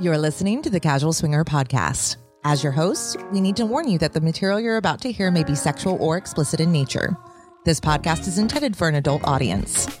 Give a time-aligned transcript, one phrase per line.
[0.00, 2.18] You're listening to the Casual Swinger Podcast.
[2.44, 5.28] As your host, we need to warn you that the material you're about to hear
[5.32, 7.16] may be sexual or explicit in nature.
[7.64, 9.98] This podcast is intended for an adult audience.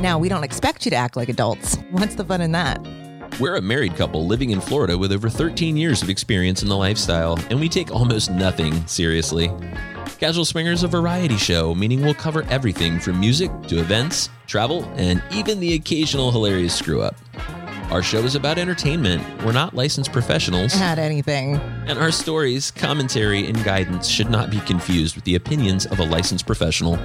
[0.00, 1.76] Now, we don't expect you to act like adults.
[1.92, 2.84] What's the fun in that?
[3.38, 6.76] We're a married couple living in Florida with over 13 years of experience in the
[6.76, 9.52] lifestyle, and we take almost nothing seriously.
[10.18, 14.82] Casual Swinger is a variety show, meaning we'll cover everything from music to events, travel,
[14.96, 17.14] and even the occasional hilarious screw up.
[17.90, 19.22] Our show is about entertainment.
[19.44, 21.54] We're not licensed professionals, At anything.
[21.86, 26.04] and our stories, commentary, and guidance should not be confused with the opinions of a
[26.04, 26.96] licensed professional.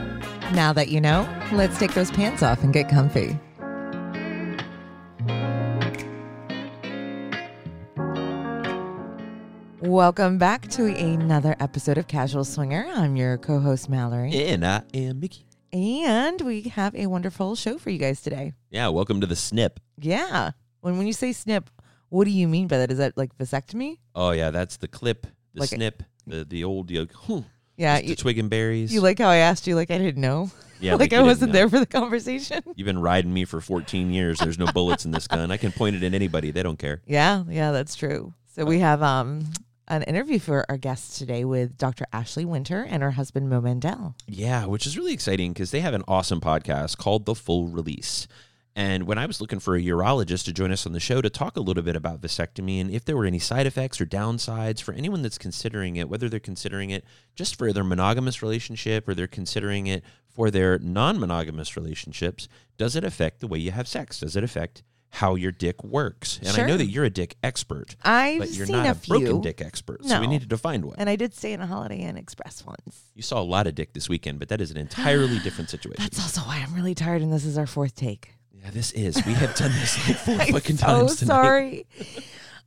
[0.52, 3.40] Now that you know, let's take those pants off and get comfy.
[9.82, 12.88] Welcome back to another episode of Casual Swinger.
[12.96, 14.34] I'm your co host, Mallory.
[14.34, 15.46] And I am Mickey.
[15.74, 18.54] And we have a wonderful show for you guys today.
[18.70, 19.80] Yeah, welcome to the snip.
[20.00, 20.52] Yeah.
[20.84, 21.70] When when you say snip,
[22.10, 22.92] what do you mean by that?
[22.92, 24.00] Is that like vasectomy?
[24.14, 27.46] Oh yeah, that's the clip, the Like a- snip, the the old you know,
[27.78, 28.00] Yeah.
[28.00, 28.94] You, the twig and berries.
[28.94, 30.52] you like how I asked you like I didn't know?
[30.82, 31.60] yeah, like you I didn't wasn't know.
[31.60, 32.62] there for the conversation.
[32.76, 34.40] You've been riding me for 14 years.
[34.40, 35.52] There's no bullets in this gun.
[35.52, 36.52] I can point it at anybody.
[36.52, 37.02] They don't care.
[37.08, 38.34] Yeah, yeah, that's true.
[38.54, 39.46] So we have um
[39.88, 42.06] an interview for our guest today with Dr.
[42.12, 44.16] Ashley Winter and her husband Mo Mandel.
[44.28, 48.28] Yeah, which is really exciting because they have an awesome podcast called The Full Release.
[48.76, 51.30] And when I was looking for a urologist to join us on the show to
[51.30, 54.82] talk a little bit about vasectomy and if there were any side effects or downsides
[54.82, 57.04] for anyone that's considering it, whether they're considering it
[57.36, 62.48] just for their monogamous relationship or they're considering it for their non monogamous relationships,
[62.80, 64.20] does it affect the way you have sex?
[64.22, 66.40] Does it affect how your dick works?
[66.44, 69.08] And I know that you're a dick expert, I've but you're seen not a, a,
[69.08, 70.04] broken few, dick expert.
[70.04, 70.32] So we No.
[70.32, 70.96] needed to find one.
[70.98, 73.04] and I did stay in a Holiday Inn Express once.
[73.14, 76.02] You saw a lot of dick this weekend, but that is an entirely different situation.
[76.02, 78.32] That's also why I'm really tired, and this is our fourth take.
[78.64, 79.24] Yeah, this is.
[79.26, 81.34] We have done this like four fucking so times tonight.
[81.34, 81.88] sorry.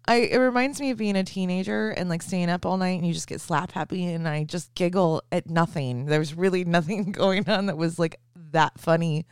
[0.08, 3.06] I it reminds me of being a teenager and like staying up all night and
[3.06, 6.06] you just get slap happy and I just giggle at nothing.
[6.06, 8.20] There was really nothing going on that was like
[8.52, 9.26] that funny,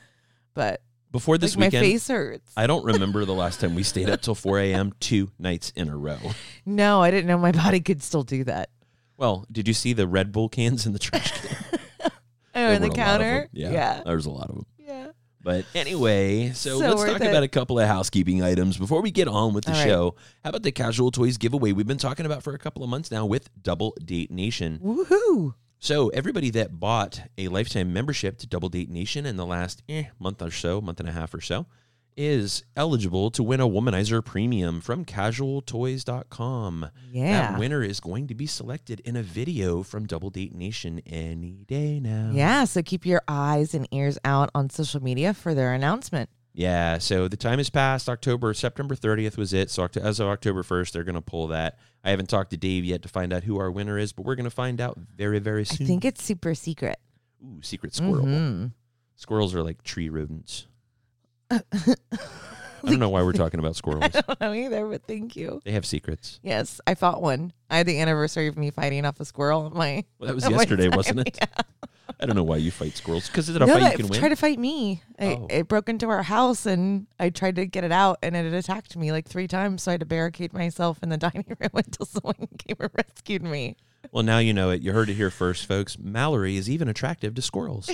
[0.54, 0.80] but
[1.12, 2.50] Before this like my face hurts.
[2.56, 4.92] I don't remember the last time we stayed up till 4 a.m.
[5.00, 6.18] two nights in a row.
[6.66, 8.70] no, I didn't know my body could still do that.
[9.16, 12.10] Well, did you see the Red Bull cans in the trash can?
[12.56, 13.48] Oh, in the were a lot of counter.
[13.52, 14.66] Yeah, yeah, there was a lot of them.
[14.78, 15.08] yeah.
[15.44, 17.28] But anyway, so, So let's talk it.
[17.28, 19.86] about a couple of housekeeping items before we get on with the All right.
[19.86, 20.14] show.
[20.42, 23.10] How about the casual toys giveaway we've been talking about for a couple of months
[23.10, 24.80] now with Double Date Nation?
[24.82, 25.54] Woohoo!
[25.78, 30.04] So everybody that bought a lifetime membership to Double Date Nation in the last eh,
[30.18, 31.66] month or so, month and a half or so,
[32.16, 36.90] is eligible to win a womanizer premium from casualtoys.com.
[37.12, 41.00] Yeah, That winner is going to be selected in a video from Double Date Nation
[41.06, 42.30] any day now.
[42.32, 42.64] yeah.
[42.64, 46.30] So keep your eyes and ears out on social media for their announcement.
[46.56, 48.08] Yeah, so the time has passed.
[48.08, 49.70] October, September 30th was it.
[49.70, 51.78] So as of October 1st, they're going to pull that.
[52.04, 54.36] I haven't talked to Dave yet to find out who our winner is, but we're
[54.36, 55.84] going to find out very, very soon.
[55.84, 56.96] I think it's super secret.
[57.44, 58.26] Ooh, secret squirrel.
[58.26, 58.70] Mhm.
[59.16, 60.66] Squirrels are like tree rodents.
[61.72, 64.02] I don't know why we're talking about squirrels.
[64.14, 65.60] I don't know either, but thank you.
[65.64, 66.38] They have secrets.
[66.42, 67.52] Yes, I fought one.
[67.70, 69.66] I had the anniversary of me fighting off a squirrel.
[69.66, 71.38] at My Well, that was yesterday, wasn't it?
[71.40, 71.46] Yeah.
[72.20, 73.26] I don't know why you fight squirrels.
[73.28, 74.20] Because is it a no, fight you can win?
[74.20, 75.02] tried to fight me.
[75.18, 75.46] It, Oh.
[75.50, 78.96] it broke into our house, and I tried to get it out, and it attacked
[78.96, 79.82] me like three times.
[79.82, 83.42] So I had to barricade myself in the dining room until someone came and rescued
[83.42, 83.76] me.
[84.12, 84.82] Well, now you know it.
[84.82, 85.98] You heard it here first, folks.
[85.98, 87.90] Mallory is even attractive to squirrels.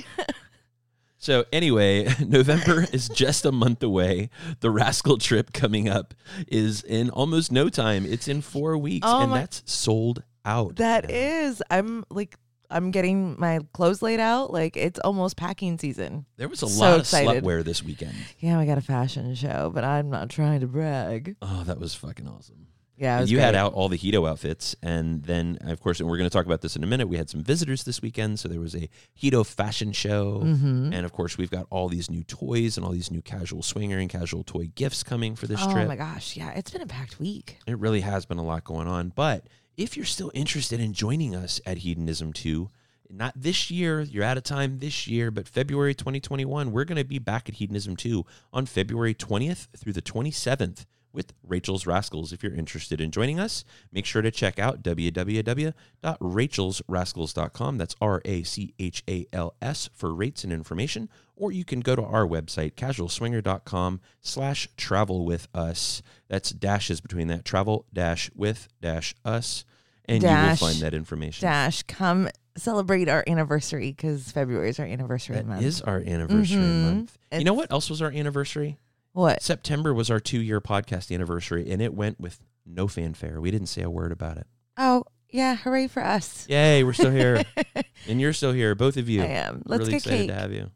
[1.20, 4.30] So, anyway, November is just a month away.
[4.60, 6.14] The Rascal trip coming up
[6.48, 8.04] is in almost no time.
[8.06, 10.76] It's in four weeks, Oh and my- that's sold out.
[10.76, 12.36] That is, I'm like,
[12.70, 14.52] I'm getting my clothes laid out.
[14.52, 16.24] Like it's almost packing season.
[16.36, 17.42] There was a so lot of excited.
[17.44, 18.14] slutwear this weekend.
[18.38, 21.36] Yeah, we got a fashion show, but I'm not trying to brag.
[21.42, 22.68] Oh, that was fucking awesome.
[23.00, 26.28] Yeah, you had out all the Hedo outfits, and then of course, and we're going
[26.28, 27.08] to talk about this in a minute.
[27.08, 28.90] We had some visitors this weekend, so there was a
[29.20, 30.92] Hedo fashion show, Mhm.
[30.94, 33.96] and of course, we've got all these new toys and all these new casual swinger
[33.98, 35.86] and casual toy gifts coming for this oh trip.
[35.86, 37.56] Oh my gosh, yeah, it's been a packed week.
[37.66, 39.46] It really has been a lot going on, but
[39.78, 42.68] if you're still interested in joining us at Hedonism 2,
[43.08, 47.04] not this year, you're out of time this year, but February 2021, we're going to
[47.04, 52.32] be back at Hedonism 2 on February 20th through the 27th with Rachel's Rascals.
[52.32, 57.78] If you're interested in joining us, make sure to check out www.rachelsrascals.com.
[57.78, 61.08] That's R A C H A L S for rates and information.
[61.36, 66.02] Or you can go to our website, casualswinger.com slash travel with us.
[66.28, 69.64] That's dashes between that travel dash with dash us.
[70.06, 71.46] And Dash, you will find that information.
[71.46, 75.62] Dash, come celebrate our anniversary because February is our anniversary That month.
[75.62, 76.82] is our anniversary Mhm.
[76.82, 77.16] month.
[77.32, 78.76] You know what else was our anniversary?
[79.12, 79.42] What?
[79.42, 83.40] September was our two year podcast anniversary, and it went with no fanfare.
[83.40, 84.46] We didn't say a word about it.
[84.76, 85.56] Oh, yeah.
[85.56, 86.46] Hooray for us.
[86.48, 87.42] Yay, we're still here.
[88.08, 89.22] and you're still here, both of you.
[89.22, 89.62] I am.
[89.66, 90.28] Let's really get excited cake.
[90.28, 90.70] to have you.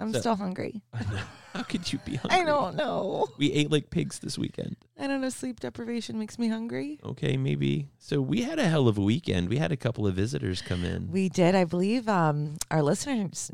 [0.00, 0.82] I'm So- still hungry.
[0.92, 1.20] I know.
[1.54, 2.38] How could you be hungry?
[2.38, 3.26] I don't know.
[3.36, 4.76] We ate like pigs this weekend.
[4.98, 5.28] I don't know.
[5.30, 7.00] Sleep deprivation makes me hungry.
[7.02, 7.88] Okay, maybe.
[7.98, 9.48] So we had a hell of a weekend.
[9.48, 11.10] We had a couple of visitors come in.
[11.10, 11.56] We did.
[11.56, 13.50] I believe um, our listeners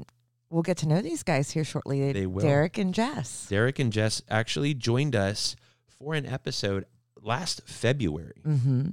[0.54, 2.12] will get to know these guys here shortly.
[2.12, 2.42] They will.
[2.42, 3.46] Derek and Jess.
[3.48, 5.56] Derek and Jess actually joined us
[5.98, 6.86] for an episode
[7.20, 8.40] last February.
[8.46, 8.88] Mm-hmm.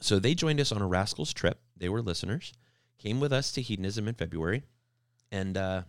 [0.00, 1.60] So they joined us on a Rascals trip.
[1.76, 2.52] They were listeners,
[2.98, 4.62] came with us to Hedonism in February,
[5.32, 5.82] and uh,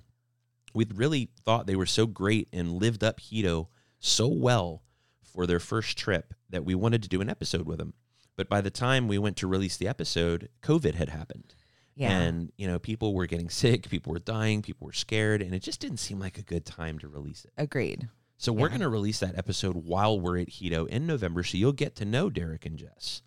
[0.74, 3.68] we really thought they were so great and lived up Hedo
[4.00, 4.82] so well
[5.24, 7.94] for their first trip that we wanted to do an episode with them.
[8.36, 11.54] But by the time we went to release the episode, COVID had happened.
[11.98, 12.12] Yeah.
[12.12, 15.64] And, you know, people were getting sick, people were dying, people were scared, and it
[15.64, 17.52] just didn't seem like a good time to release it.
[17.58, 18.08] Agreed.
[18.38, 21.72] So we're going to release that episode while we're at Hedo in November, so you'll
[21.74, 23.24] get to know Derek and Jess.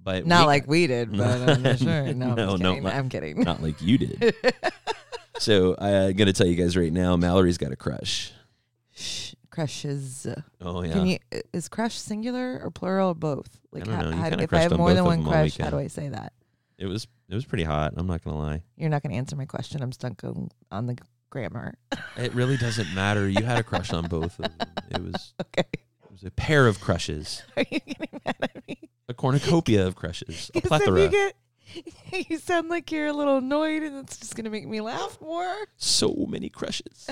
[0.00, 2.02] But Not we- like we did, but I'm not sure.
[2.14, 3.40] No, I'm, No, just no, not- I'm kidding.
[3.40, 4.32] not like you did.
[5.38, 8.32] so I'm going to tell you guys right now, Mallory's got a crush.
[8.94, 10.26] Shh, crushes.
[10.60, 11.18] Oh yeah, Can you
[11.52, 13.58] is crush singular or plural or both?
[13.72, 15.78] Like, I how, how- if I have more than one crush, how do.
[15.78, 16.32] I say that?
[16.78, 17.94] it was it was pretty hot.
[17.96, 18.62] I'm not gonna lie.
[18.76, 19.82] You're not going to answer my question.
[19.82, 20.22] I'm stuck
[20.70, 20.96] on, the
[21.30, 21.74] grammar.
[22.16, 23.28] It really doesn't matter.
[23.28, 24.68] You had a crush on both of them.
[24.90, 25.64] It was okay.
[25.72, 28.88] it was a pair of crushes, Are you getting mad at me?
[29.08, 31.02] a cornucopia of crushes, A plethora.
[31.02, 31.34] You, get,
[32.30, 35.18] you sound like you're a little annoyed, and it's just going to make me laugh
[35.20, 35.52] more.
[35.76, 37.10] so many crushes.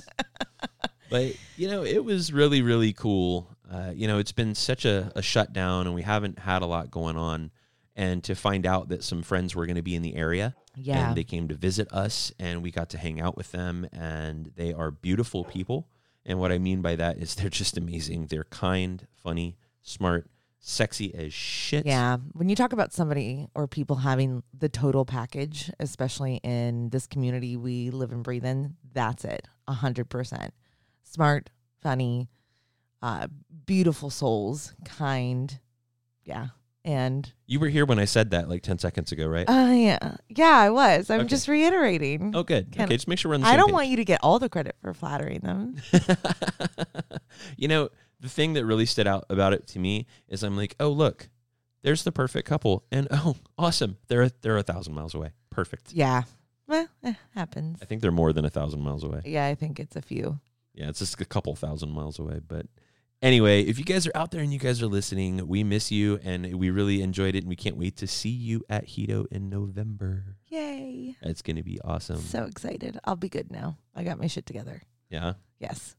[1.11, 3.49] but you know, it was really really cool.
[3.69, 6.93] Uh, you know, it's been such a, a shutdown, and we haven't had a lot
[6.93, 7.51] going on.
[7.95, 11.09] And to find out that some friends were going to be in the area, Yeah.
[11.09, 14.51] and they came to visit us, and we got to hang out with them, and
[14.57, 15.89] they are beautiful people.
[16.25, 18.27] And what I mean by that is they're just amazing.
[18.27, 21.85] They're kind, funny, smart, sexy as shit.
[21.85, 22.17] Yeah.
[22.33, 27.57] When you talk about somebody or people having the total package, especially in this community
[27.57, 29.49] we live and breathe in, that's it.
[29.69, 30.55] A hundred percent.
[31.03, 31.51] Smart,
[31.83, 32.29] funny,
[33.03, 33.27] uh,
[33.67, 35.59] beautiful souls, kind.
[36.25, 36.49] Yeah.
[36.85, 39.49] And You were here when I said that like 10 seconds ago, right?
[39.49, 40.17] uh yeah.
[40.29, 41.11] Yeah, I was.
[41.11, 41.29] I'm Okay.
[41.29, 42.33] just reiterating.
[42.35, 42.73] oh, good.
[42.73, 43.73] can- okay, just make sure we're on the I don't page.
[43.75, 45.77] want you to get all the credit for flattering them.
[47.57, 47.89] you know,
[48.21, 51.29] the thing that really stood out about it to me is I'm like, oh look,
[51.83, 55.31] there's the perfect couple, and oh, awesome, they're they're a thousand miles away.
[55.51, 55.93] Perfect.
[55.93, 56.23] Yeah.
[56.69, 57.79] Well, it happens.
[57.83, 59.21] I think they're more than a thousand miles away.
[59.25, 60.39] Yeah, I think it's a few.
[60.75, 62.41] Yeah, it's just a couple thousand miles away.
[62.47, 62.67] But
[63.23, 66.19] anyway, if you guys are out there and you guys are listening, we miss you,
[66.23, 69.49] and we really enjoyed it, and we can't wait to see you at Hedo in
[69.49, 70.37] November.
[70.49, 71.17] Yay.
[71.23, 72.19] It's gonna be awesome.
[72.21, 72.99] So excited.
[73.05, 73.79] I'll be good now.
[73.95, 74.83] I got my shit together.
[75.09, 75.35] yeah.
[75.59, 75.97] Yes.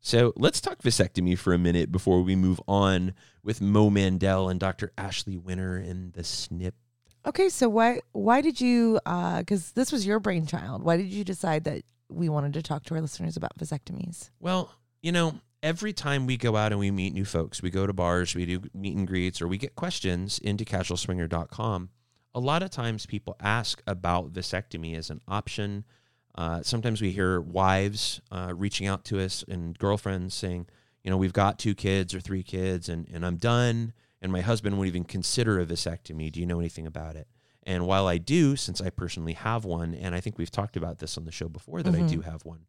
[0.00, 3.12] So let's talk vasectomy for a minute before we move on
[3.42, 4.92] with Mo Mandel and Dr.
[4.96, 6.74] Ashley Winter and the snip.
[7.26, 10.84] Okay, so why why did you uh cuz this was your brainchild.
[10.84, 14.30] Why did you decide that we wanted to talk to our listeners about vasectomies?
[14.38, 14.70] Well,
[15.02, 17.92] you know, every time we go out and we meet new folks, we go to
[17.92, 21.90] bars, we do meet and greets, or we get questions into casualswinger.com.
[22.36, 25.84] A lot of times people ask about vasectomy as an option.
[26.36, 30.68] Uh, sometimes we hear wives uh, reaching out to us and girlfriends saying,
[31.02, 33.92] you know, we've got two kids or three kids and, and I'm done.
[34.22, 36.30] And my husband won't even consider a vasectomy.
[36.30, 37.26] Do you know anything about it?
[37.64, 40.98] And while I do, since I personally have one, and I think we've talked about
[40.98, 42.08] this on the show before that I Mhm.
[42.10, 42.66] do have one,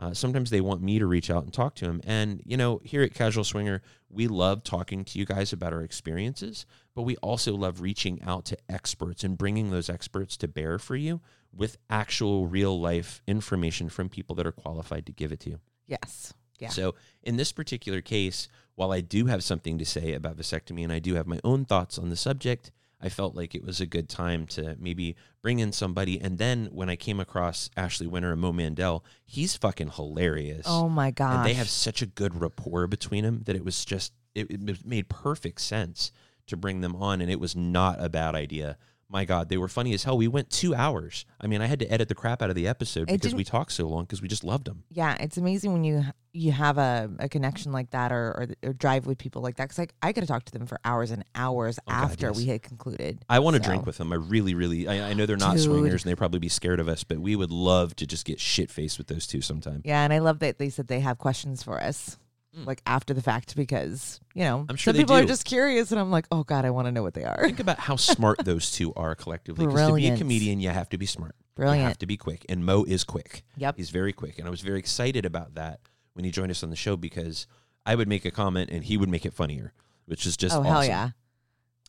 [0.00, 2.00] uh, sometimes they want me to reach out and talk to them.
[2.04, 5.82] And, you know, here at Casual Swinger, we love talking to you guys about our
[5.82, 10.78] experiences, but we also love reaching out to experts and bringing those experts to bear
[10.78, 11.20] for you
[11.52, 15.60] with actual real life information from people that are qualified to give it to you.
[15.86, 16.32] Yes.
[16.60, 16.68] Yeah.
[16.68, 20.92] So, in this particular case, while I do have something to say about vasectomy and
[20.92, 23.86] I do have my own thoughts on the subject, I felt like it was a
[23.86, 26.20] good time to maybe bring in somebody.
[26.20, 30.66] And then when I came across Ashley Winter and Mo Mandel, he's fucking hilarious.
[30.68, 31.36] Oh my god!
[31.36, 34.84] and they have such a good rapport between them that it was just, it, it
[34.84, 36.10] made perfect sense
[36.46, 37.20] to bring them on.
[37.20, 38.78] And it was not a bad idea.
[39.10, 40.18] My God, they were funny as hell.
[40.18, 41.24] We went two hours.
[41.40, 43.42] I mean, I had to edit the crap out of the episode It because we
[43.42, 44.84] talked so long because we just loved them.
[44.90, 48.28] yeah, it's amazing when you you have a, a connection like that or,
[48.62, 50.66] or or drive with people like that cuz like I could have talked to them
[50.66, 52.36] for hours and hours Oh, God, after yes.
[52.36, 53.24] we had concluded.
[53.30, 54.12] I want to So- drink with them.
[54.12, 54.86] I really, really.
[54.86, 55.64] I, I know they're not Dude.
[55.64, 58.38] swingers and they probably be scared of us, but we would love to just get
[58.40, 59.80] shit faced with those two sometime.
[59.86, 62.18] Yeah, and I love that they said they have questions for us.
[62.58, 62.66] Mm.
[62.66, 66.00] Like after the fact, because you know I'm sure some people are just curious, and
[66.00, 67.44] I'm like, oh god, I want to know what they are.
[67.44, 69.66] Think about how smart those two are collectively.
[69.66, 71.34] Because to be a comedian, you have to be smart.
[71.54, 71.80] Brilliant.
[71.82, 73.42] You have to be quick, and Mo is quick.
[73.56, 73.76] Yep.
[73.76, 75.80] He's very quick, and I was very excited about that
[76.14, 77.46] when he joined us on the show because
[77.86, 79.72] I would make a comment and he would make it funnier,
[80.06, 80.70] which is just oh awesome.
[80.72, 81.10] hell yeah,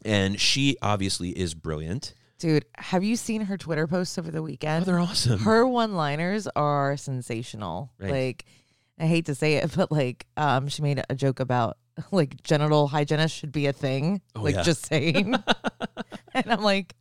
[0.03, 2.13] And she obviously is brilliant.
[2.39, 2.65] dude!
[2.77, 4.85] Have you seen her Twitter posts over the Oh, weekend?
[4.85, 5.39] they're awesome.
[5.41, 7.91] her one-liners are sensational.
[7.99, 8.11] Right.
[8.11, 8.45] Like,
[8.99, 11.77] I hate to say it, but like, um, she made a joke about
[12.11, 14.21] like genital hygienist should be a thing.
[14.35, 14.63] Oh, like, yeah.
[14.63, 15.35] just saying.
[16.33, 16.95] and I'm like,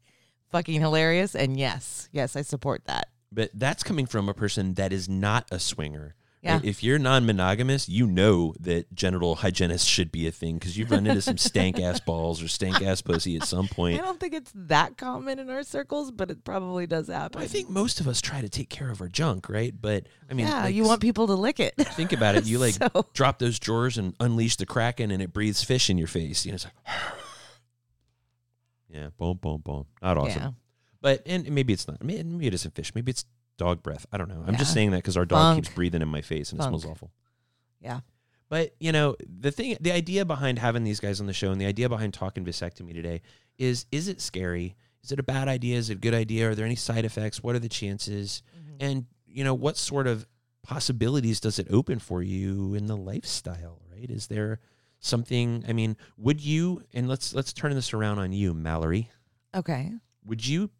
[0.51, 1.35] fucking hilarious.
[1.35, 3.09] And yes, yes, I support that.
[3.33, 6.15] but that's coming from a person that is not a swinger.
[6.43, 6.55] Yeah.
[6.55, 6.65] Right?
[6.65, 11.07] If you're non-monogamous, you know that genital hygienist should be a thing because you've run
[11.07, 14.01] into some stank ass balls or stank ass pussy at some point.
[14.01, 17.43] I don't think it's that common in our circles, but it probably does happen.
[17.43, 19.75] I think most of us try to take care of our junk, right?
[19.79, 21.75] But I mean, yeah, like, you want people to lick it.
[21.79, 22.47] think about it.
[22.47, 25.99] You like So- drop those drawers and unleash the kraken, and it breathes fish in
[25.99, 26.47] your face.
[26.47, 26.75] You know, it's like,
[28.89, 29.87] yeah, boom, boom, boom.
[30.01, 30.43] Not awesome.
[30.43, 30.51] Yeah.
[31.01, 32.03] But and maybe it's not.
[32.03, 32.95] Maybe maybe it isn't fish.
[32.95, 33.25] Maybe it's
[33.59, 34.07] dog breath.
[34.11, 34.43] I don't know.
[34.47, 35.65] I'm just saying that because our dog Funk.
[35.65, 37.11] keeps breathing in my face and it smells awful.
[37.81, 38.01] Yeah.
[38.49, 41.61] But you know the thing, the idea behind having these guys on the show and
[41.61, 43.21] the idea behind talking vasectomy today
[43.59, 44.75] is: is it scary?
[45.05, 45.77] Is it a bad idea?
[45.77, 46.51] Is it a good idea?
[46.51, 47.43] Are there any side effects?
[47.43, 48.43] What are the chances?
[48.57, 48.77] Mm-hmm.
[48.81, 50.27] And you know what sort of
[50.63, 53.83] possibilities does it open for you in the lifestyle?
[53.93, 54.11] Right?
[54.11, 54.61] Is there
[55.01, 55.65] something?
[55.69, 56.83] I mean, would you?
[56.95, 59.11] And let's let's turn this around on you, Mallory
[59.55, 59.93] Okay.
[60.25, 60.71] would you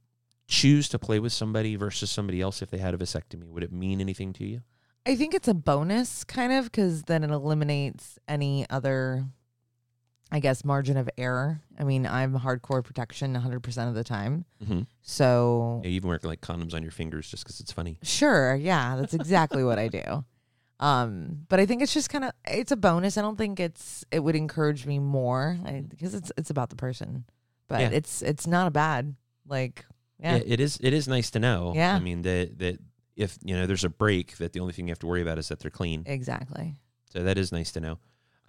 [0.49, 3.45] choose to play with somebody versus somebody else if they had a vasectomy?
[3.51, 4.63] Would it mean anything to you?
[5.07, 9.25] I think it's a bonus kind of because then it eliminates any other,
[10.33, 11.61] I guess, margin of error.
[11.79, 14.45] I mean, I'm hardcore protection 100% of the time.
[14.63, 14.81] Mm-hmm.
[15.03, 17.99] So, Yeah, you even wear like condoms on your fingers just because it's funny.
[18.03, 18.55] sure.
[18.57, 20.25] Yeah, that's exactly what I do.
[20.81, 23.17] Um, but I think it's just kind of it's a bonus.
[23.19, 27.25] I don't think it's it would encourage me more because it's it's about the person.
[27.67, 27.91] But Yeah.
[27.93, 29.85] it's it's not a bad like
[30.19, 30.37] yeah.
[30.37, 30.43] Yeah.
[30.47, 30.79] it is.
[30.83, 31.73] It is nice to know.
[31.75, 31.95] Yeah.
[31.95, 32.79] I mean that that
[33.17, 35.39] if you know there's a break, that the only thing you have to worry about
[35.39, 36.05] is that they're clean.
[36.07, 36.77] exactly.
[37.13, 37.99] So that is nice to know.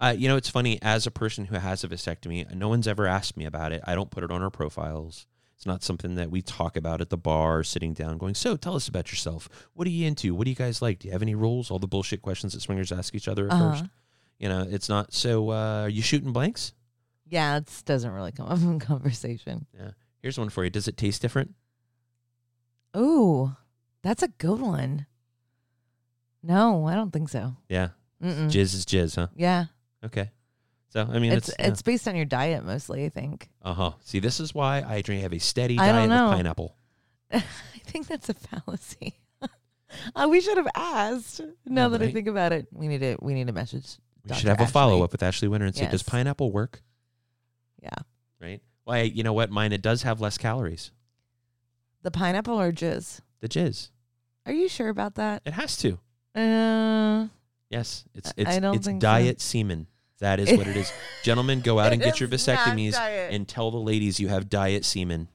[0.00, 3.06] Uh, you know, it's funny as a person who has a vasectomy, no one's ever
[3.06, 3.82] asked me about it.
[3.86, 5.26] I don't put it on our profiles.
[5.56, 8.74] It's not something that we talk about at the bar, sitting down, going, "So, tell
[8.76, 9.46] us about yourself.
[9.74, 10.34] What are you into?
[10.34, 11.00] What do you guys like?
[11.00, 13.52] Do you have any rules?" All the bullshit questions that swingers ask each other at
[13.52, 13.72] Uh-huh.
[13.72, 13.84] first.
[14.38, 15.12] You know, it's not.
[15.12, 16.72] So, uh, are you shooting blanks?
[17.26, 19.66] Yeah, it doesn't really come up in conversation.
[19.78, 19.90] Yeah.
[20.22, 20.70] Here's one for you.
[20.70, 21.54] Does it taste different?
[22.96, 23.54] Ooh,
[24.02, 25.06] that's a good one.
[26.42, 27.56] No, I don't think so.
[27.68, 27.88] Yeah,
[28.22, 28.46] Mm-mm.
[28.46, 29.28] jizz is jizz, huh?
[29.36, 29.66] Yeah,
[30.04, 30.30] Okay.
[30.88, 33.04] So, I mean, it's it's it's, based on your diet mostly.
[33.04, 33.48] I think.
[33.62, 33.92] uh huh.
[34.00, 36.26] See, this is why I drink have a steady I diet know.
[36.26, 36.76] of pineapple.
[37.32, 37.40] I
[37.84, 39.14] think that's a fallacy.
[40.16, 41.42] uh, we should have asked.
[41.64, 42.14] Now that I right.
[42.14, 43.98] think about it, we need to we need a message.
[44.24, 44.40] We Dr.
[44.40, 44.72] should have a Ashley.
[44.72, 46.82] follow up with Ashley Winter and say, "Does pineapple work?"
[47.80, 47.94] Yeah,
[48.40, 48.60] right?
[48.82, 49.50] Why, you know what?
[49.50, 50.90] Mine, it does have less calories.
[52.02, 53.20] The pineapple or jizz.
[53.40, 53.90] The jizz.
[54.46, 55.42] Are you sure about that?
[55.44, 55.98] It has to.
[56.34, 57.28] Uh,
[57.70, 58.04] Yes.
[58.14, 59.06] It's it's I don't it's think so.
[59.06, 59.86] diet semen.
[60.18, 60.92] That is what it is.
[61.22, 63.32] Gentlemen, go out and get your is not vasectomies diet.
[63.32, 65.28] and tell the ladies you have diet semen.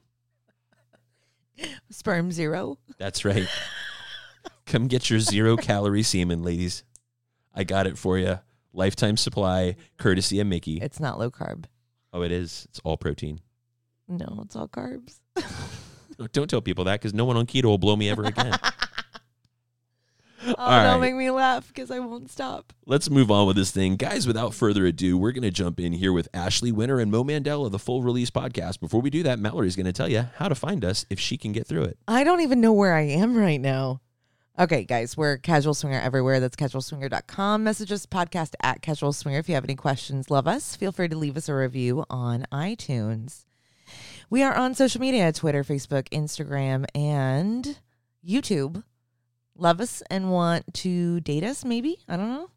[1.90, 2.78] sperm zero.
[2.98, 3.48] That's right.
[4.66, 6.84] Come get your zero calorie semen, ladies.
[7.54, 8.40] I got it for you.
[8.72, 10.78] Lifetime supply, courtesy of Mickey.
[10.82, 11.64] It's not low carb.
[12.12, 12.66] Oh, it is.
[12.68, 13.40] It's all protein.
[14.08, 15.20] No, it's all carbs.
[16.32, 18.54] Don't tell people that because no one on keto will blow me ever again.
[20.48, 21.00] Oh, All don't right.
[21.00, 22.72] make me laugh because I won't stop.
[22.86, 23.96] Let's move on with this thing.
[23.96, 27.24] Guys, without further ado, we're going to jump in here with Ashley Winter and Mo
[27.24, 28.78] Mandela, the full release podcast.
[28.78, 31.36] Before we do that, Mallory's going to tell you how to find us if she
[31.36, 31.98] can get through it.
[32.06, 34.02] I don't even know where I am right now.
[34.56, 36.38] Okay, guys, we're Casual Swinger everywhere.
[36.38, 37.64] That's casualswinger.com.
[37.64, 39.38] Message us podcast at Casual Swinger.
[39.38, 40.76] If you have any questions, love us.
[40.76, 43.45] Feel free to leave us a review on iTunes.
[44.28, 47.78] We are on social media Twitter, Facebook, Instagram, and
[48.26, 48.82] YouTube.
[49.56, 51.98] Love us and want to date us, maybe?
[52.08, 52.50] I don't know.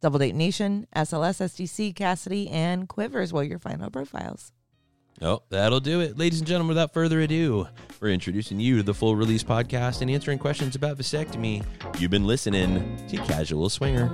[0.00, 3.34] Double Date Nation, SLS, SDC, Kasidie, and Quivers.
[3.34, 4.52] Well, your final profiles.
[5.20, 6.16] Oh, that'll do it.
[6.16, 7.68] Ladies and gentlemen, without further ado,
[8.00, 11.62] we're introducing you to the full release podcast and answering questions about vasectomy.
[11.98, 14.08] You've been listening to Casual Swinger.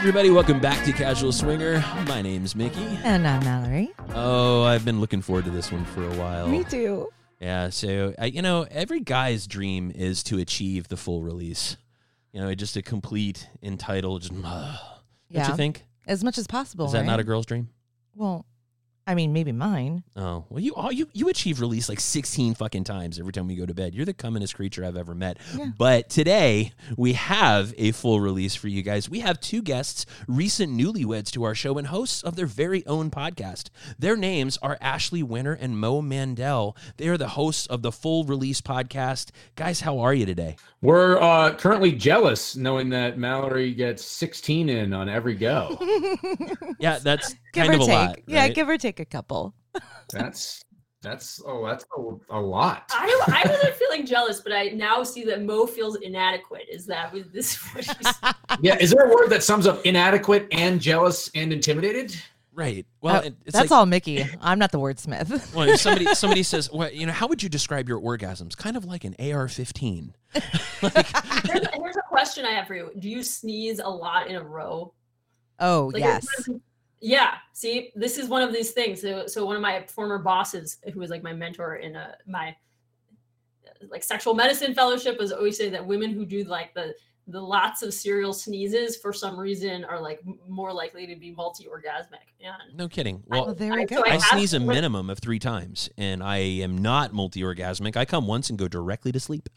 [0.00, 1.84] Everybody, welcome back to Casual Swinger.
[2.06, 2.86] My name's Mickey.
[3.04, 3.92] And I'm Mallory.
[4.14, 6.48] Oh, I've been looking forward to this one for a while.
[6.48, 7.10] Me too.
[7.38, 11.76] Yeah, so I, you know, every guy's dream is to achieve the full release.
[12.32, 14.22] You know, just a complete, entitled.
[14.22, 14.74] Just, uh,
[15.32, 15.84] Don't you think?
[16.06, 16.86] As much as possible.
[16.86, 17.68] Is that not a girl's dream?
[18.14, 18.46] Well,
[19.10, 20.04] I mean, maybe mine.
[20.14, 23.56] Oh well, you all you you achieve release like sixteen fucking times every time we
[23.56, 23.92] go to bed.
[23.92, 25.38] You're the commonest creature I've ever met.
[25.58, 25.72] Yeah.
[25.76, 29.10] But today we have a full release for you guys.
[29.10, 33.10] We have two guests, recent newlyweds to our show and hosts of their very own
[33.10, 33.70] podcast.
[33.98, 36.76] Their names are Ashley Winter and Mo Mandel.
[36.96, 39.30] They are the hosts of the Full Release podcast.
[39.56, 40.54] Guys, how are you today?
[40.82, 45.76] We're uh, currently jealous knowing that Mallory gets 16 in on every go.
[46.78, 47.94] Yeah, that's Give kind or of a take.
[47.94, 48.18] lot.
[48.26, 48.54] Yeah, right?
[48.54, 49.54] give or take a couple.
[50.12, 50.62] That's
[51.02, 52.90] that's oh that's a, a lot.
[52.92, 56.66] I, I wasn't feeling jealous, but I now see that Mo feels inadequate.
[56.70, 57.58] Is that was this
[58.60, 62.14] Yeah, is there a word that sums up inadequate and jealous and intimidated?
[62.52, 62.84] right.
[63.00, 64.26] Well, Uh, it's that's like, all Mickey.
[64.42, 65.54] I'm not the wordsmith.
[65.54, 68.76] Well, if somebody somebody says, "Well, you know, how would you describe your orgasms?" Kind
[68.76, 70.12] of like an AR-15.
[70.32, 72.90] here's, here's a question I have for you.
[72.98, 74.92] Do you sneeze a lot in a row?
[75.60, 76.26] oh, Like, yes.
[76.38, 76.66] it's one of the-
[77.00, 77.34] Yeah.
[77.54, 79.00] See, this is one of these things.
[79.00, 82.54] So, so one of my former bosses, who was like my mentor in a, my
[83.88, 86.94] like sexual medicine fellowship, was always saying that women who do like the
[87.26, 92.26] the lots of serial sneezes for some reason are like more likely to be multi-orgasmic.
[92.44, 93.22] And No kidding.
[93.28, 93.96] Well, Well, there we I- go.
[93.96, 97.96] so I have sneeze a minimum of three times, and I am not multi-orgasmic.
[97.96, 99.48] I come once and go directly to sleep.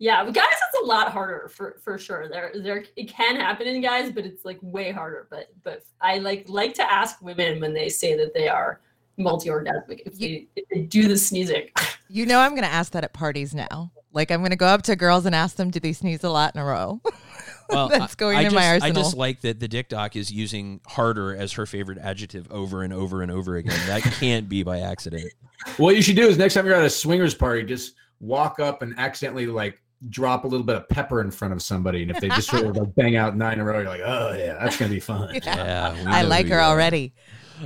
[0.00, 2.26] Yeah, but guys, it's a lot harder for for sure.
[2.28, 5.28] There, there, it can happen in guys, but it's like way harder.
[5.30, 8.80] But but I like like to ask women when they say that they are
[9.18, 11.68] multi-orgasmic if they, if they do the sneezing.
[12.12, 13.92] You know, I'm going to ask that at parties now.
[14.12, 16.28] Like, I'm going to go up to girls and ask them, do they sneeze a
[16.28, 17.00] lot in a row?
[17.68, 20.16] Well, That's I- going I in just, my I just like that the dick doc
[20.16, 23.78] is using harder as her favorite adjective over and over and over again.
[23.86, 25.32] That can't be by accident.
[25.76, 28.82] What you should do is next time you're at a swingers party, just walk up
[28.82, 32.20] and accidentally like drop a little bit of pepper in front of somebody, and if
[32.20, 34.54] they just sort of like bang out nine in a row, you're like, oh yeah,
[34.54, 35.34] that's gonna be fun.
[35.44, 36.70] Yeah, we I like her are.
[36.70, 37.12] already.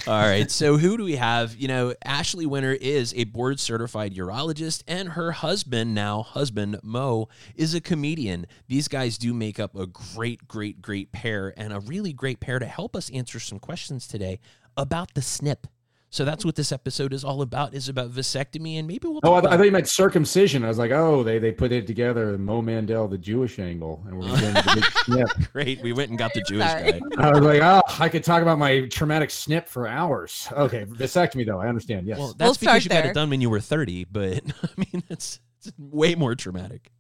[0.09, 0.51] All right.
[0.51, 1.55] So who do we have?
[1.57, 7.29] You know, Ashley Winter is a board certified urologist, and her husband, now husband Mo,
[7.55, 8.47] is a comedian.
[8.67, 12.59] These guys do make up a great, great, great pair, and a really great pair
[12.59, 14.41] to help us answer some questions today
[14.77, 15.67] about the snip.
[16.15, 17.75] So that's what this episode is all about.
[17.75, 19.19] Is about vasectomy, and maybe we'll.
[19.25, 20.65] Oh, I, talk th- I thought you meant circumcision.
[20.65, 24.21] I was like, oh, they they put it together, Mo Mandel, the Jewish angle, and
[24.21, 25.53] we're getting the big snip.
[25.53, 25.83] Great.
[25.83, 26.93] We went and got the Jewish Sorry.
[26.93, 27.01] guy.
[27.19, 30.47] I was like, oh, I could talk about my traumatic snip for hours.
[30.53, 32.07] Okay, vasectomy though, I understand.
[32.07, 32.19] Yes.
[32.19, 34.69] Well, We'll that's because start you got it done when you were 30, but I
[34.77, 36.93] mean, that's, it's way more traumatic.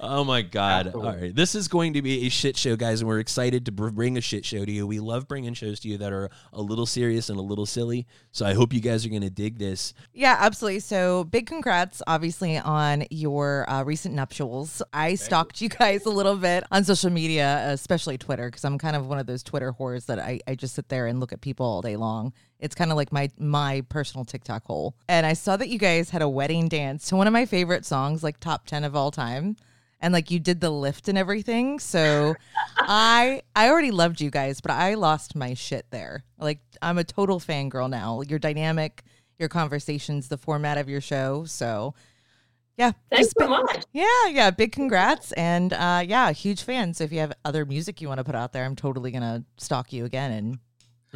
[0.00, 0.86] Oh my God.
[0.86, 1.10] Absolutely.
[1.10, 1.34] All right.
[1.34, 4.20] This is going to be a shit show, guys, and we're excited to bring a
[4.20, 4.86] shit show to you.
[4.86, 8.06] We love bringing shows to you that are a little serious and a little silly.
[8.32, 9.94] So I hope you guys are going to dig this.
[10.12, 10.80] Yeah, absolutely.
[10.80, 14.82] So big congrats, obviously, on your uh, recent nuptials.
[14.92, 18.96] I stalked you guys a little bit on social media, especially Twitter, because I'm kind
[18.96, 21.40] of one of those Twitter whores that I, I just sit there and look at
[21.40, 22.32] people all day long.
[22.64, 24.96] It's kind of like my my personal TikTok hole.
[25.06, 27.84] And I saw that you guys had a wedding dance to one of my favorite
[27.84, 29.56] songs, like top 10 of all time.
[30.00, 31.78] And like you did the lift and everything.
[31.78, 32.34] So
[32.78, 36.24] I I already loved you guys, but I lost my shit there.
[36.38, 38.22] Like I'm a total fangirl now.
[38.22, 39.02] Your dynamic,
[39.38, 41.44] your conversations, the format of your show.
[41.44, 41.94] So
[42.78, 42.92] yeah.
[43.10, 43.84] Thanks so big- much.
[43.92, 44.50] Yeah, yeah.
[44.50, 45.32] Big congrats.
[45.32, 46.94] And uh yeah, huge fan.
[46.94, 49.44] So if you have other music you want to put out there, I'm totally gonna
[49.58, 50.58] stalk you again and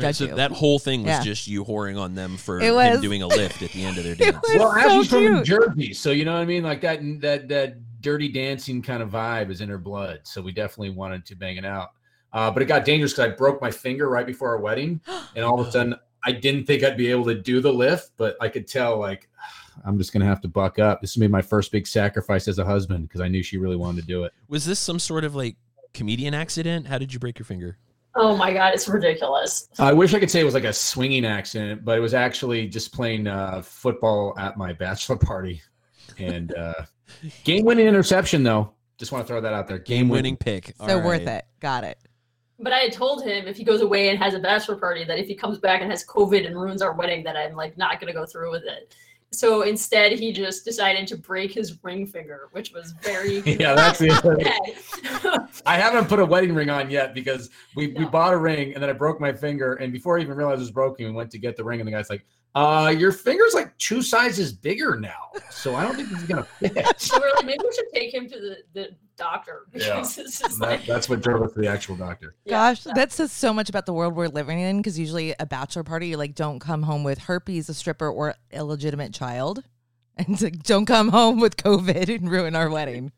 [0.03, 0.35] judge so you.
[0.37, 1.23] that whole thing was Yeah.
[1.23, 3.01] just you whoring on them for It him was.
[3.01, 4.37] doing a lift at the end of their It dance.
[4.43, 5.45] was well, so Ashley's from New.
[5.45, 6.63] Jersey, so you know what I mean.
[6.63, 10.21] Like that that that dirty dancing kind of vibe is in her blood.
[10.23, 11.91] So we definitely wanted to bang it out.
[12.33, 15.01] Uh, but it got dangerous because I broke my finger right before our wedding,
[15.35, 18.11] and all of a sudden I didn't think I'd be able to do the lift,
[18.17, 19.29] but I could tell like
[19.85, 21.01] I'm just gonna have to buck up.
[21.01, 24.01] This made my first big sacrifice as a husband because I knew she really wanted
[24.03, 24.33] to do it.
[24.49, 25.57] Was this some sort of like
[25.95, 26.87] comedian accident?
[26.89, 27.79] How did you break your finger?
[28.21, 29.69] Oh my god, it's ridiculous.
[29.79, 32.67] I wish I could say it was like a swinging accident, but it was actually
[32.67, 35.63] just playing uh, football at my bachelor party,
[36.19, 36.75] and uh,
[37.45, 38.43] game-winning interception.
[38.43, 39.79] Though, just want to throw that out there.
[39.79, 40.75] Game winning pick.
[40.79, 41.37] so All worth right.
[41.37, 41.45] it.
[41.61, 41.97] Got it.
[42.59, 45.21] But I had told him if he goes away and has a bachelor party, that
[45.21, 48.01] if he comes back and has COVID and ruins our wedding, that I'm like not
[48.01, 48.97] gonna go through with it.
[49.33, 54.01] So instead, he just decided to break his ring finger, which was very Yeah, that's
[54.01, 54.13] it.
[54.25, 54.57] Okay.
[55.67, 58.83] I haven't put a wedding ring on yet because we, we bought a ring and
[58.83, 59.75] then I broke my finger.
[59.75, 61.87] And before I even realized it was broken, we went to get the ring, and
[61.87, 65.31] the guy's like, uh, your finger's like two sizes bigger now.
[65.51, 66.85] So I don't think this is gonna fit.
[67.01, 68.89] so we're like, maybe we should take him to the, the
[69.19, 69.97] doctor Yeah.
[69.97, 72.35] because this is And like that's what drove us to the actual doctor.
[72.45, 72.53] yeah.
[72.75, 75.83] Gosh, that says so much about the world we're living in because usually a bachelor
[75.83, 79.63] party, you like don't come home with herpes, a stripper, or illegitimate child.
[80.21, 83.13] And it's like, don't come home with COVID and ruin our wedding.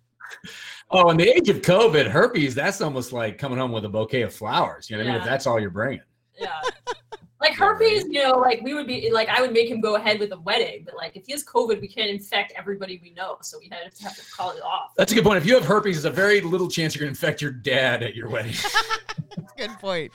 [0.90, 4.20] Oh, in the age of COVID, herpes, that's almost like coming home with a bouquet
[4.20, 4.90] of flowers.
[4.90, 5.20] You know what I mean?
[5.22, 6.02] If that's all you're bringing.
[6.38, 6.60] yeah.
[7.40, 9.96] Like like herpes, you know, like we would be like I would make him go
[9.96, 13.10] ahead with a wedding, but like if he has COVID, we can't infect everybody we
[13.10, 14.92] know, so we had to have to call it off.
[14.96, 15.38] That's a good point.
[15.38, 18.02] If you have herpes, there's a very little chance you're going to infect your dad
[18.02, 18.54] at your wedding.
[19.56, 20.12] Good point.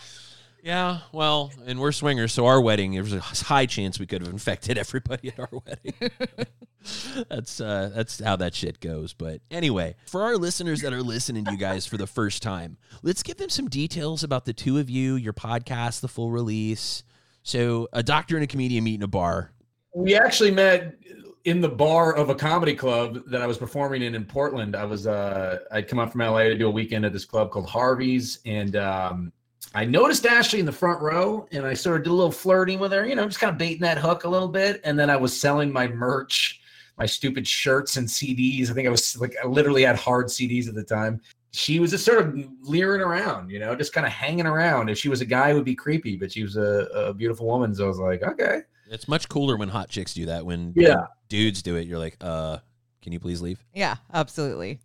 [0.63, 4.21] Yeah, well, and we're swingers, so our wedding there was a high chance we could
[4.23, 5.93] have infected everybody at our wedding.
[7.29, 9.13] that's uh, that's how that shit goes.
[9.13, 12.77] But anyway, for our listeners that are listening to you guys for the first time,
[13.03, 17.03] let's give them some details about the two of you, your podcast, the full release.
[17.45, 19.51] So, a doctor and a comedian meet in a bar.
[19.93, 20.95] we actually met
[21.43, 24.75] in the bar of a comedy club that I was performing in in Portland.
[24.75, 27.51] I was uh I'd come up from LA to do a weekend at this club
[27.51, 29.31] called Harvey's and um
[29.75, 32.79] I noticed Ashley in the front row and I sort of did a little flirting
[32.79, 34.81] with her, you know, just kind of baiting that hook a little bit.
[34.83, 36.61] And then I was selling my merch,
[36.97, 38.71] my stupid shirts and CDs.
[38.71, 41.21] I think I was like, I literally had hard CDs at the time.
[41.55, 44.89] She was just sort of leering around, you know, just kind of hanging around.
[44.89, 47.47] If she was a guy, it would be creepy, but she was a, a beautiful
[47.47, 47.73] woman.
[47.73, 48.59] So I was like, okay.
[48.89, 50.45] It's much cooler when hot chicks do that.
[50.45, 51.05] When Yeah.
[51.29, 52.57] dudes do it, you're like, uh,
[53.01, 53.63] can you please leave?
[53.73, 54.79] Yeah, absolutely.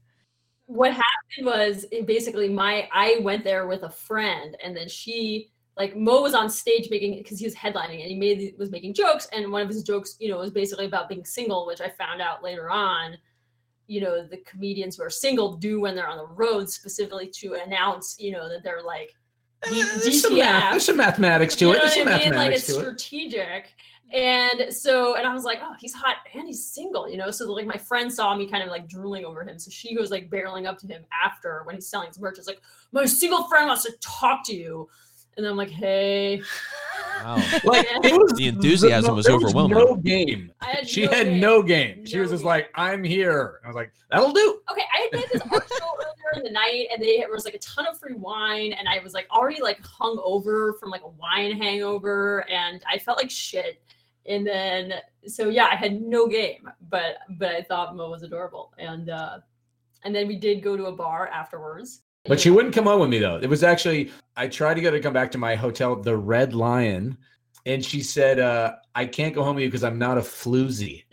[0.66, 5.96] what happened was basically my I went there with a friend and then she like
[5.96, 9.26] Mo was on stage making because he was headlining and he made was making jokes
[9.32, 12.20] and one of his jokes you know was basically about being single which I found
[12.20, 13.16] out later on
[13.90, 17.54] you know the comedians who are single do when they're on the road specifically to
[17.66, 19.14] announce you know that they're like
[19.68, 21.74] D- Eh, There's some, math, there's some mathematics to you it.
[21.74, 22.34] know There's some what I mean?
[22.34, 22.80] Like it's to it.
[22.80, 23.74] strategic.
[24.12, 27.30] And so, and I was like, oh, he's hot and he's single, you know?
[27.30, 29.58] So like my friend saw me kind of like drooling over him.
[29.58, 32.38] So she goes like barreling up to him after when he's selling his merch.
[32.38, 34.88] It's like, my single friend wants to talk to you.
[35.36, 36.42] And I'm like, hey,
[37.24, 37.36] Wow.
[37.64, 39.78] Like it was The enthusiasm was there overwhelming.
[39.78, 40.52] no game.
[40.60, 41.40] Had She no had game.
[41.40, 42.06] no game.
[42.06, 42.48] She No was just game.
[42.48, 45.86] like, "I'm here." I was like, "That'll do." Okay, I had made this art show
[45.96, 48.88] earlier in the night, and they, there was like a ton of free wine, and
[48.88, 53.18] I was like already like hung over from like a wine hangover, and I felt
[53.18, 53.82] like shit.
[54.26, 54.94] And then,
[55.26, 59.38] so yeah, I had no game, but but I thought Mo was adorable, and uh
[60.04, 62.02] and then we did go to a bar afterwards.
[62.24, 63.36] But she wouldn't come home with me though.
[63.36, 66.16] It was actually I tried to get her to come back to my hotel, the
[66.16, 67.16] Red Lion,
[67.66, 71.04] and she said, uh, "I can't go home with you because I'm not a floozy."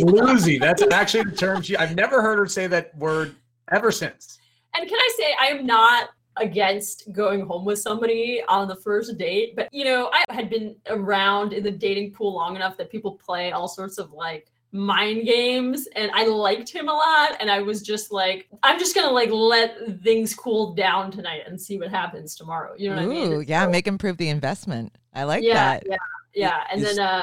[0.00, 0.60] Floozy.
[0.60, 1.76] That's actually the term she.
[1.76, 3.34] I've never heard her say that word
[3.70, 4.38] ever since.
[4.74, 9.18] And can I say I am not against going home with somebody on the first
[9.18, 12.90] date, but you know, I had been around in the dating pool long enough that
[12.90, 17.50] people play all sorts of like mind games and I liked him a lot and
[17.50, 21.60] I was just like I'm just going to like let things cool down tonight and
[21.60, 22.72] see what happens tomorrow.
[22.78, 23.32] You know what I mean?
[23.34, 24.96] Ooh, yeah, so- make him prove the investment.
[25.14, 25.82] I like yeah, that.
[25.86, 25.96] yeah,
[26.34, 26.64] yeah.
[26.70, 27.22] And Is- then uh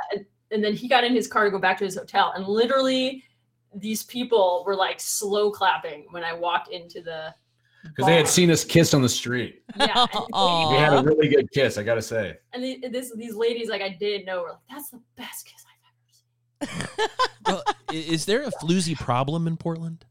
[0.51, 3.23] and then he got in his car to go back to his hotel and literally
[3.73, 7.33] these people were like slow clapping when I walked into the
[7.83, 9.63] Because they had seen us kiss on the street.
[9.75, 10.05] yeah.
[10.13, 12.37] We had a really good kiss, I gotta say.
[12.53, 15.63] And the, this, these ladies, like I didn't know, were like, "That's the best kiss
[15.65, 15.68] I've ever seen."
[17.45, 20.05] well, is there a floozy problem in Portland?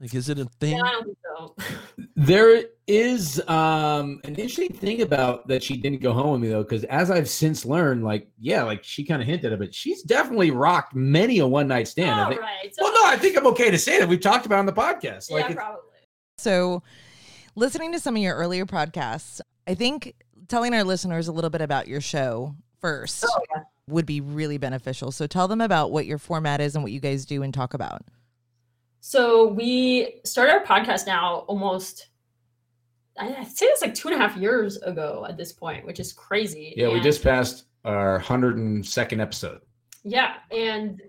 [0.00, 0.76] Like, is it a thing?
[0.76, 1.54] Yeah, I don't think so.
[2.16, 6.62] There is um an interesting thing about that she didn't go home with me though,
[6.62, 9.74] because as I've since learned, like, yeah, like she kind of hinted at it, but
[9.74, 12.10] she's definitely rocked many a one night stand.
[12.20, 12.74] I All think- right.
[12.78, 14.08] Well, no, I think I'm okay to say that.
[14.08, 15.30] We've talked about it on the podcast.
[15.30, 15.80] Like, it's- probably.
[16.38, 16.82] So,
[17.54, 20.14] listening to some of your earlier podcasts, I think
[20.48, 23.62] telling our listeners a little bit about your show first Oh, yeah.
[23.88, 25.12] Would be really beneficial.
[25.12, 27.74] So, tell them about what your format is and what you guys do and talk
[27.74, 28.02] about.
[29.00, 32.08] So we started our podcast now almost.
[33.18, 36.00] I- I'd say it's like two and a half years ago at this point, which
[36.00, 36.72] is crazy.
[36.76, 39.60] yeah, we just passed our 102nd episode.
[40.04, 41.02] Yeah, and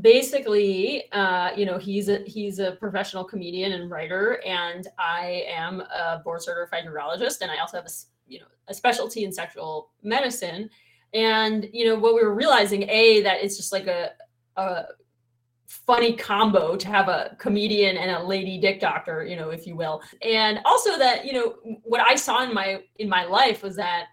[0.00, 5.80] basically, uh, you know, he's a he's a professional comedian and writer, and I am
[5.80, 7.90] a board certified urologist, and I also have a
[8.26, 10.70] you know a specialty in sexual medicine.
[11.14, 14.10] And you know what we were realizing, a that it's just like a
[14.56, 14.84] a
[15.66, 19.76] funny combo to have a comedian and a lady dick doctor, you know, if you
[19.76, 23.76] will, and also that you know what I saw in my in my life was
[23.76, 24.06] that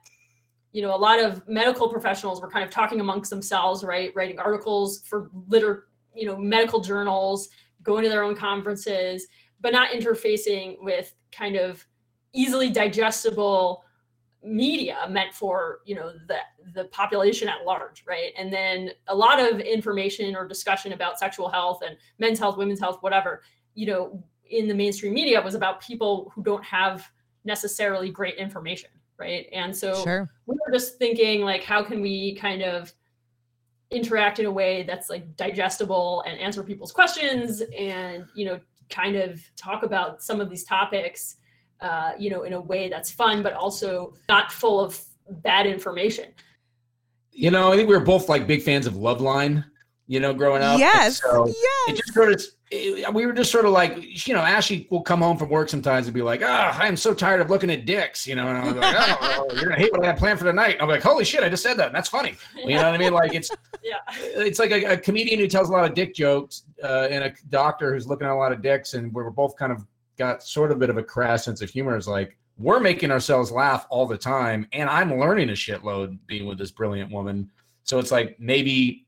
[0.76, 4.12] you know, a lot of medical professionals were kind of talking amongst themselves, right?
[4.14, 7.48] Writing articles for liter, you know, medical journals,
[7.82, 9.26] going to their own conferences,
[9.62, 11.88] but not interfacing with kind of
[12.34, 13.85] easily digestible
[14.46, 16.38] media meant for, you know, the
[16.74, 18.32] the population at large, right?
[18.38, 22.80] And then a lot of information or discussion about sexual health and men's health, women's
[22.80, 23.42] health, whatever,
[23.74, 27.10] you know, in the mainstream media was about people who don't have
[27.44, 29.48] necessarily great information, right?
[29.52, 30.30] And so Sure.
[30.46, 32.94] we were just thinking like how can we kind of
[33.92, 39.16] interact in a way that's like digestible and answer people's questions and you know kind
[39.16, 41.38] of talk about some of these topics
[41.82, 46.26] uh, you know in a way that's fun but also not full of bad information.
[47.32, 49.66] You know, I think we were both like big fans of Loveline.
[50.08, 50.74] You know, growing up.
[50.74, 51.20] And Yes.
[51.20, 51.56] so yes.
[51.90, 55.02] it just sort of it- we were just sort of like you know ashley will
[55.02, 57.86] come home from work sometimes and be like oh i'm so tired of looking at
[57.86, 60.46] dicks you know and i'm like oh you're gonna hate what i have planned for
[60.46, 62.98] tonight i'm like holy shit i just said that that's funny you know what i
[62.98, 63.52] mean like it's
[63.84, 63.98] Yeah.
[64.18, 67.34] it's like a, a comedian who tells a lot of dick jokes uh, and a
[67.50, 69.86] doctor who's looking at a lot of dicks and we're both kind of
[70.18, 73.12] got sort of a bit of a crass sense of humor is like we're making
[73.12, 77.50] ourselves laugh all the time and i'm learning a shitload being with this brilliant woman
[77.84, 79.06] so it's like maybe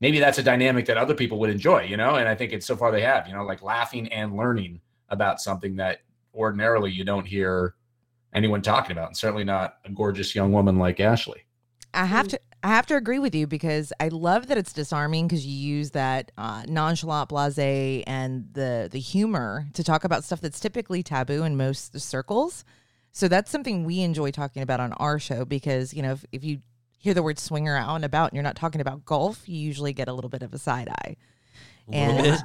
[0.00, 2.16] maybe that's a dynamic that other people would enjoy, you know?
[2.16, 5.40] And I think it's so far they have, you know, like laughing and learning about
[5.40, 6.02] something that
[6.34, 7.74] ordinarily you don't hear
[8.34, 11.42] anyone talking about, and certainly not a gorgeous young woman like Ashley.
[11.94, 15.28] I have to I have to agree with you because I love that it's disarming
[15.28, 20.40] because you use that uh, nonchalant blase and the the humor to talk about stuff
[20.40, 22.64] that's typically taboo in most circles.
[23.12, 26.44] So that's something we enjoy talking about on our show because you know if, if
[26.44, 26.60] you
[26.98, 29.92] hear the word swinger out and about and you're not talking about golf, you usually
[29.92, 31.16] get a little bit of a side eye.
[31.90, 32.38] A And.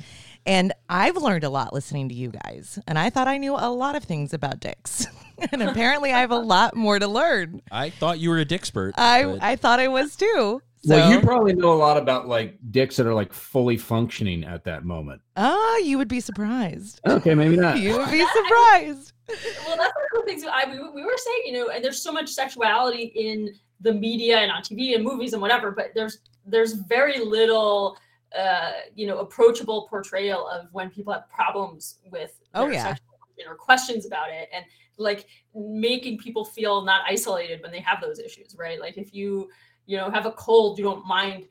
[0.46, 3.70] And I've learned a lot listening to you guys, and I thought I knew a
[3.70, 5.08] lot of things about dicks,
[5.52, 7.62] and apparently I have a lot more to learn.
[7.72, 8.94] I thought you were a dick expert.
[8.98, 10.62] I but- I thought I was too.
[10.86, 14.44] So, well, you probably know a lot about like dicks that are like fully functioning
[14.44, 15.22] at that moment.
[15.38, 17.00] ah, you would be surprised.
[17.08, 17.80] Okay, maybe not.
[17.80, 19.14] You would be surprised.
[19.66, 22.02] well, that's one of the things I we, we were saying, you know, and there's
[22.02, 26.20] so much sexuality in the media and on TV and movies and whatever, but there's
[26.46, 27.98] there's very little
[28.38, 32.84] uh, you know, approachable portrayal of when people have problems with Oh, their yeah.
[32.90, 33.08] sexual
[33.48, 34.64] or questions about it and
[34.98, 38.80] like making people feel not isolated when they have those issues, right?
[38.80, 39.50] Like if you,
[39.86, 41.46] you know, have a cold, you don't mind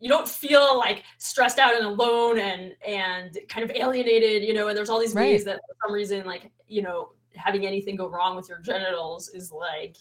[0.00, 4.68] you don't feel like stressed out and alone and and kind of alienated you know
[4.68, 8.08] and there's all these ways that for some reason like you know having anything go
[8.08, 9.96] wrong with your genitals is like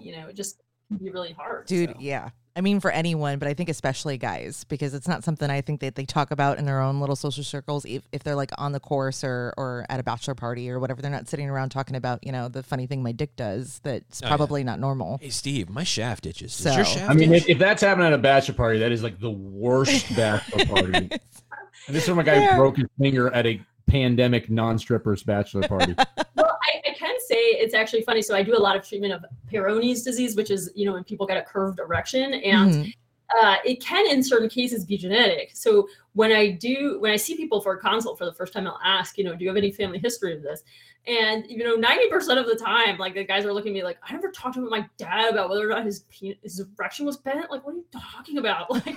[0.00, 0.62] you know just
[1.00, 1.96] be really hard Dude, so.
[2.00, 2.30] yeah.
[2.56, 5.80] I mean, for anyone, but I think especially guys, because it's not something I think
[5.80, 7.84] that they talk about in their own little social circles.
[7.84, 11.02] If, if they're like on the course or, or at a bachelor party or whatever,
[11.02, 14.22] they're not sitting around talking about, you know, the funny thing my dick does that's
[14.22, 14.30] Oh, yeah.
[14.36, 15.18] probably not normal.
[15.20, 16.56] Hey Steve, my shaft itches.
[16.56, 17.42] Does So- your shaft I mean, itch?
[17.42, 20.94] if, if that's happening at a bachelor party, that is like the worst bachelor party.
[20.94, 22.52] And this is from a guy Fair.
[22.52, 25.94] who broke his finger at a pandemic non-strippers bachelor party.
[26.34, 28.22] well I, I can say it's actually funny.
[28.22, 31.04] So i do a lot of treatment of peyronie's disease which is you know when
[31.04, 32.94] people get a curved erection and Mhm.
[33.40, 35.50] uh, it can in certain cases be genetic.
[35.54, 38.66] So when i do when i see people for a consult for the first time
[38.66, 40.62] i'll ask you know do you have any family history of this?
[41.08, 43.98] And you know 90% of the time like the guys are looking at me like
[44.02, 47.16] i never talked to my dad about whether or not his pe- his erection was
[47.18, 47.48] bent.
[47.48, 48.68] Like what are you talking about?
[48.74, 48.96] Like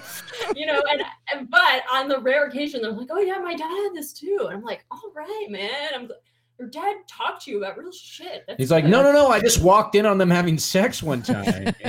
[0.56, 3.70] you know and, and but on the rare occasion they're like oh yeah my dad
[3.84, 4.38] had this too.
[4.48, 5.90] And i'm like all right man.
[5.94, 6.10] I'm
[6.60, 9.30] your dad talked to you about real shit That's He's like, no, no, no.
[9.30, 11.74] I just walked in on them having sex one time.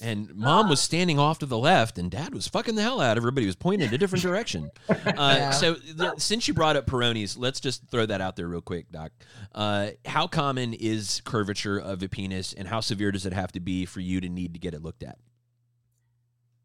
[0.00, 3.16] And mom was standing off to the left, and dad was fucking the hell out.
[3.18, 4.70] of Everybody was pointing in a different direction.
[4.88, 5.50] Uh, Yeah.
[5.50, 8.90] So, th- since you brought up Peyronie's, let's just throw that out there real quick,
[8.92, 9.10] Doc.
[9.52, 13.60] Uh, how common is curvature of a penis, and how severe does it have to
[13.60, 15.18] be for you to need to get it looked at?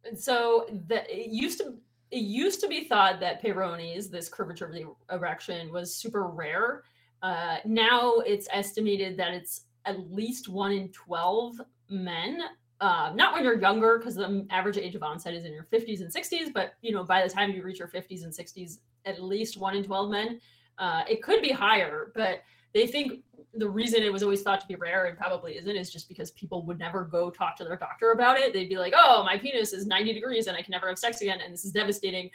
[0.05, 1.73] And so the, it used to
[2.11, 6.83] it used to be thought that Peyronie's, this curvature of the erection, was super rare.
[7.23, 11.55] Uh, now it's estimated that it's at least one in twelve
[11.89, 12.41] men.
[12.81, 16.01] Uh, not when you're younger, because the average age of onset is in your 50s
[16.01, 16.51] and 60s.
[16.53, 19.75] But you know, by the time you reach your 50s and 60s, at least one
[19.75, 20.41] in 12 men.
[20.77, 22.41] Uh, it could be higher, but
[22.73, 25.91] they think the reason it was always thought to be rare and probably isn't is
[25.91, 28.51] just because people would never go talk to their doctor about it.
[28.51, 31.21] They'd be like, "Oh, my penis is 90 degrees and I can never have sex
[31.21, 32.31] again, and this is devastating."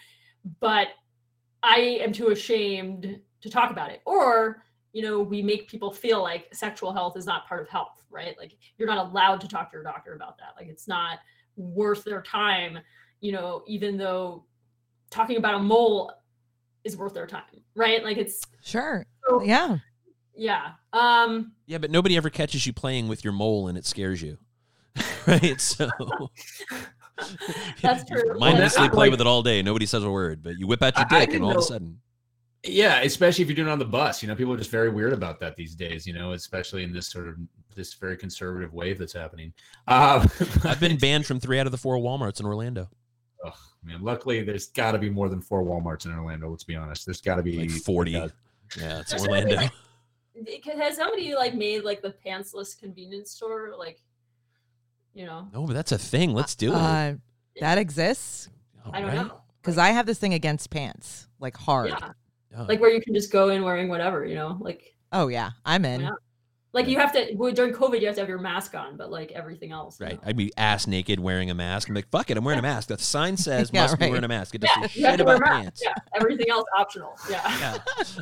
[0.60, 0.88] But
[1.62, 4.00] I am too ashamed to talk about it.
[4.06, 8.02] Or, you know, we make people feel like sexual health is not part of health,
[8.10, 8.36] right?
[8.38, 10.54] Like you're not allowed to talk to your doctor about that.
[10.56, 11.18] Like it's not
[11.56, 12.78] worth their time,
[13.20, 14.44] you know, even though
[15.10, 16.12] talking about a mole
[16.84, 17.42] is worth their time,
[17.74, 18.02] right?
[18.02, 19.04] Like it's Sure.
[19.28, 19.78] so, Yeah.
[20.34, 20.72] yeah.
[20.92, 24.38] Um Yeah, but nobody ever catches you playing with your mole, and it scares you,
[25.26, 25.60] right?
[25.60, 25.88] So
[27.82, 28.38] That's true.
[28.38, 29.60] Mindlessly play like- with it all day.
[29.62, 31.50] Nobody says a word, but you whip out your I- I dick, and didn't all
[31.52, 32.00] of a sudden,
[32.68, 34.22] yeah, especially if you're doing it on the bus.
[34.22, 36.06] You know, people are just very weird about that these days.
[36.06, 37.36] You know, especially in this sort of
[37.74, 39.52] this very conservative wave that's happening.
[39.86, 40.26] Uh,
[40.64, 42.88] I've been banned from three out of the four WalMarts in Orlando.
[43.46, 43.52] Ugh,
[43.84, 46.50] man, luckily there's got to be more than four WalMarts in Orlando.
[46.50, 47.06] Let's be honest.
[47.06, 48.16] There's got to be Like forty.
[48.16, 48.28] uh,
[48.78, 49.50] Yeah, it's Orlando.
[49.56, 49.70] somebody
[50.34, 54.00] it- has somebody like made like the pantsless convenience store like
[55.14, 56.32] you know No, but that's a thing.
[56.34, 56.76] Let's do it.
[56.76, 57.14] Uh,
[57.60, 58.48] that exists
[58.86, 59.26] All i don't right.
[59.26, 61.90] know because I have this thing against pants, like hard.
[61.90, 62.10] yeah
[62.56, 62.64] Oh.
[62.68, 65.84] like where you can just go in wearing whatever you know like Oh yeah, I'm
[65.86, 66.02] in.
[66.02, 66.10] Yeah.
[66.74, 69.32] Like you have to during COVID, you have to have your mask on, but like
[69.32, 70.14] everything else, Right.
[70.22, 70.28] no.
[70.28, 71.88] I'd be ass naked wearing a mask.
[71.88, 72.88] I'm like, fuck it, I'm wearing a mask.
[72.88, 74.54] The sign says Yeah, must be wearing a mask.
[74.54, 75.80] It doesn't Yeah, shit about pants.
[75.82, 77.14] Yeah, everything else optional.
[77.30, 77.40] Yeah.
[77.60, 77.78] yeah,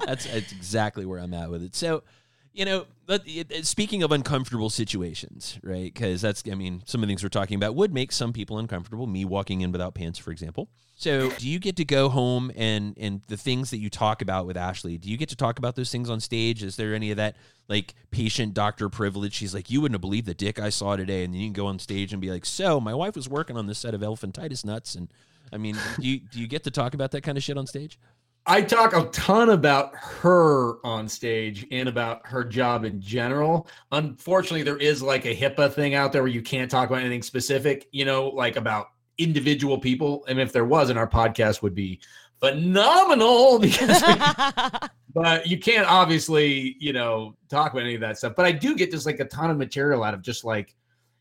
[0.06, 1.74] that's that's exactly where I'm at with it.
[1.74, 2.04] So,
[2.52, 5.92] you know, it- uh, speaking of uncomfortable situations, right?
[5.92, 8.58] Because that's, I mean, some of the things we're talking about would make some people
[8.58, 9.08] uncomfortable.
[9.08, 10.68] Me walking in without pants, for example.
[10.98, 14.46] So, do you get to go home and and the things that you talk about
[14.46, 14.96] with Ashley?
[14.96, 16.62] Do you get to talk about those things on stage?
[16.62, 17.36] Is there any of that
[17.68, 19.34] like patient doctor privilege?
[19.34, 21.52] She's like, you wouldn't have believed the dick I saw today, and then you can
[21.52, 24.00] go on stage and be like, so my wife was working on this set of
[24.00, 25.12] elephantitis nuts, and
[25.52, 27.66] I mean, do you do you get to talk about that kind of shit on
[27.66, 27.98] stage?
[28.46, 33.68] I talk a ton about her on stage and about her job in general.
[33.92, 37.22] Unfortunately, there is like a HIPAA thing out there where you can't talk about anything
[37.22, 38.86] specific, you know, like about
[39.18, 40.24] individual people.
[40.28, 42.00] And if there wasn't, our podcast would be
[42.40, 44.02] phenomenal because
[45.14, 48.34] but you can't obviously, you know, talk about any of that stuff.
[48.36, 50.74] But I do get just like a ton of material out of just like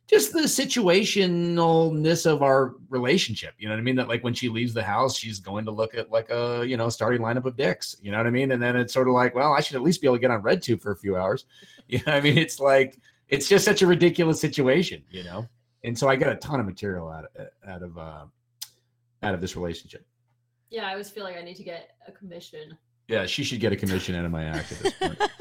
[0.07, 3.53] just the situationalness of our relationship.
[3.57, 3.95] You know what I mean?
[3.95, 6.77] That like when she leaves the house, she's going to look at like a you
[6.77, 7.95] know starting lineup of dicks.
[8.01, 8.51] You know what I mean?
[8.51, 10.31] And then it's sort of like, well, I should at least be able to get
[10.31, 11.45] on RedTube for a few hours.
[11.87, 12.39] You know I mean?
[12.39, 12.97] It's like
[13.29, 15.47] it's just such a ridiculous situation, you know.
[15.85, 18.25] And so I get a ton of material out of out of uh,
[19.23, 20.05] out of this relationship.
[20.69, 22.77] Yeah, I always feel like I need to get a commission.
[23.07, 25.19] Yeah, she should get a commission out of my act at this point.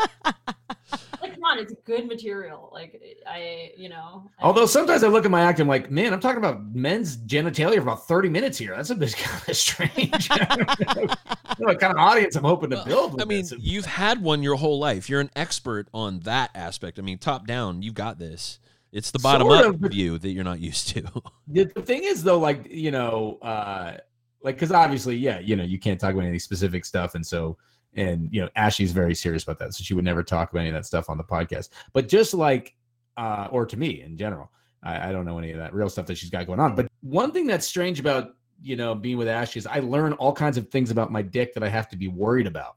[1.20, 2.68] Like, come on, it's good material.
[2.72, 4.30] Like, I, you know.
[4.38, 7.16] I- Although sometimes I look at my act, I'm like, man, I'm talking about men's
[7.16, 8.76] genitalia for about 30 minutes here.
[8.76, 10.28] That's a bit kind of strange.
[10.30, 11.14] I don't know
[11.60, 13.12] what kind of audience I'm hoping to Well, build.
[13.14, 13.54] With I mean, this.
[13.58, 15.08] you've had one your whole life.
[15.08, 16.98] You're an expert on that aspect.
[16.98, 18.58] I mean, top down, you've got this.
[18.94, 21.02] It's the bottom Sort up of, view that you're not used to.
[21.48, 23.96] the, the thing is though like you know uh
[24.44, 27.58] like because obviously yeah you know you can't talk about any specific stuff and so
[27.94, 30.68] and you know ashley's very serious about that so she would never talk about any
[30.68, 31.70] of that stuff on the podcast.
[31.92, 32.76] But just like
[33.16, 34.52] uh or to me in general
[34.84, 36.76] I, I don't know any of that real stuff that she's got going on.
[36.76, 40.32] But one thing that's strange about you know being with ashley is i learn all
[40.32, 42.76] kinds of things about my dick that i have to be worried about.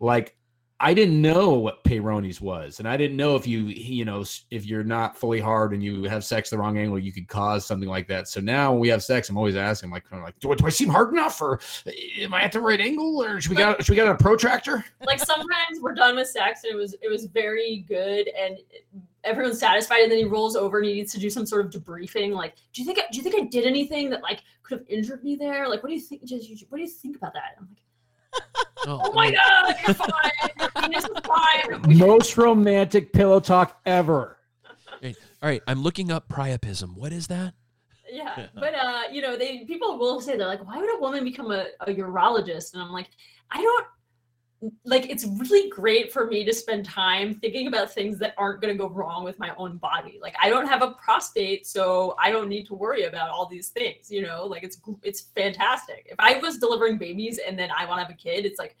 [0.00, 0.38] Like
[0.80, 4.66] I didn't know what Peyronie's was, and I didn't know if you, you know, if
[4.66, 7.88] you're not fully hard and you have sex the wrong angle, you could cause something
[7.88, 8.26] like that.
[8.28, 10.56] So now when we have sex, I'm always asking, like, kind of like, do, I-
[10.56, 13.50] do I seem hard enough, or eh, am I at the right angle, or should
[13.50, 14.84] we got should we got a protractor?
[15.06, 18.58] like sometimes we're done with sex and it was it was very good and
[19.22, 21.72] everyone's satisfied and then he rolls over and he needs to do some sort of
[21.82, 24.78] debriefing like do you think I, do you think I did anything that like could
[24.78, 27.56] have injured me there like what do you think what do you think about that
[27.58, 27.82] I'm like
[28.86, 30.10] oh my god you're fine
[30.58, 34.38] your penis is fine Most romantic pillow talk ever.
[35.02, 36.96] All right, I'm looking up priapism.
[36.96, 37.52] What is that?
[38.14, 41.24] yeah but uh you know they people will say they're like why would a woman
[41.24, 43.08] become a, a urologist and i'm like
[43.50, 43.86] i don't
[44.84, 48.72] like it's really great for me to spend time thinking about things that aren't going
[48.72, 52.30] to go wrong with my own body like i don't have a prostate so i
[52.30, 56.16] don't need to worry about all these things you know like it's it's fantastic if
[56.18, 58.76] i was delivering babies and then i want to have a kid it's like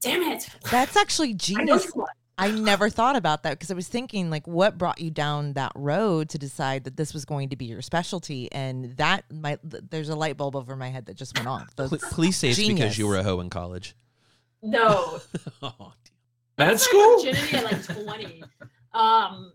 [0.00, 1.84] damn it That's actually genius.
[1.86, 5.10] you want- I never thought about that because I was thinking, like, what brought you
[5.10, 8.52] down that road to decide that this was going to be your specialty?
[8.52, 11.74] And that might, th- there's a light bulb over my head that just went off.
[11.76, 13.96] Pl- That's- Please say it's because you were a hoe in college.
[14.62, 15.20] No
[15.62, 15.92] oh,
[16.58, 18.42] At That's my school, virginity at like 20
[18.94, 19.52] um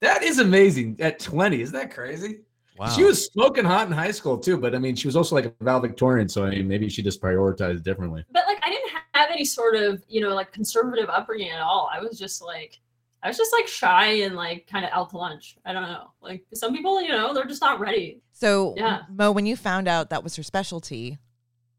[0.00, 0.96] that is amazing.
[0.98, 2.40] At 20, isn't that crazy?
[2.76, 2.88] wow.
[2.88, 5.44] She was smoking hot in high school too, but I mean, she was also like
[5.44, 8.24] a valedictorian, so I mean, maybe she just prioritized differently.
[8.32, 11.88] but like I didn't have any sort of you know like conservative upbringing at all.
[11.92, 12.80] I was just like
[13.22, 15.56] I was just like shy and like kind of out to lunch.
[15.64, 16.08] I don't know.
[16.20, 18.20] Like some people, you know, they're just not ready.
[18.32, 19.02] so, Yeah.
[19.08, 21.18] Mo, when you found out that was her specialty,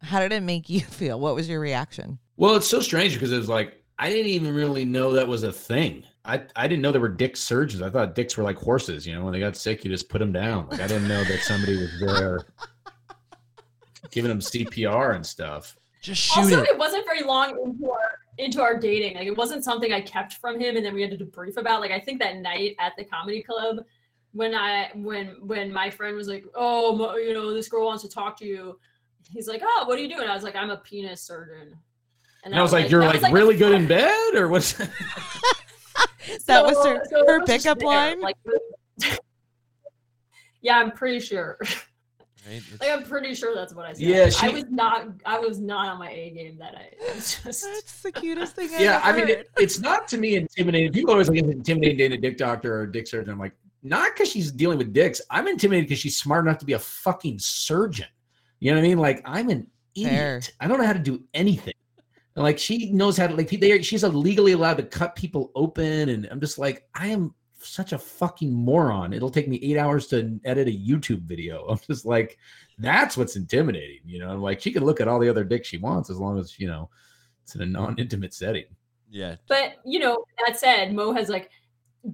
[0.02, 1.20] how did it make you feel?
[1.20, 2.20] What was your reaction?
[2.38, 5.44] Well, it's so strange because it was like I didn't even really know that was
[5.44, 6.04] a thing.
[6.26, 7.82] I, I didn't know there were dick surgeons.
[7.82, 9.06] I thought dicks were like horses.
[9.06, 10.68] You know, when they got sick, you just put them down.
[10.70, 12.46] Like I didn't know that somebody was there
[14.12, 15.76] giving them CPR and stuff.
[16.02, 16.70] Just shoot also, it.
[16.70, 19.16] it wasn't very long into our into our dating.
[19.16, 21.82] Like it wasn't something I kept from him, and then we had to debrief about.
[21.82, 23.86] Like I think that night at the comedy club,
[24.32, 28.04] when I when when my friend was like, "Oh, Mo- you know, this girl wants
[28.04, 28.80] to talk to you,"
[29.32, 31.78] he's like, "Oh, what are you doing?" I was like, "I'm a penis surgeon."
[32.44, 34.76] And I was like, "You're that like, really good in bed, or what's?"
[36.48, 38.22] That was her- so her was pickup line?
[38.22, 38.38] Like,
[40.62, 41.60] yeah, I'm pretty sure.
[42.46, 42.62] Right?
[42.82, 44.02] Like I'm pretty sure that's what I said.
[44.02, 45.08] Yeah, I was not.
[45.26, 46.96] I was not on my A game that night.
[47.00, 47.42] It just.
[47.42, 49.30] That's the cutest thing I've yeah, I mean, heard.
[49.30, 50.92] it, it's not to me intimidating.
[50.92, 53.32] People always like it's intimidating dating a dick doctor or a dick surgeon.
[53.32, 55.22] I'm like, not because she's dealing with dicks.
[55.30, 58.08] I'm intimidated because she's smart enough to be a fucking surgeon.
[58.60, 58.98] You know what I mean?
[58.98, 60.12] Like, I'm an idiot.
[60.12, 60.42] Fair.
[60.60, 61.76] I don't know how to do anything.
[62.36, 66.10] And like she knows how to like they she's legally allowed to cut people open,
[66.10, 69.14] and I'm just like I am such a fucking moron.
[69.14, 71.66] It'll take me eight hours to edit a YouTube video.
[71.70, 72.38] I'm just like,
[72.78, 74.30] that's what's intimidating, you know.
[74.30, 76.60] I'm Like she can look at all the other dick she wants as long as
[76.60, 76.90] you know
[77.44, 78.66] it's in a non-intimate setting.
[79.10, 79.36] Yeah.
[79.48, 81.52] But you know, that said, Mo has like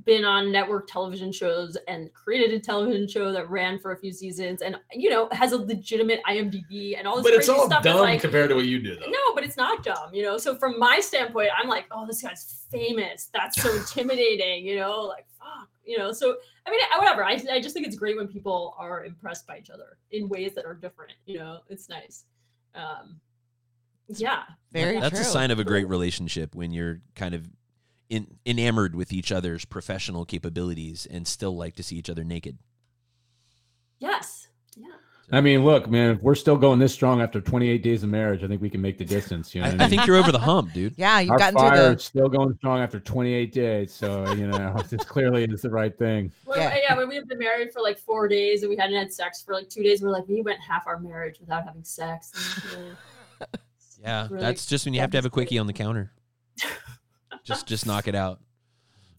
[0.05, 4.13] been on network television shows and created a television show that ran for a few
[4.13, 7.23] seasons and you know has a legitimate IMDb and all this.
[7.23, 9.09] But it's all stuff dumb like, compared to what you do, though.
[9.09, 10.37] No, but it's not dumb, you know.
[10.37, 13.29] So from my standpoint, I'm like, oh, this guy's famous.
[13.33, 15.01] That's so intimidating, you know.
[15.01, 16.11] Like fuck, you know.
[16.11, 16.35] So
[16.67, 17.25] I mean, whatever.
[17.25, 20.53] I I just think it's great when people are impressed by each other in ways
[20.53, 21.13] that are different.
[21.25, 22.25] You know, it's nice.
[22.75, 23.19] Um,
[24.07, 25.21] yeah, Very That's true.
[25.21, 27.47] a sign of a great relationship when you're kind of
[28.09, 32.57] in, enamored with each other's professional capabilities and still like to see each other naked.
[33.99, 34.87] yes, yeah.
[35.31, 38.43] I mean, look, man, if we're still going this strong after 28 days of marriage,
[38.43, 39.53] I think we can make the distance.
[39.53, 39.89] You know, I, I mean?
[39.89, 40.93] think you're over the hump, dude.
[40.97, 43.93] Yeah, you've our gotten fire through is still going strong after 28 days.
[43.93, 46.31] So you know, it's clearly it's the right thing.
[46.47, 46.75] Well, Yeah.
[46.89, 46.97] yeah.
[46.97, 49.53] when we had been married for like four days and we hadn't had sex for
[49.53, 52.59] like two days, we're like, we went half our marriage without having sex.
[54.01, 55.59] Yeah, Really that's just when you have to have a quickie devastating.
[55.59, 56.13] on the counter.
[57.43, 58.39] Just just knock it out.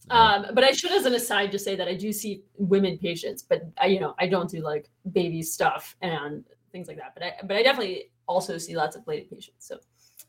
[0.09, 3.43] Um, but I should, as an aside, just say that I do see women patients,
[3.43, 6.43] but I, you know, I don't do like baby stuff and
[6.73, 7.13] things like that.
[7.13, 9.67] But I, but I definitely also see lots of lady patients.
[9.67, 9.77] So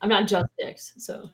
[0.01, 0.93] I'm not just dicks.
[0.99, 1.31] So,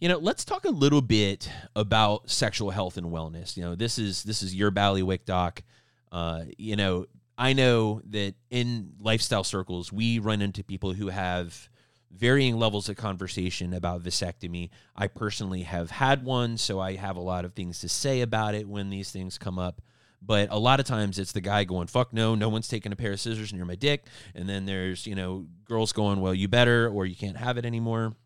[0.00, 3.56] You know, let's talk a little bit about sexual health and wellness.
[3.56, 5.62] You know, this is this is your Ballywick doc.
[6.10, 11.68] Uh, you know, I know that in lifestyle circles, we run into people who have
[12.16, 14.70] varying levels of conversation about vasectomy.
[14.94, 18.54] I personally have had one, so I have a lot of things to say about
[18.54, 19.82] it when these things come up.
[20.22, 22.96] But a lot of times it's the guy going, fuck no, no one's taking a
[22.96, 24.06] pair of scissors near my dick.
[24.34, 27.64] And then there's, you know, girls going, well, you better, or you can't have it
[27.64, 28.16] anymore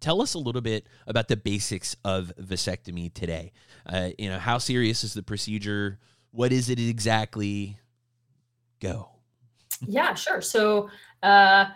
[0.00, 3.52] tell us a little bit about the basics of vasectomy today.
[3.86, 5.98] Uh, you know, how serious is the procedure?
[6.30, 7.78] What is it exactly?
[8.80, 9.08] Go.
[9.86, 10.40] yeah, sure.
[10.40, 10.88] So,
[11.22, 11.66] uh,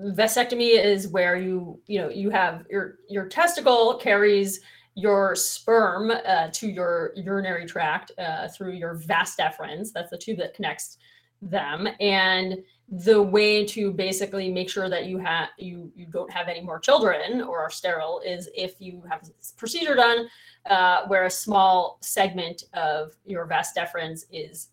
[0.00, 4.60] vasectomy is where you, you know, you have your, your testicle carries
[4.94, 9.92] your sperm uh, to your urinary tract uh, through your vas deferens.
[9.92, 10.98] That's the tube that connects
[11.40, 11.88] them.
[12.00, 12.58] And
[12.90, 16.78] the way to basically make sure that you have you you don't have any more
[16.78, 20.26] children or are sterile is if you have this procedure done
[20.70, 24.68] uh, where a small segment of your vas deferens is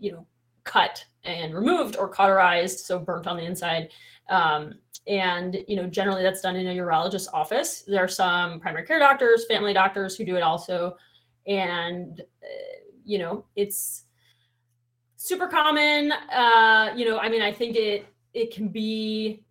[0.00, 0.26] you know
[0.64, 3.90] cut and removed or cauterized so burnt on the inside
[4.30, 4.74] um,
[5.06, 7.82] and you know generally that's done in a urologist's office.
[7.86, 10.96] There are some primary care doctors family doctors who do it also.
[11.46, 12.46] And uh,
[13.04, 14.04] you know it's
[15.16, 16.12] super common.
[16.12, 19.42] Uh you know i mean i think it it can be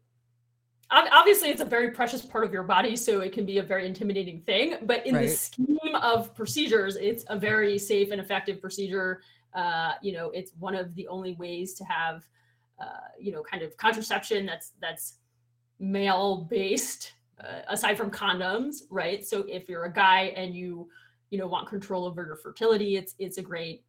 [0.92, 3.86] obviously it's a very precious part of your body so it can be a very
[3.86, 4.76] intimidating thing.
[4.84, 9.22] But in the scheme of procedures it's a very safe and effective procedure.
[9.54, 12.24] Uh you know it's one of the only ways to have
[12.80, 15.16] uh you know kind of contraception that's that's
[15.80, 17.14] male based
[17.44, 19.26] uh, aside from condoms right?
[19.26, 20.90] So if you're a guy and you
[21.30, 23.84] you know want control over your fertility it's it's a great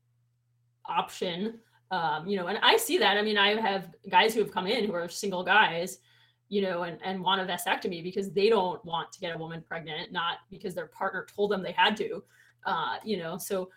[0.87, 1.59] option.
[1.91, 3.17] Um you know and i see that.
[3.17, 5.99] I mean i have guys who have come in who are single guys
[6.49, 9.63] you know and and want a vasectomy because they don't want to get a woman
[9.67, 12.23] pregnant not because their partner told them they had to
[12.67, 13.69] uh you know so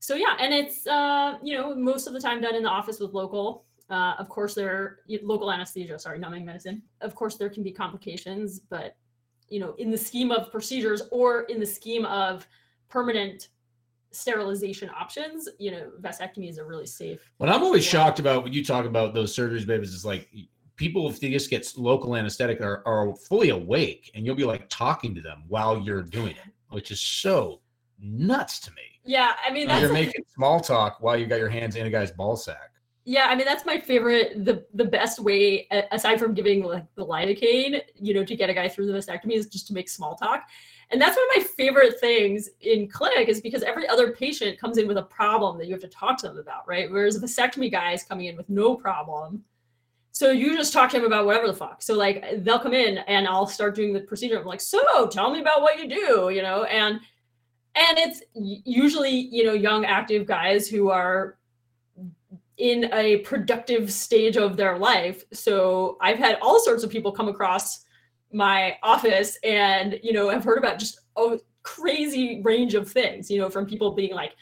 [0.00, 0.36] so yeah.
[0.40, 3.66] And it's uh you know most of the time done in the office with local
[3.90, 8.60] uh, of course there local anesthesia sorry numbing medicine of course there can be complications
[8.60, 8.96] but
[9.48, 12.46] you know in the scheme of procedures or in the scheme of
[12.88, 13.48] permanent
[14.12, 18.52] sterilization options you know vasectomy is a really safe What I'm always shocked about when
[18.52, 20.28] you talk about those surgeries, babies, is like
[20.76, 24.66] people if they just get local anesthetic are, are fully awake, and you'll be like
[24.68, 27.60] talking to them while you're doing it, which is so
[28.00, 28.82] nuts to me.
[29.04, 31.86] yeah i mean that's You're a- making small talk while you got your hands in
[31.86, 32.70] a guy's ball sack.
[33.04, 34.44] Yeah, I mean that's my favorite.
[34.44, 38.54] The the best way, aside from giving like the lidocaine, you know, to get a
[38.54, 40.48] guy through the vasectomy is just to make small talk,
[40.90, 44.76] and that's one of my favorite things in clinic is because every other patient comes
[44.76, 46.90] in with a problem that you have to talk to them about, right?
[46.90, 49.44] Whereas a vasectomy guy is coming in with no problem,
[50.12, 51.80] so you just talk to him about whatever the fuck.
[51.80, 54.38] So like they'll come in and I'll start doing the procedure.
[54.38, 57.00] I'm like, so tell me about what you do, you know, and
[57.76, 61.38] and it's usually you know young active guys who are
[62.60, 65.24] in a productive stage of their life.
[65.32, 67.84] So I've had all sorts of people come across
[68.32, 73.40] my office and, you know, I've heard about just a crazy range of things, you
[73.40, 74.32] know, from people being like,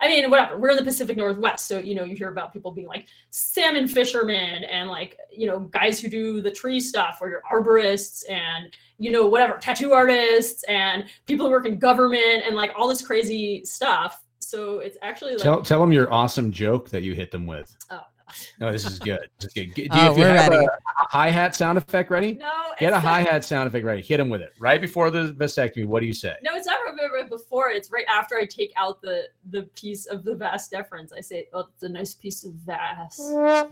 [0.00, 0.58] I mean, whatever.
[0.58, 3.86] We're in the Pacific Northwest, so you know you hear about people being like salmon
[3.86, 8.76] fishermen and like you know guys who do the tree stuff or your arborists and
[8.98, 13.06] you know whatever tattoo artists and people who work in government and like all this
[13.06, 14.23] crazy stuff.
[14.54, 17.76] So it's actually like Tell tell them your awesome joke that you hit them with.
[17.90, 18.00] oh
[18.60, 19.28] No, this is good.
[19.38, 19.74] This is good.
[19.74, 20.66] Do oh, you, Oh, if you we're have ready.
[20.66, 22.34] a hi hat sound effect ready?
[22.34, 24.02] no, Get a it's hi hat sound effect ready.
[24.02, 25.86] Hit him with it right before the vasectomy.
[25.86, 26.34] What do you say?
[26.42, 26.78] No, it's not
[27.14, 27.70] right before.
[27.70, 31.12] It's right after I take out the the piece of the vas deferens.
[31.16, 33.70] I say, "Oh, it's a nice piece of vas." oh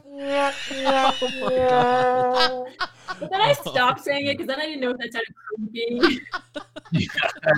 [3.21, 3.71] But then I oh.
[3.71, 6.21] stopped saying it because then I didn't know if that sounded creepy.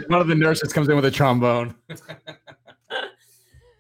[0.09, 1.75] One of the nurses comes in with a trombone.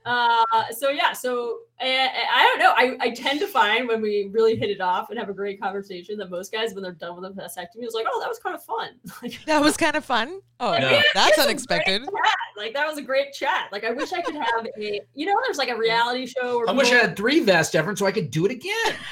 [0.05, 2.73] Uh, so yeah, so I, I don't know.
[2.77, 5.61] I, I tend to find when we really hit it off and have a great
[5.61, 8.39] conversation that most guys, when they're done with a vasectomy, is like, "Oh, that was
[8.39, 8.91] kind of fun."
[9.23, 10.41] Like, That was kind of fun.
[10.61, 10.91] Oh, Yeah.
[10.93, 12.03] Yeah, that's unexpected.
[12.57, 13.69] Like that was a great chat.
[13.73, 16.59] Like I wish I could have a, you know, there's like a reality show.
[16.59, 18.95] Where I wish I had three vas deferens so I could do it again.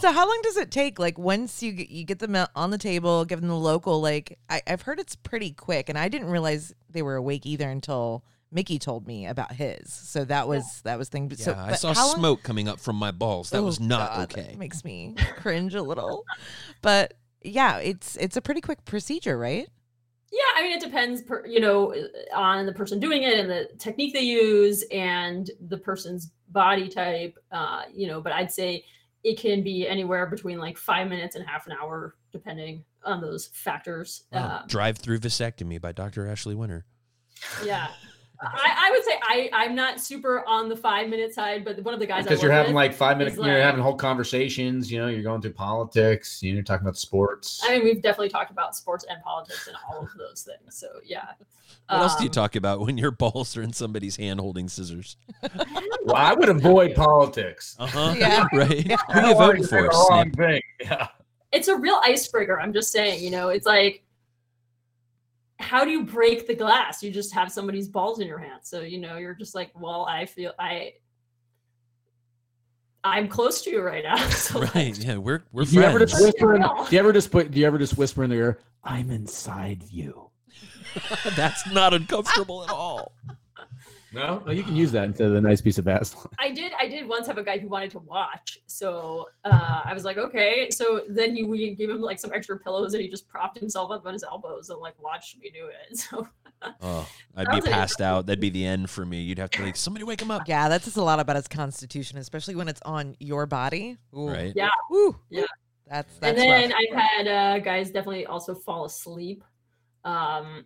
[0.00, 0.98] So how long does it take?
[0.98, 4.00] Like once you get, you get them on the table, give them the local.
[4.00, 7.68] Like I, I've heard it's pretty quick, and I didn't realize they were awake either
[7.68, 8.22] until
[8.52, 9.92] Mickey told me about his.
[9.92, 11.30] So that was that was thing.
[11.30, 13.50] Yeah, So I saw how long- smoke coming up from my balls.
[13.50, 14.56] That Oh, was not God, that okay.
[14.56, 16.24] makes me cringe a little.
[16.82, 19.68] But yeah, it's it's a pretty quick procedure, right?
[20.32, 21.94] Yeah, I mean, it depends, per, you know,
[22.34, 27.38] on the person doing it and the technique they use and the person's body type.
[27.52, 28.84] Uh, you know, but I'd say
[29.24, 33.46] it can be anywhere between like five minutes and half an hour, depending on those
[33.46, 34.24] factors.
[34.32, 34.58] Wow.
[34.62, 36.28] Um, Drive through vasectomy by Dr.
[36.28, 36.84] Ashley Winter.
[37.64, 37.88] yeah.
[38.40, 41.94] I, I would say I, I'm not super on the five minute side, but one
[41.94, 44.90] of the guys Because you're having like five minutes, is you're like- having whole conversations,
[44.90, 47.62] you know, you're going through politics, you know, you're talking about sports.
[47.64, 50.76] I mean, we've definitely talked about sports and politics and all of those things.
[50.76, 51.24] So yeah.
[51.88, 54.68] What else do you Um, talk about when your balls are in somebody's hand holding
[54.68, 55.16] scissors?
[56.04, 57.76] well, I would avoid politics.
[57.78, 58.14] Uh huh.
[58.18, 58.46] Yeah.
[58.52, 58.90] Right.
[59.08, 59.88] I Who don't you voting for?
[59.92, 60.36] Snip?
[60.36, 60.62] thing.
[60.80, 61.08] Yeah.
[61.52, 62.60] it's a real icebreaker.
[62.60, 64.02] I'm just saying, you know, it's like,
[65.58, 67.02] how do you break the glass?
[67.02, 68.60] You just have somebody's balls in your hand.
[68.62, 70.92] So, you know, you're just like, well, I feel I,
[73.04, 74.16] I'm close to you right now.
[74.30, 74.98] So like, Right.
[74.98, 75.16] Yeah.
[75.16, 76.86] We're we're do you ever just whisper in, real.
[76.88, 79.82] do you ever just put do you ever just whisper in their ear, I'm inside
[79.90, 80.30] you?
[81.36, 83.12] That's not uncomfortable at all.
[84.16, 84.42] No?
[84.46, 86.26] Well, you can use that instead of the nice piece of Vaseline.
[86.38, 86.72] I did.
[86.80, 90.16] I did once have a guy who wanted to watch, so uh, I was like,
[90.16, 90.70] okay.
[90.70, 93.90] So then he we gave him like some extra pillows, and he just propped himself
[93.90, 95.98] up on his elbows and like watched me do it.
[96.10, 96.26] So
[96.80, 97.06] Oh,
[97.36, 98.24] I'd be was an passed out.
[98.26, 99.20] That'd be the end for me.
[99.20, 100.42] You'd have to like somebody wake him up.
[100.46, 103.98] Yeah, that says a lot about his constitution, especially when it's on your body.
[104.16, 104.30] Ooh.
[104.30, 104.52] Right.
[104.56, 104.70] Yeah.
[104.90, 105.16] Woo.
[105.28, 105.44] Yeah.
[105.86, 106.80] That's that's and then rough.
[106.90, 109.44] I've had uh, guys definitely also fall asleep.
[110.04, 110.64] Um,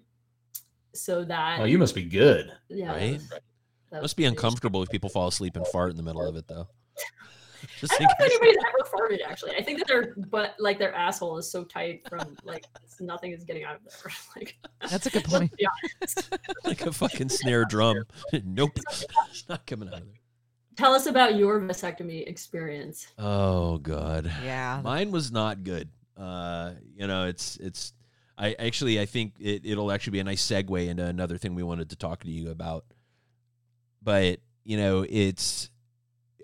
[0.94, 2.52] so that Oh, you must be good.
[2.68, 3.20] yeah, that
[3.92, 4.02] Right?
[4.02, 6.68] Must be uncomfortable if people fall asleep and fart in the middle of it, though.
[7.78, 9.56] Just I think, don't know if anybody's ever farted actually.
[9.56, 12.64] I think that their but like their asshole is so tight from like
[13.00, 14.12] nothing is getting out of there.
[14.36, 14.56] Like
[14.90, 15.52] That's a good point.
[15.58, 15.68] yeah.
[16.64, 18.04] like a fucking snare drum.
[18.44, 20.14] nope, it's not coming out of there.
[20.76, 23.08] Tell us about your vasectomy experience.
[23.18, 24.30] Oh god.
[24.42, 24.80] Yeah.
[24.82, 25.90] Mine was not good.
[26.16, 27.92] Uh, you know, it's it's.
[28.40, 31.62] I actually I think it, it'll actually be a nice segue into another thing we
[31.62, 32.84] wanted to talk to you about.
[34.02, 35.70] But you know, it's.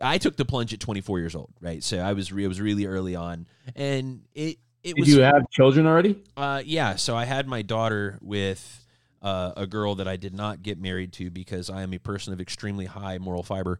[0.03, 1.82] I took the plunge at 24 years old, right?
[1.82, 5.22] So I was re- it was really early on, and it it Did was you
[5.22, 6.22] have children already?
[6.36, 6.97] uh, yeah.
[6.97, 8.86] So I had my daughter with
[9.22, 12.32] uh, a girl that I did not get married to because I am a person
[12.32, 13.78] of extremely high moral fiber,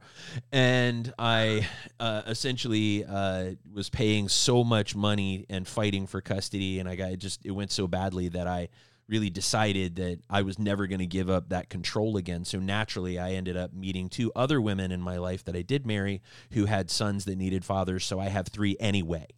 [0.53, 1.67] and I
[2.01, 7.13] uh, essentially uh, was paying so much money and fighting for custody, and I got
[7.13, 8.69] it just it went so badly that I
[9.09, 12.45] really decided that I was never going to give up that control again.
[12.45, 15.87] So naturally, I ended up meeting two other women in my life that I did
[15.87, 18.05] marry who had sons that needed fathers.
[18.05, 19.29] So I have three anyway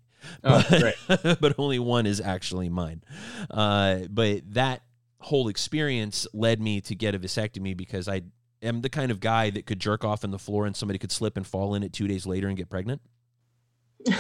[0.45, 3.03] Oh, but, but only one is actually mine.
[3.51, 4.83] Uh, but that
[5.21, 8.23] whole experience led me to get a vasectomy because I
[8.63, 11.13] am the kind of guy that could jerk off on the floor and somebody could
[11.13, 13.01] slip and fall in it two days later and get pregnant.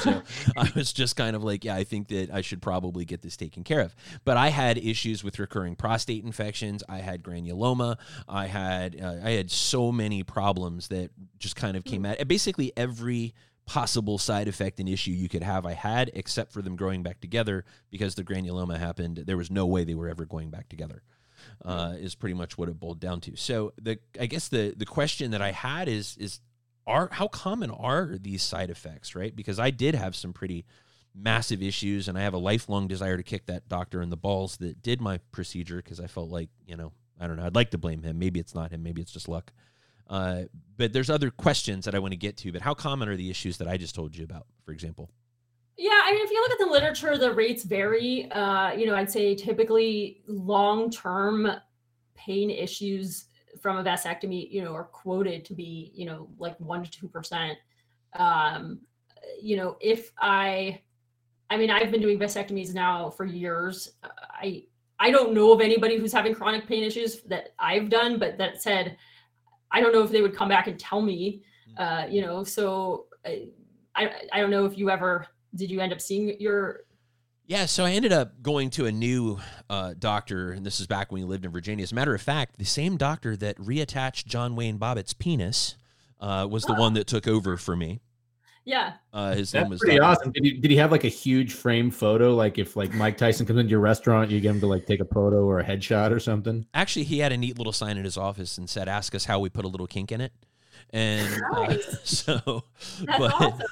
[0.03, 0.23] So
[0.57, 3.37] I was just kind of like, yeah, I think that I should probably get this
[3.37, 3.95] taken care of.
[4.25, 6.83] But I had issues with recurring prostate infections.
[6.89, 7.97] I had granuloma.
[8.29, 12.73] I had uh, I had so many problems that just kind of came at basically
[12.77, 13.35] every
[13.69, 15.67] possible side effect and issue you could have.
[15.67, 19.19] I had, except for them growing back together because the granuloma happened.
[19.27, 21.03] There was no way they were ever going back together.
[21.63, 23.37] Uh, is pretty much what it boiled down to.
[23.37, 26.41] So the I guess the the question that I had is is
[26.87, 29.35] are how common are these side effects, right?
[29.35, 30.65] Because I did have some pretty
[31.15, 34.57] massive issues, and I have a lifelong desire to kick that doctor in the balls
[34.59, 37.71] that did my procedure because I felt like you know I don't know I'd like
[37.73, 38.19] to blame him.
[38.19, 38.83] Maybe it's not him.
[38.83, 39.53] Maybe it's just luck.
[40.09, 40.43] Uh,
[40.77, 42.53] but there's other questions that I want to get to.
[42.53, 45.11] But how common are the issues that I just told you about, for example?
[45.77, 48.31] Yeah, I mean, if you look at the literature, the rates vary.
[48.33, 51.51] Uh, you know, I'd say typically long-term
[52.17, 53.27] pain issues
[53.63, 57.09] from a vasectomy, you know, are quoted to be, you know, like one to two
[57.09, 57.59] percent.
[58.15, 58.81] Um,
[59.41, 60.81] you know, if I,
[61.51, 63.93] I mean, I've been doing vasectomies now for years.
[64.03, 64.65] I
[64.99, 68.61] I don't know of anybody who's having chronic pain issues that I've done, but that
[68.61, 68.97] said,
[69.71, 71.43] I don't know if they would come back and tell me.
[71.77, 73.49] Uh, you know, so I,
[73.95, 76.81] I I don't know if you ever did you end up seeing your
[77.47, 79.39] Yeah, so I ended up going to a new
[79.71, 81.83] uh, doctor, and this is back when we lived in Virginia.
[81.83, 85.77] As a matter of fact, the same doctor that reattached John Wayne Bobbitt's penis
[86.21, 88.01] uh, was the one that took over for me.
[88.69, 90.05] Yeah Uh, his name That's was pretty Dr.
[90.21, 90.33] awesome.
[90.33, 92.35] Did he, did he have like a huge frame photo?
[92.35, 95.01] Like if like Mike Tyson comes into your restaurant, you get him to like take
[95.01, 96.67] a photo or a headshot or something?
[96.75, 99.41] Actually, he had a neat little sign in his office and said, "Ask us how
[99.41, 100.33] we put a little kink in it."
[100.91, 102.65] And uh, so,
[103.05, 103.63] That's but awesome.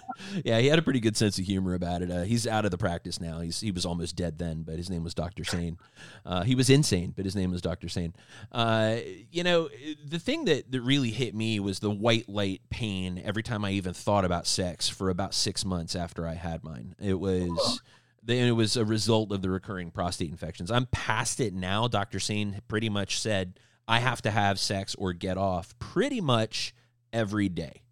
[0.44, 2.10] yeah, he had a pretty good sense of humor about it.
[2.10, 3.40] Uh, he's out of the practice now.
[3.40, 5.76] He's he was almost dead then, but his name was Doctor Sehn.
[6.24, 8.12] Uh, he was insane, but his name was Doctor Sehn.
[8.52, 8.96] Uh,
[9.30, 9.68] you know,
[10.04, 13.70] the thing that that really hit me was the white light pain every time I
[13.72, 16.94] even thought about sex for about six months after I had mine.
[17.00, 17.80] It was.
[18.22, 20.68] Then it was a result of the recurring prostate infections.
[20.72, 21.86] I'm past it now.
[21.86, 22.18] Dr.
[22.18, 26.74] Sehn pretty much said I have to have sex or get off pretty much
[27.12, 27.82] every day.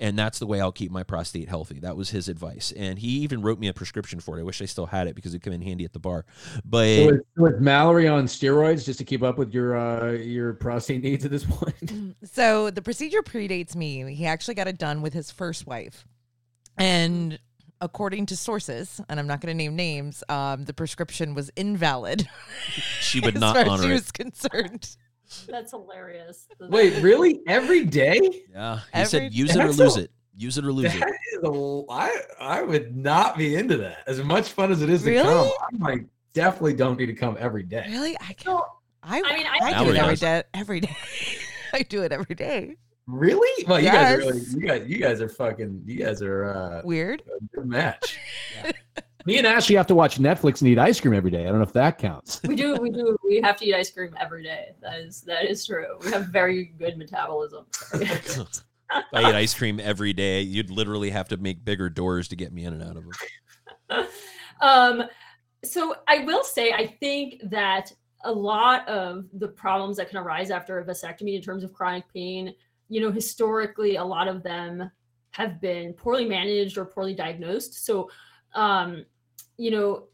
[0.00, 1.80] And that's the way I'll keep my prostate healthy.
[1.80, 2.72] That was his advice.
[2.76, 4.40] And he even wrote me a prescription for it.
[4.40, 6.24] I wish I still had it because it'd come in handy at the bar.
[6.64, 10.52] But So is, so Mallory on steroids just to keep up with your uh, your
[10.52, 12.14] prostate needs at this point?
[12.24, 14.14] So the procedure predates me.
[14.14, 16.06] He actually got it done with his first wife.
[16.76, 17.38] And
[17.80, 22.28] according to sources, and I'm not going to name names, um, the prescription was invalid.
[23.00, 23.92] she would as not far as honor she it.
[23.92, 24.96] was concerned.
[25.48, 26.46] That's hilarious.
[26.60, 27.40] Wait, really?
[27.46, 28.20] Every day?
[28.52, 28.76] Yeah.
[28.78, 30.10] He Every- said use it or lose a- it.
[30.36, 31.00] Use it or lose it.
[31.00, 33.98] That is a, I, I would not be into that.
[34.06, 37.36] As much fun as it is to come, I'm like definitely don't need to come
[37.40, 37.84] every day.
[37.88, 38.16] Really?
[38.20, 38.64] I can No,
[39.02, 40.42] I, I mean, I- I, do it every day.
[40.54, 40.96] Every day.
[41.72, 42.76] I do it every day.
[43.08, 43.64] Really?
[43.66, 46.82] Well, you guys are really you guys you guys are fucking you guys are uh
[46.84, 47.22] Weird.
[47.22, 48.18] a good match.
[49.28, 51.42] Me and Ashley have to watch Netflix and eat ice cream every day.
[51.42, 52.40] I don't know if that counts.
[52.44, 54.70] we do, we do, we have to eat ice cream every day.
[54.80, 55.98] That is that is true.
[56.02, 57.66] We have very good metabolism.
[57.92, 58.38] if
[58.90, 62.54] I eat ice cream every day, you'd literally have to make bigger doors to get
[62.54, 63.04] me in and out of
[63.90, 64.08] them.
[64.62, 65.02] um,
[65.62, 67.92] so I will say, I think that
[68.24, 72.04] a lot of the problems that can arise after a vasectomy in terms of chronic
[72.14, 72.54] pain,
[72.88, 74.90] you know, historically, a lot of them
[75.32, 77.84] have been poorly managed or poorly diagnosed.
[77.84, 78.08] So,
[78.54, 79.04] um,
[79.58, 80.04] you know,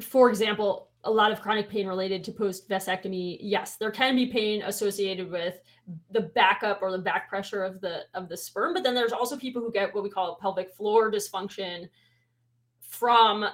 [0.00, 4.26] for example, a lot of chronic pain related to post vasectomy, yes, there can be
[4.26, 5.60] pain associated with
[6.10, 9.36] the backup or the back pressure of the of the sperm, but then there's also
[9.36, 11.88] people who get what we call pelvic floor dysfunction
[12.80, 13.46] from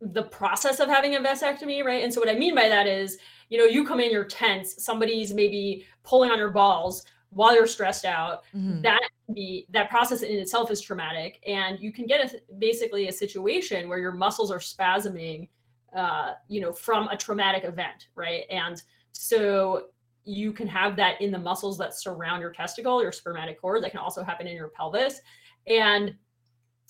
[0.00, 2.04] the process of having a vasectomy, right?
[2.04, 4.84] And so what I mean by that is, you know, you come in, you're tense,
[4.84, 7.04] somebody's maybe pulling on your balls
[7.36, 8.44] while you're stressed out.
[8.54, 8.82] Mhm.
[8.82, 13.08] That can be that process in itself is traumatic, and you can get a, basically
[13.08, 15.48] a situation where your muscles are spasming,
[15.94, 18.44] uh, you know, from a traumatic event, right?
[18.48, 18.82] And
[19.12, 19.88] so
[20.24, 23.84] you can have that in the muscles that surround your testicle, your spermatic cord.
[23.84, 25.20] That can also happen in your pelvis,
[25.66, 26.16] and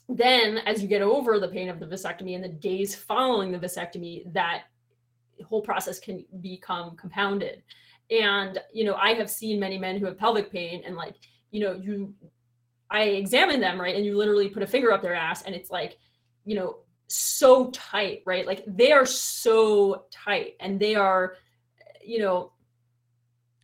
[0.09, 3.59] then as you get over the pain of the vasectomy and the days following the
[3.59, 4.67] vasectomy that
[5.45, 7.65] whole process can become compounded
[8.11, 11.15] and you know i have seen many men who have pelvic pain and like
[11.51, 12.15] you know you
[12.91, 15.71] i examine them right and you literally put a finger up their ass and it's
[15.71, 15.99] like
[16.45, 16.79] you know
[17.09, 21.37] so tight right like they are so tight and they are
[22.05, 22.53] you know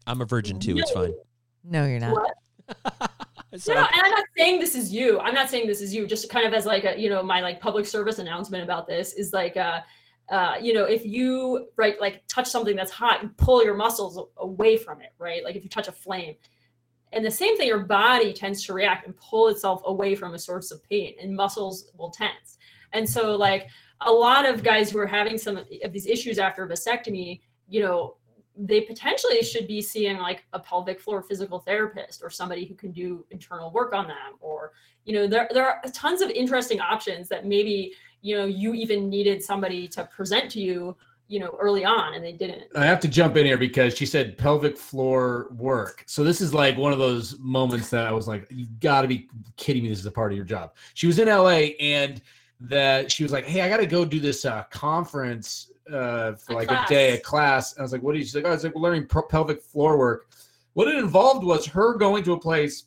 [0.07, 0.77] I'm a virgin too.
[0.79, 1.15] It's fine.
[1.65, 2.17] No, you're not.
[3.55, 5.21] So No, no, and I'm not saying this is you.
[5.21, 6.07] I'm not saying this is you.
[6.07, 9.13] Just kind of as like a, you know, my like public service announcement about this
[9.13, 9.81] is like, uh,
[10.33, 14.19] uh, you know, if you right like touch something that's hot, you pull your muscles
[14.39, 15.45] away from it, right?
[15.45, 16.37] Like if you touch a flame,
[17.13, 20.39] and the same thing, your body tends to react and pull itself away from a
[20.39, 22.57] source of pain, and muscles will tense.
[22.95, 23.69] And so, like
[24.01, 28.17] a lot of guys who are having some of these issues after vasectomy, you know,
[28.57, 32.91] they potentially should be seeing like a pelvic floor physical therapist or somebody who can
[32.91, 34.73] do internal work on them or
[35.05, 39.09] you know there, there are tons of interesting options that maybe you know you even
[39.11, 40.97] needed somebody to present to you
[41.29, 44.07] you know early on and they didn't I have to jump in here because she
[44.07, 46.05] said pelvic floor work.
[46.07, 49.09] So this is like one of those moments that I was like, you got to
[49.09, 49.89] be kidding me.
[49.89, 50.75] This is a part of your job.
[50.95, 52.21] She was in LA and
[52.61, 56.53] that she was like, hey, I got to go do this uh, conference uh, for
[56.53, 56.91] A like class.
[56.91, 57.79] a day, a class.
[57.79, 58.25] I was like, what are you?
[58.25, 60.29] She's like, oh, I was like, we're learning pro- pelvic floor work.
[60.75, 62.85] what it involved was her going to a place,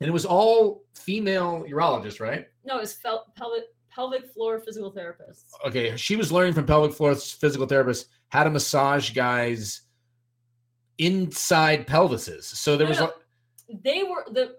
[0.00, 2.46] and it was all female urologists, right?
[2.64, 3.64] No, it's fel- pelvic
[3.94, 5.44] pelvic floor physical therapists.
[5.66, 9.82] Okay, she was learning from pelvic floor physical therapists how to massage guys
[10.98, 12.44] inside pelvises.
[12.44, 13.04] So there No, was no.
[13.06, 13.14] like,
[13.82, 14.56] They were the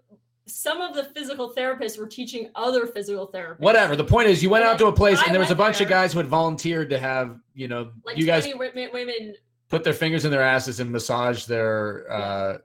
[0.47, 3.59] some of the physical therapists were teaching other physical therapists.
[3.61, 3.95] whatever.
[3.95, 5.81] The point is, you went out to a place, I and there was a bunch
[5.81, 9.33] of guys who had volunteered to have you know Like you guys women, women
[9.69, 12.57] put their fingers in their asses and massage their uh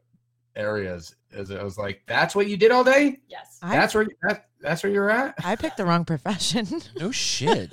[0.56, 1.14] areas.
[1.32, 3.20] As I was like, that's what you did all day.
[3.28, 3.58] yes.
[3.62, 5.34] I, That's where that, that's where you're at.
[5.44, 6.66] I picked the wrong profession.
[6.98, 7.72] No shit.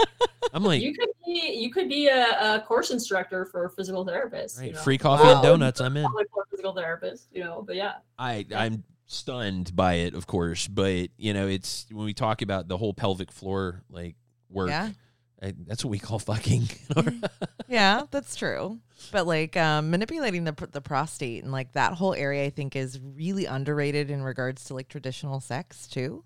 [0.53, 4.59] I'm like, you could be you could be a, a course instructor for physical therapists.
[4.59, 4.79] right, you know?
[4.79, 5.33] free coffee Wow.
[5.35, 5.81] and donuts.
[5.81, 6.05] I'm in.
[6.51, 7.95] Physical therapist, you know, but yeah.
[8.17, 12.67] I I'm stunned by it, of course, but you know, it's when we talk about
[12.67, 14.15] the whole pelvic floor like
[14.49, 14.69] work.
[14.69, 14.89] Yeah.
[15.41, 16.67] I, that's what we call fucking.
[17.67, 18.79] yeah, that's true.
[19.11, 22.99] But like um, manipulating the the prostate and like that whole area, I think is
[22.99, 26.23] really underrated in regards to like traditional sex too.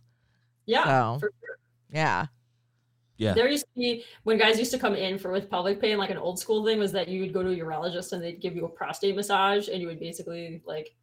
[0.65, 0.84] Yeah.
[0.84, 1.57] So for sure.
[1.91, 2.28] yeah,
[3.22, 3.34] yeah.
[3.34, 6.09] There used to be when guys used to come in for with pelvic pain, like
[6.09, 8.55] an old school thing was that you would go to a urologist and they'd give
[8.55, 10.95] you a prostate massage and you would basically like,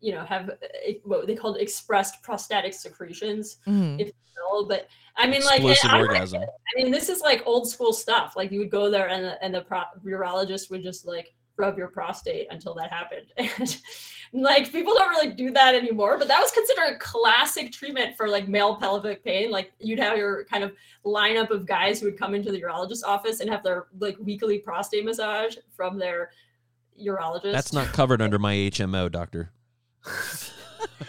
[0.00, 3.56] you know, have uh, what they called expressed prostatic secretions.
[3.66, 3.98] Mhm.
[3.98, 4.12] If you
[4.52, 4.68] will.
[4.68, 4.86] But
[5.16, 6.42] I mean, like, Explosive I, orgasm.
[6.42, 8.34] I mean, this is like old school stuff.
[8.36, 11.76] Like you would go there and the, and the pro- urologist would just like rub
[11.76, 13.26] your prostate until that happened.
[14.32, 18.16] And like people don't really do that anymore, but that was considered a classic treatment
[18.16, 19.50] for like male pelvic pain.
[19.50, 20.72] Like you'd have your kind of
[21.04, 24.58] lineup of guys who would come into the urologist's office and have their like weekly
[24.58, 26.30] prostate massage from their
[27.00, 27.52] urologist.
[27.52, 29.52] That's not covered under my HMO, doctor.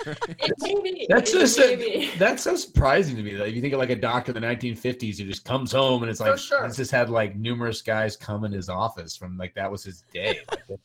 [0.05, 1.07] It.
[1.09, 2.11] That's It just may be.
[2.17, 3.35] that's so surprising to me.
[3.35, 6.03] That if you think of like a doctor in the 1950s who just comes home
[6.03, 6.65] and it's For like sure.
[6.65, 10.03] he's just had like numerous guys come in his office from like that was his
[10.13, 10.39] day.
[10.49, 10.79] Like,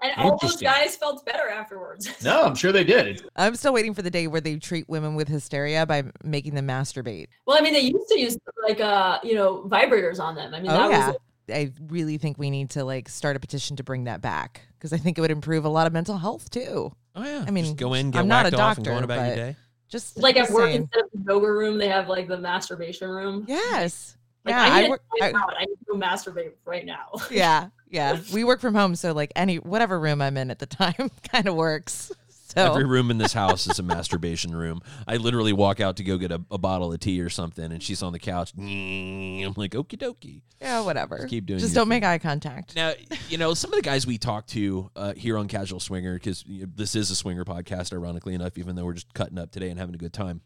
[0.00, 2.08] And all those guys felt better afterwards.
[2.24, 3.22] no, I'm sure they did.
[3.34, 6.68] I'm still waiting for the day where they treat women with hysteria by making them
[6.68, 7.26] masturbate.
[7.46, 10.54] Well, I mean, they used to use like uh, you know, vibrators on them.
[10.54, 11.06] I mean, Oh, that yeah.
[11.08, 11.16] was
[11.50, 14.92] I really think we need to like start a petition to bring that back because
[14.92, 16.92] I think it would improve a lot of mental health too.
[17.18, 17.44] Oh yeah.
[17.46, 19.26] I mean, Just go in, get I'm not whacked a off, and go on about
[19.26, 19.56] your day.
[19.88, 20.82] Just like at work saying.
[20.82, 23.44] instead of the yoga room, they have like the masturbation room.
[23.48, 24.16] Yes.
[24.44, 25.02] Like, yeah, I I need work.
[25.18, 25.54] to I- out.
[25.58, 27.08] I need to go masturbate right now.
[27.30, 28.18] yeah, yeah.
[28.32, 30.94] We work from home, so like any whatever room I'm in at the time
[31.32, 32.12] kind of works.
[32.58, 34.80] So Every room in this house is a masturbation room.
[35.06, 37.82] I literally walk out to go get a, a bottle of tea or something, and
[37.82, 38.52] she's on the couch.
[38.58, 40.42] I'm like, okie dokie.
[40.60, 41.18] yeah, whatever.
[41.18, 42.00] Just keep doing Just don't thing.
[42.00, 42.74] make eye contact.
[42.76, 42.92] Now,
[43.28, 46.44] you know, some of the guys we talk to uh, here on Casual Swinger, because
[46.46, 49.78] this is a swinger podcast, ironically enough, even though we're just cutting up today and
[49.78, 50.40] having a good time.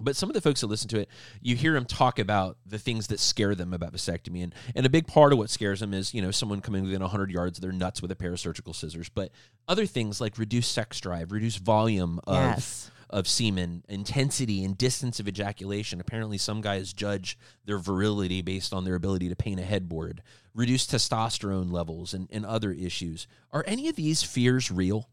[0.00, 1.08] But some of the folks that listen to it,
[1.40, 4.42] you hear them talk about the things that scare them about vasectomy.
[4.42, 7.00] And, and a big part of what scares them is, you know, someone coming within
[7.00, 9.08] 100 yards of their nuts with a pair of surgical scissors.
[9.08, 9.30] But
[9.68, 12.90] other things like reduced sex drive, reduced volume of yes.
[13.10, 16.00] of semen, intensity and distance of ejaculation.
[16.00, 20.22] Apparently, some guys judge their virility based on their ability to paint a headboard,
[20.54, 23.26] reduced testosterone levels, and, and other issues.
[23.52, 25.08] Are any of these fears real?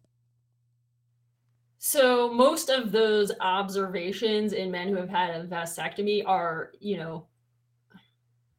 [1.79, 7.27] So most of those observations in men who have had a vasectomy are, you know,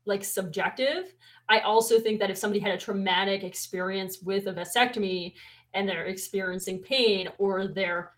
[0.05, 1.15] like subjective.
[1.49, 5.35] I also think that if somebody had a traumatic experience with a vasectomy
[5.75, 8.13] and they're experiencing pain or they're,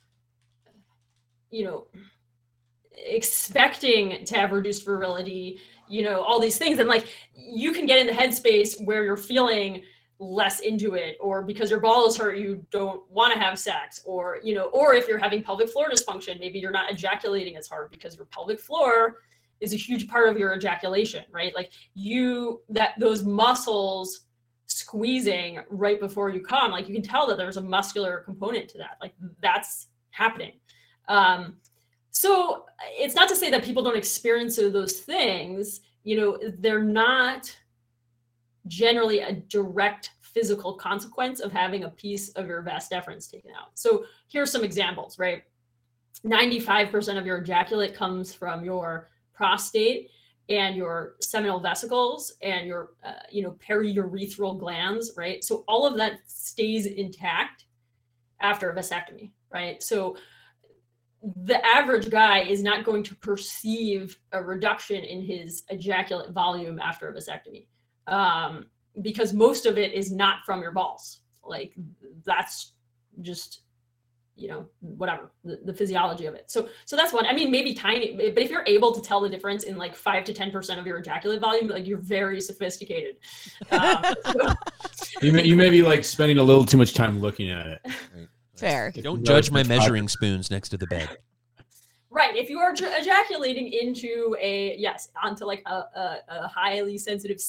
[1.51, 1.87] you know,
[2.93, 7.99] expecting to have reduced virility, you know, all these things, and like you can get
[7.99, 9.83] in the headspace where you're feeling
[10.21, 14.39] less into it or because your balls hurt you don't want to have sex or
[14.45, 17.91] you know or if you're having pelvic floor dysfunction maybe you're not ejaculating as hard
[17.91, 19.16] because your pelvic floor
[19.61, 21.55] is a huge part of your ejaculation right?
[21.55, 24.27] Like you that those muscles
[24.66, 28.79] squeezing right before you come like you can tell that there's a muscular component to
[28.79, 30.53] that like that's happening.
[31.09, 31.57] Um
[32.11, 32.66] so
[32.99, 37.57] it's not to say that people don't experience those things you know they're not
[38.71, 43.71] generally a direct physical consequence of having a piece of your vas deferens taken out.
[43.75, 45.43] So here's some examples, right?
[46.25, 50.11] 95% of your ejaculate comes from your prostate
[50.49, 55.43] and your seminal vesicles and your uh, you know periurethral glands, right?
[55.43, 57.64] So all of that stays intact
[58.41, 59.83] after a vasectomy, right?
[59.83, 60.16] So
[61.45, 67.09] the average guy is not going to perceive a reduction in his ejaculate volume after
[67.09, 67.66] a vasectomy
[68.11, 68.67] um,
[69.03, 71.21] because most of it is not from your balls.
[71.45, 71.73] Like
[72.25, 72.73] that's
[73.23, 73.63] just
[74.37, 76.51] you know whatever the, the, physiology of it.
[76.51, 77.27] So so that's one.
[77.27, 80.25] I mean maybe tiny but if you're able to tell the difference in like 5
[80.25, 83.17] to 10 percent of your ejaculate volume like you're very sophisticated.
[83.71, 84.55] Um, so.
[85.23, 87.81] you, may, you may be like spending a little too much time looking at it.
[88.57, 88.91] Fair.
[88.91, 91.09] Don't judge my measuring spoons next to the bed.
[92.11, 92.35] Right.
[92.35, 97.41] If you are ejaculating into a yes onto like a, a, a highly sensitive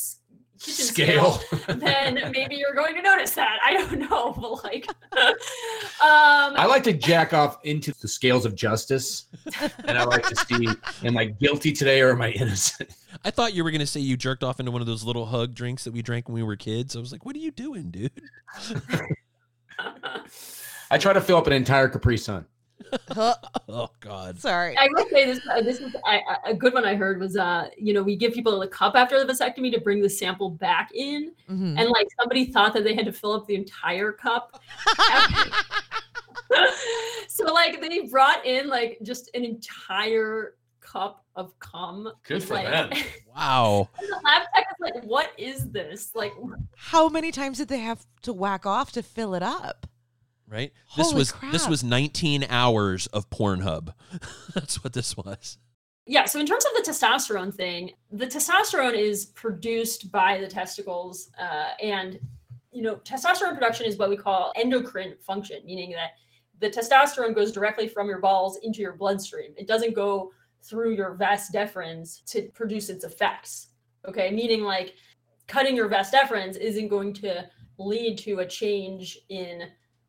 [0.62, 3.57] kitchen scale, scale then maybe you're going to notice that.
[3.66, 4.88] I don't know, but like,
[5.18, 9.26] um, I like to jack off into the scales of justice,
[9.86, 10.68] and I like to see,
[11.03, 12.91] am I guilty today or am I innocent?
[13.26, 15.26] I thought you were going to say you jerked off into one of those little
[15.26, 16.95] hug drinks that we drank when we were kids.
[16.95, 18.12] I was like, what are you doing, dude?
[20.89, 22.45] I try to fill up an entire Capri Sun.
[23.15, 24.39] oh God!
[24.39, 24.77] Sorry.
[24.77, 25.39] I will say this.
[25.49, 26.85] Uh, this is I, a good one.
[26.85, 29.79] I heard was uh, you know, we give people a cup after the vasectomy to
[29.79, 31.77] bring the sample back in, mm-hmm.
[31.77, 34.61] and like somebody thought that they had to fill up the entire cup.
[37.27, 42.11] so like they brought in like just an entire cup of cum.
[42.23, 42.91] Good for like, them.
[43.35, 43.87] Wow.
[43.97, 46.11] the lab tech is like, what is this?
[46.13, 46.33] Like,
[46.75, 49.87] how many times did they have to whack off to fill it up?
[50.52, 50.72] Right?
[50.88, 51.52] Holy this was crap.
[51.52, 53.93] this was 19 hours of Pornhub.
[54.54, 55.58] That's what this was.
[56.06, 61.30] Yeah, so in terms of the testosterone thing, the testosterone is produced by the testicles
[61.39, 62.20] uh, and
[62.72, 66.12] you know, testosterone production is what we call endocrine function, meaning that
[66.60, 69.52] the testosterone goes directly from your balls into your bloodstream.
[69.58, 70.32] It doesn't go
[70.64, 73.70] through your vas deferens to produce its effects.
[74.08, 74.95] Okay, meaning like
[75.47, 77.45] cutting your vas deferens isn't going to
[77.78, 79.64] lead to a change in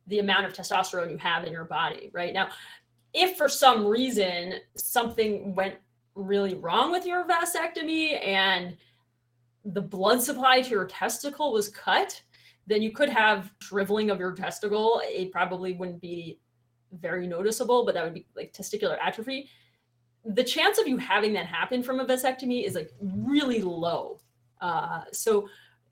[0.06, 2.32] the amount of testosterone you have in your body right?
[2.32, 2.48] Now
[3.14, 5.74] if for some reason something went
[6.14, 8.76] really wrong with your vasectomy and
[9.64, 12.20] the blood supply to your testicle was cut
[12.66, 15.00] then you could have shriveling of your testicle.
[15.04, 16.38] It probably wouldn't be
[16.92, 19.48] very noticeable but that would be like testicular atrophy.
[20.24, 24.20] The chance of you having that happen from a vasectomy is like really low.
[24.60, 25.42] Uh, so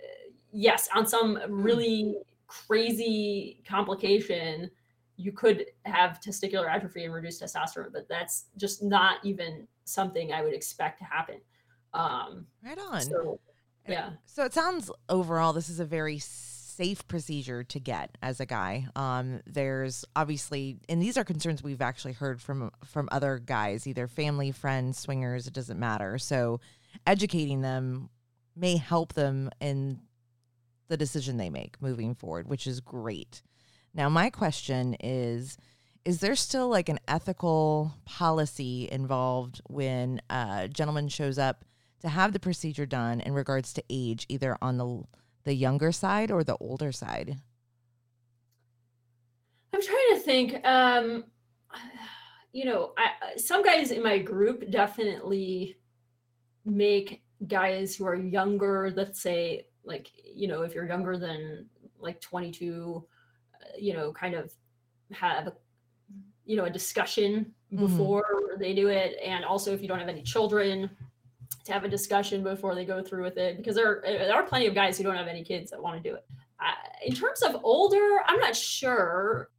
[0.01, 2.17] uh, yes on some really
[2.51, 4.71] crazy complication,
[5.17, 10.43] you could have testicular atrophy and reduced testosterone, but that's just not even something I
[10.43, 11.41] would expect to happen.
[11.95, 13.03] Um, right on.
[13.03, 13.41] So,
[13.87, 14.11] yeah.
[14.27, 18.87] So it sounds overall this is a very safe procedure to get as a guy.
[18.97, 24.09] Um, there's obviously, and these are concerns we've actually heard from from other guys, either
[24.09, 25.47] family, friends, swingers.
[25.47, 26.19] It doesn't matter.
[26.19, 26.61] So
[27.07, 28.11] educating them
[28.57, 30.01] may help them in
[30.91, 33.41] the decision they make moving forward, which is great.
[33.95, 35.57] Now, my question is
[36.05, 41.64] Is there still like an ethical policy involved when a gentleman shows up
[42.01, 45.05] to have the procedure done in regards to age, either on the
[45.45, 47.38] the younger side or the older side?
[49.72, 50.66] I'm trying to think.
[50.66, 51.24] Um,
[52.53, 55.76] you know, I, some guys in my group definitely
[56.64, 61.66] make guys who are younger, let's say like you know if you're younger than
[61.99, 63.05] like 22
[63.55, 64.53] uh, you know kind of
[65.12, 65.53] have a,
[66.47, 67.84] you know a discussion mm-hmm.
[67.84, 68.61] before mm-hmm.
[68.61, 70.88] they do it and also if you don't have any children
[71.64, 74.45] to have a discussion before they go through with it because there, uh, there are
[74.45, 76.24] plenty of guys who don't have any kids that want to do it
[76.61, 76.72] uh,
[77.05, 79.51] in terms of older i'm not sure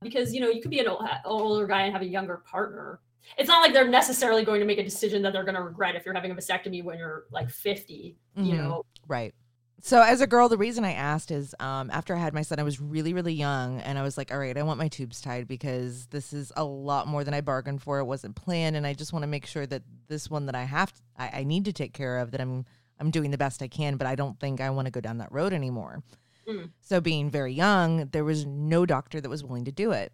[0.00, 0.88] because you know you could be an
[1.24, 3.00] older guy and have a younger partner
[3.38, 5.94] it's not like they're necessarily going to make a decision that they're going to regret
[5.94, 8.46] if you're having a vasectomy when you're like 50 mm-hmm.
[8.46, 9.34] you know right
[9.80, 12.58] so as a girl, the reason I asked is um, after I had my son,
[12.58, 15.20] I was really, really young, and I was like, "All right, I want my tubes
[15.20, 17.98] tied because this is a lot more than I bargained for.
[17.98, 20.64] It wasn't planned, and I just want to make sure that this one that I
[20.64, 22.64] have, to, I, I, need to take care of, that I'm
[22.98, 23.96] I'm doing the best I can.
[23.96, 26.02] But I don't think I want to go down that road anymore.
[26.48, 26.70] Mm.
[26.80, 30.12] So being very young, there was no doctor that was willing to do it.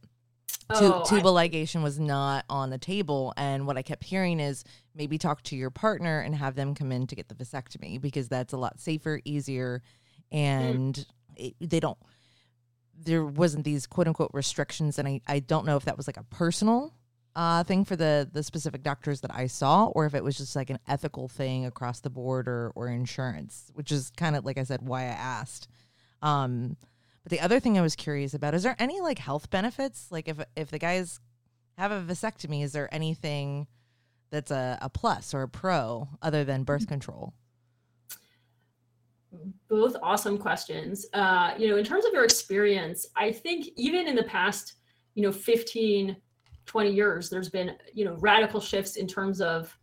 [0.73, 3.33] Oh, tubal I- ligation was not on the table.
[3.37, 4.65] And what I kept hearing is
[4.95, 8.29] maybe talk to your partner and have them come in to get the vasectomy because
[8.29, 9.83] that's a lot safer, easier,
[10.33, 10.39] mm.
[10.39, 11.07] and mm.
[11.37, 11.99] it, they don't.
[13.03, 16.19] There wasn't these quote unquote restrictions, and I, I don't know if that was like
[16.19, 16.93] a personal
[17.37, 20.57] uh, thing for the the specific doctors that I saw, or if it was just
[20.57, 24.59] like an ethical thing across the board or or insurance, which is kind of like
[24.59, 25.69] I said why I asked.
[26.23, 26.77] Um,
[27.23, 30.09] but the other thing I was curious about is there any like health benefits?
[30.11, 31.21] Like if if the guys
[31.77, 33.67] have a vasectomy, is there anything
[34.31, 37.35] that's a, a plus or a pro other than birth control?
[39.69, 41.07] Both awesome questions.
[41.13, 44.75] Uh, you know, in terms of your experience, I think even in the past,
[45.15, 46.17] you know, 15,
[46.67, 49.77] 20 years, there's been, you know, radical shifts in terms of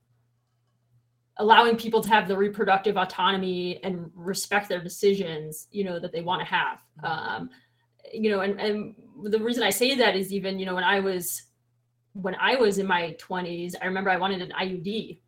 [1.40, 6.22] allowing people to have the reproductive autonomy and respect their decisions you know that they
[6.22, 7.50] want to have um,
[8.14, 11.00] you know, and and the reason I say that is even you know when I
[11.00, 11.44] was
[12.14, 15.20] when I was in my 20s, I remember I wanted an IUD,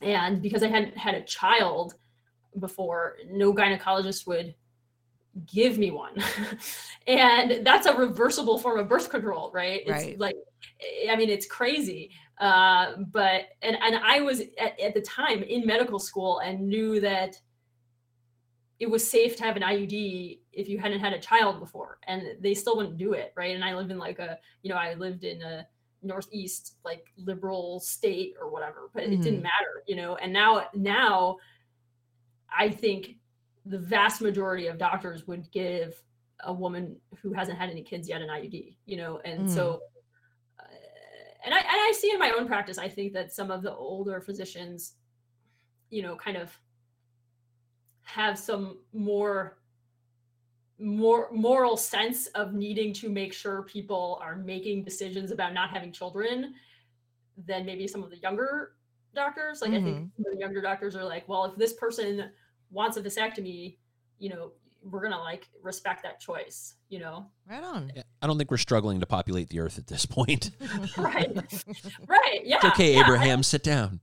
[0.00, 1.94] and because I hadn't had a child
[2.60, 4.54] before, no gynecologist would
[5.46, 6.14] give me one.
[7.06, 9.82] and that's a reversible form of birth control, right?
[9.86, 10.18] It's Right.
[10.18, 10.36] like
[11.10, 12.10] I mean it's crazy.
[12.38, 17.00] Uh, but and and I was at, at the time in medical school and knew
[17.00, 17.36] that
[18.80, 22.22] it was safe to have an IUD if you hadn't had a child before, and
[22.40, 23.54] they still wouldn't do it, right?
[23.54, 25.66] And I lived in like a, you know, I lived in a
[26.02, 30.16] northeast like liberal state or whatever, but it didn't matter, you know.
[30.16, 31.36] And now, now,
[32.56, 33.16] I think
[33.64, 36.02] the vast majority of doctors would give
[36.40, 39.80] a woman who hasn't had any kids yet an IUD, you know, and so.
[41.44, 43.74] And I, and I see in my own practice, I think that some of the
[43.74, 44.94] older physicians,
[45.90, 46.56] you know, kind of
[48.02, 49.58] have some more
[50.80, 55.92] more moral sense of needing to make sure people are making decisions about not having
[55.92, 56.52] children
[57.46, 58.72] than maybe some of the younger
[59.14, 59.62] doctors.
[59.62, 60.06] Like i think mm-hmm.
[60.16, 62.30] some of the younger doctors are like well if this person
[62.70, 63.76] wants a vasectomy
[64.18, 64.52] you know
[64.90, 67.92] we're gonna like respect that choice you know Right on.
[67.94, 70.50] Yeah, I don't think we're struggling to populate the earth at this point.
[70.96, 71.34] right
[72.06, 74.00] right yeah It's okay, yeah, Abraham, sit down.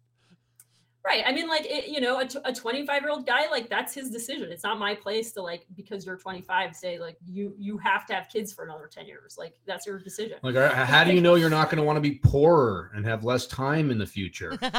[1.04, 1.24] Right.
[1.26, 4.52] I mean, like, it, you know, a 25 year old guy, like, that's his decision.
[4.52, 8.14] It's not my place to, like, because you're 25, say, like, you you have to
[8.14, 9.36] have kids for another 10 years.
[9.36, 10.38] Like, that's your decision.
[10.44, 13.04] Like, uh, how do you know you're not going to want to be poorer and
[13.06, 14.58] have less time in the future?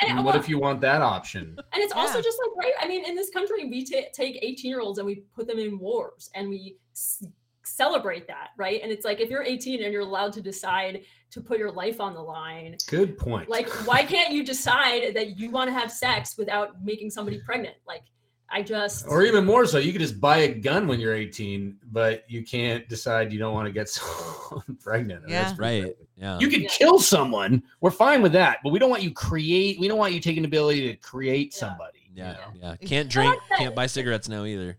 [0.00, 1.56] And, And uh, what if you want that option?
[1.72, 2.72] and it's also just like, right.
[2.80, 5.58] I mean, in this country, we ta- take 18 year olds and we put them
[5.58, 7.24] in wars and we s-
[7.64, 8.50] celebrate that.
[8.56, 8.80] Right.
[8.82, 12.00] And it's like, if you're 18 and you're allowed to decide to put your life
[12.00, 13.48] on the line, Good point.
[13.48, 17.76] like, why can't you decide that you want to have sex without making somebody pregnant?
[17.86, 18.02] Like,
[18.50, 19.06] I just.
[19.06, 22.42] or even more so, you could just buy a gun when you're 18, but you
[22.42, 25.24] can't decide you don't want to get someone pregnant.
[25.24, 25.56] And that's Yeah.
[25.56, 25.96] pretty Right.
[26.16, 26.38] Yeah.
[26.40, 26.68] You can Yeah.
[26.70, 27.62] kill someone.
[27.82, 29.78] We're fine with that, but we don't want you create.
[29.78, 31.58] We don't want you taking the ability to create Yeah.
[31.60, 31.98] somebody.
[32.10, 32.32] you yeah.
[32.32, 32.38] know?
[32.80, 32.88] Yeah.
[32.88, 34.78] Can't drink, can't buy cigarettes now either.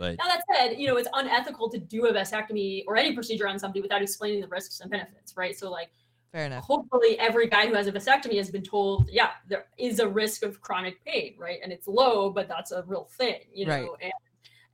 [0.00, 3.46] But Now that said, you know, it's unethical to do a vasectomy or any procedure
[3.46, 5.54] on somebody without explaining the risks and benefits, right?
[5.54, 5.90] So like
[6.32, 6.64] Fair enough.
[6.64, 10.42] hopefully every guy who has a vasectomy has been told, yeah, there is a risk
[10.42, 11.58] of chronic pain, right?
[11.62, 13.84] And it's low, but that's a real thing, you Right.
[13.84, 13.96] know.
[14.00, 14.12] And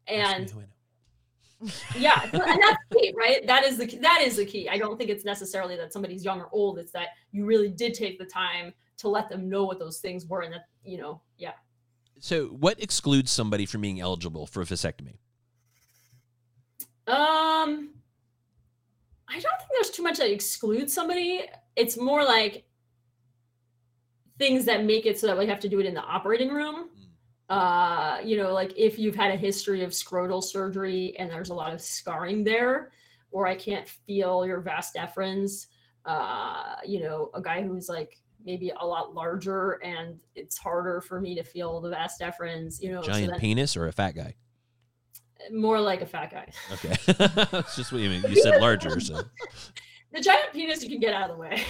[0.06, 1.72] and Yes, we know.
[1.96, 3.44] yeah, so- and that's key, right?
[3.48, 4.68] That is the that is the key.
[4.68, 6.78] I don't think it's necessarily that somebody's young or old.
[6.78, 10.24] It's that you really did take the time to let them know what those things
[10.26, 11.25] were, and that you know, yeah.
[12.18, 15.18] So, what excludes somebody from being eligible for a vasectomy?
[17.06, 17.90] Um,
[19.28, 21.42] I don't think there's too much that excludes somebody.
[21.76, 22.64] It's more like
[24.38, 26.90] things that make it so that we have to do it in the operating room.
[27.48, 31.54] Uh, you know, like if you've had a history of scrotal surgery and there's a
[31.54, 32.90] lot of scarring there,
[33.30, 35.66] or I can't feel your vas deferens.
[36.04, 41.20] Uh, you know, a guy who's like maybe a lot larger and it's harder for
[41.20, 42.80] me to feel the vas deferens.
[42.80, 44.34] You know, so Giant penis or a fat guy?
[45.52, 46.48] more like a fat guy.
[46.72, 46.96] Okay.
[47.50, 48.24] That's just what you mean.
[48.28, 48.98] You said larger.
[49.00, 49.20] So,
[50.12, 51.62] The giant penis you can get out of the way.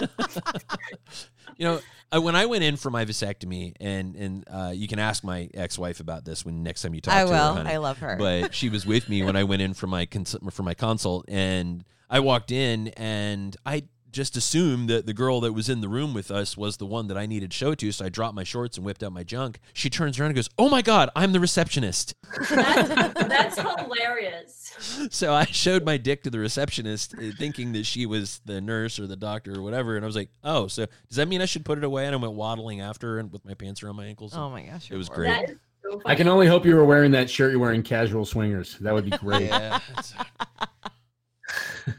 [1.56, 1.80] you know,
[2.12, 5.48] I, when I went in for my vasectomy, and and uh, you can ask my
[5.54, 7.54] ex wife about this when next time you talk I to will.
[7.54, 7.54] her.
[7.54, 7.70] honey.
[7.70, 8.16] I love her.
[8.16, 11.24] but she was with me when I went in for my cons- for my consult,
[11.28, 15.88] and I walked in, and I just assumed that the girl that was in the
[15.88, 17.92] room with us was the one that I needed to show to.
[17.92, 19.58] So I dropped my shorts and whipped out my junk.
[19.72, 22.14] She turns around and goes, "Oh my god, I'm the receptionist."
[22.50, 22.88] That's,
[23.28, 25.08] that's hilarious.
[25.10, 28.98] So I showed my dick to the receptionist, uh, thinking that she was the nurse
[28.98, 31.46] or the doctor or whatever, and I was like, "Oh, so does that mean I
[31.46, 33.96] should put it away?" And I went waddling after her and with my pants around
[33.96, 34.32] my ankles.
[34.34, 34.90] oh my gosh.
[34.90, 35.28] It was you're great.
[35.28, 36.02] That is so funny.
[36.06, 38.76] I can only hope you were wearing that shirt you're wearing casual swingers.
[38.80, 39.42] That would be great.
[39.48, 40.14] yeah, it's-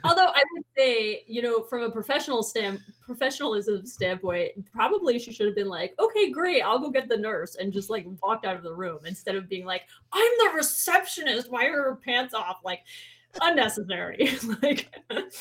[0.03, 5.45] Although I would say, you know, from a professional stand professionalism standpoint, probably she should
[5.45, 8.55] have been like, okay, great, I'll go get the nurse and just like walked out
[8.55, 9.83] of the room instead of being like,
[10.13, 11.51] I'm the receptionist.
[11.51, 12.59] Why are her pants off?
[12.63, 12.81] Like
[13.41, 14.37] unnecessary.
[14.61, 14.93] like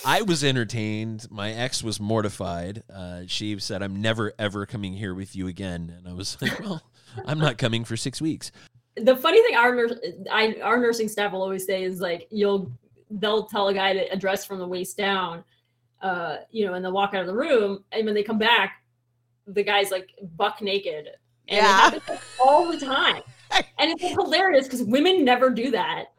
[0.04, 1.26] I was entertained.
[1.30, 2.82] My ex was mortified.
[2.92, 6.60] Uh, she said, "I'm never ever coming here with you again," and I was like,
[6.60, 6.82] "Well,
[7.24, 8.52] I'm not coming for six weeks."
[8.96, 9.94] the funny thing our nurse,
[10.30, 12.70] I, our nursing staff will always say is like you'll
[13.10, 15.42] they'll tell a guy to address from the waist down
[16.02, 18.82] uh you know and they'll walk out of the room and when they come back
[19.46, 21.08] the guy's like buck naked.
[21.48, 22.18] And it Yeah.
[22.38, 23.22] all the time.
[23.80, 26.12] And it's hilarious because women never do that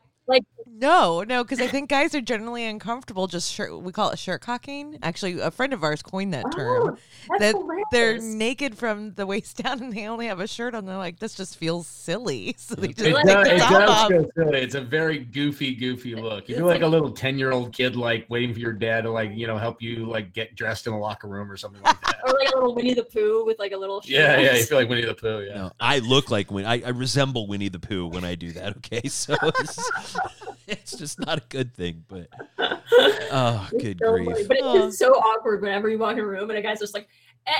[0.73, 3.77] No, no, because I think guys are generally uncomfortable just shirt.
[3.81, 4.97] We call it shirt cocking.
[5.03, 6.97] Actually, a friend of ours coined that term.
[7.29, 10.73] Oh, that's that they're naked from the waist down and they only have a shirt
[10.73, 10.85] on.
[10.85, 12.55] They're like, this just feels silly.
[12.61, 14.07] So they just It, like does, it the top does off.
[14.09, 14.59] feel silly.
[14.61, 16.47] It's a very goofy, goofy look.
[16.47, 19.11] You It's feel like, like- a little ten-year-old kid, like waiting for your dad to,
[19.11, 21.99] like, you know, help you, like, get dressed in a locker room or something like
[22.01, 22.10] that.
[22.25, 24.55] Or like a little Winnie the Pooh with like a little yeah, yeah.
[24.55, 25.41] You feel like Winnie the Pooh.
[25.47, 25.55] Yeah.
[25.55, 26.67] No, I look like Winnie.
[26.67, 28.77] I, I resemble Winnie the Pooh when I do that.
[28.77, 29.91] Okay, so it's,
[30.67, 32.03] it's just not a good thing.
[32.07, 32.27] But
[32.59, 34.27] oh, It's good so grief!
[34.31, 34.47] funny.
[34.47, 34.87] But Oh.
[34.87, 37.07] it's so awkward whenever you walk in a room and a guy's just like,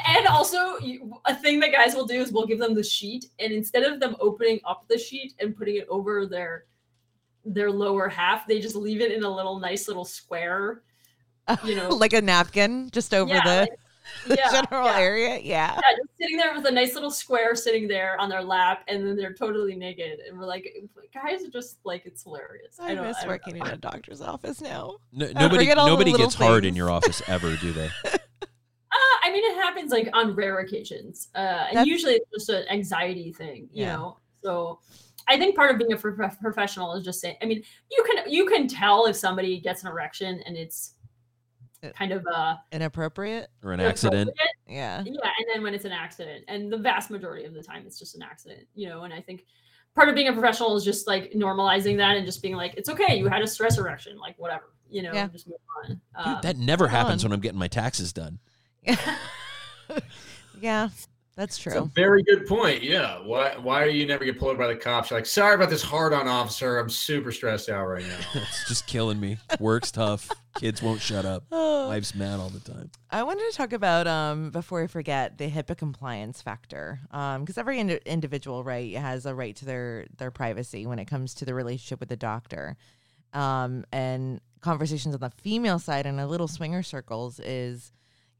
[0.08, 0.78] and also
[1.26, 4.00] a thing that guys will do is we'll give them the sheet, and instead of
[4.00, 6.66] them opening up the sheet and putting it over their
[7.44, 10.84] their lower half, they just leave it in a little nice little square.
[11.66, 13.80] You know, like a napkin just over yeah, the like-
[14.28, 15.00] yeah, general yeah.
[15.00, 15.40] area.
[15.40, 15.74] Yeah.
[15.76, 19.06] Yeah, just sitting there with a nice little square sitting there on their lap, and
[19.06, 20.68] then they're totally naked, and we're like,
[21.14, 22.78] guys are just like it's hilarious.
[22.80, 24.98] I, don't miss I don't working in a doctor's office now.
[25.12, 27.90] No, nobody forget all the nobody little gets hard in your office ever, do they?
[28.94, 32.50] Uh, I mean, it happens like on rare occasions, uh, and That's- usually it's just
[32.50, 33.96] an anxiety thing, you Yeah.
[33.96, 34.18] know.
[34.44, 34.80] So,
[35.30, 37.38] I think part of being a prof- professional is just saying.
[37.42, 40.96] I mean, you can you can tell if somebody gets an erection and it's
[41.96, 43.50] kind of uh Inappropriate.
[43.64, 44.30] Or an accident?
[44.68, 45.04] Yeah.
[45.06, 48.00] Yeah, and then when it's an accident, and the vast majority of the time it's
[48.00, 49.04] just an accident, you know.
[49.04, 49.46] And I think
[49.96, 52.88] part of being a professional is just like normalizing that and just being like, it's
[52.90, 55.28] okay, you had a stress erection, like whatever, you know, Yeah.
[55.28, 55.88] just move on.
[55.90, 57.30] Dude, Um, that never happens on.
[57.32, 58.40] when I'm getting my taxes done.
[60.62, 60.90] yeah.
[61.42, 61.92] That's That's a true.
[61.96, 62.84] very good point.
[62.84, 63.18] Yeah.
[63.24, 65.10] Why why do you never get pulled over by the cops?
[65.10, 66.78] You're like, sorry about this hard on officer.
[66.78, 68.20] I'm super stressed out right now.
[68.42, 69.38] It's just killing me.
[69.60, 70.30] Work's tough.
[70.60, 71.46] Kids won't shut up.
[71.52, 71.88] Oh.
[71.88, 72.92] Wife's mad all the time.
[73.10, 77.58] I wanted to talk about um before I forget the HIPAA compliance factor um because
[77.58, 81.46] every indi- individual right has a right to their their privacy when it comes to
[81.46, 82.78] the relationship with the doctor,
[83.34, 87.92] um and conversations on the female side in a little swinger circles is,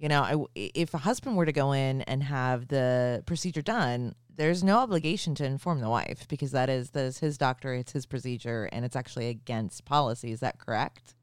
[0.02, 4.16] you know, I if a husband were to go in and have the procedure done,
[4.36, 7.92] there's no obligation to inform the wife because that is that is his doctor, it's
[7.92, 10.32] his procedure, and it's actually against policy.
[10.32, 11.14] Is that correct?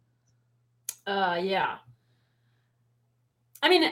[1.09, 1.79] Uh, yeah.
[3.65, 3.91] I mean,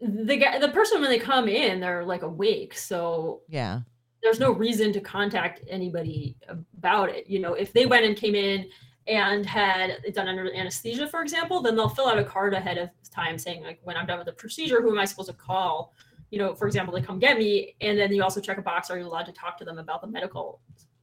[0.00, 3.80] the guy, the person when they come in, they're like awake, so Yeah.
[4.22, 7.28] there's no reason to contact anybody about it.
[7.28, 8.68] You know, if they went and came in
[9.06, 12.88] and had done under anesthesia, for example, then they'll fill out a card ahead of
[13.10, 15.92] time saying like, when I'm done with the procedure, who am I supposed to call?
[16.30, 18.90] You know, for example, to come get me, and then you also check a box:
[18.90, 20.60] Are you allowed to talk to them about the medical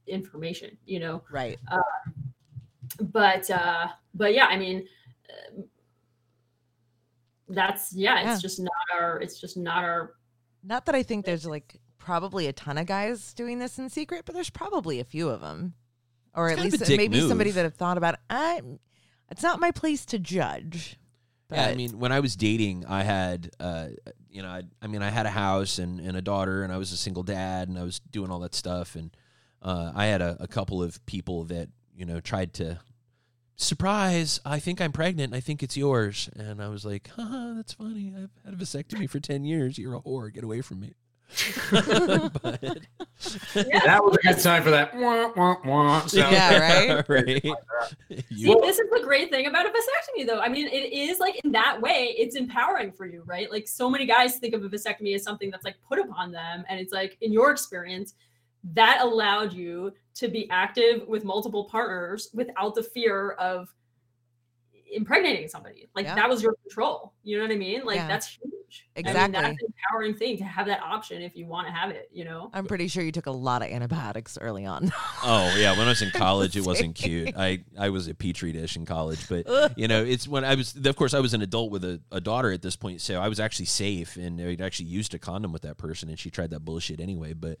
[0.08, 0.76] information?
[0.86, 1.58] You know, Right.
[3.00, 4.84] but uh but yeah i mean
[5.30, 5.62] uh,
[7.48, 8.38] that's yeah it's Yeah.
[8.38, 10.14] just not our it's just not our
[10.64, 14.24] Not that I think there's like probably a ton of guys doing this in secret,
[14.24, 15.74] but there's probably a few of them,
[16.34, 18.20] or It's at kind of a least dick maybe somebody that have thought about it.
[18.28, 18.62] I,
[19.30, 20.96] it's not my place to judge.
[21.52, 23.88] Yeah, I mean, when I was dating, I had, uh,
[24.30, 26.76] you know, I, I mean, I had a house and, and a daughter, and I
[26.76, 29.10] was a single dad, and I was doing all that stuff, and
[29.62, 32.78] uh, I had a, a couple of people that you know tried to
[33.56, 34.40] surprise.
[34.44, 35.34] I think I'm pregnant.
[35.34, 38.14] I think it's yours, and I was like, haha, that's funny.
[38.16, 39.76] I've had a vasectomy for ten years.
[39.76, 40.32] You're a whore.
[40.32, 40.94] Get away from me.
[41.70, 42.60] but,
[43.54, 44.94] that was a good time for that.
[44.96, 46.32] Wah, wah, wah sound.
[46.32, 47.08] Yeah, right?
[47.08, 47.42] right.
[48.10, 51.18] See, You- this is the great thing about a vasectomy though i mean it is
[51.18, 54.64] like in that way it's empowering for you right like so many guys think of
[54.64, 58.14] a vasectomy as something that's like put upon them and it's like in your experience
[58.74, 63.72] that allowed you to be active with multiple partners without the fear of
[64.92, 66.14] impregnating somebody like Yeah.
[66.16, 68.08] that was your control you know what i mean like Yeah.
[68.08, 68.52] that's huge
[68.96, 69.32] I mean, Exactly.
[69.32, 72.24] that's an empowering thing to have that option if you want to have it you
[72.24, 74.92] know I'm pretty sure you took a lot of antibiotics early on.
[75.22, 77.36] Oh yeah, when I was in college, it wasn't cute.
[77.36, 79.46] I I was a petri dish in college, but
[79.76, 80.74] you know, it's when I was.
[80.74, 83.28] Of course, I was an adult with a, a daughter at this point, so I
[83.28, 86.50] was actually safe, and I'd actually used a condom with that person, and she tried
[86.50, 87.34] that bullshit anyway.
[87.34, 87.58] But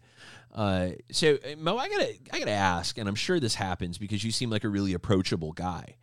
[0.54, 4.24] uh, so uh, Mo, I gotta I gotta ask, and I'm sure this happens because
[4.24, 5.96] you seem like a really approachable guy.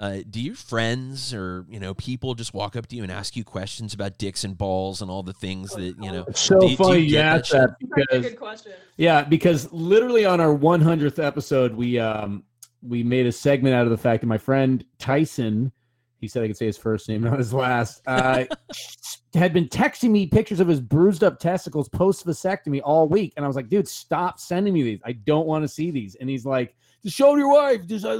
[0.00, 3.36] Uh, do your friends or you know people just walk up to you and ask
[3.36, 6.24] you questions about dicks and balls and all the things that you know?
[6.26, 8.38] It's so Do you- do funny you you get that that That's a because good
[8.38, 12.44] question Yeah, because literally on our 100th episode, we um
[12.82, 15.70] we made a segment out of the fact that my friend Tyson,
[16.18, 18.44] he said I could say his first name, not his last, uh,
[19.34, 23.44] had been texting me pictures of his bruised up testicles post vasectomy all week, and
[23.44, 25.00] I was like, dude, stop sending me these.
[25.04, 26.14] I don't want to see these.
[26.14, 27.86] And he's like, just show your wife.
[27.86, 28.16] Just uh,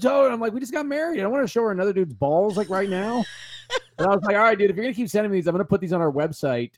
[0.00, 0.30] tell her.
[0.30, 1.18] I'm like, we just got married.
[1.18, 3.24] I don't want to show her another dude's balls like right now.
[3.98, 5.52] and I was like, all right, dude, if you're gonna keep sending me these, I'm
[5.52, 6.72] gonna put these on our website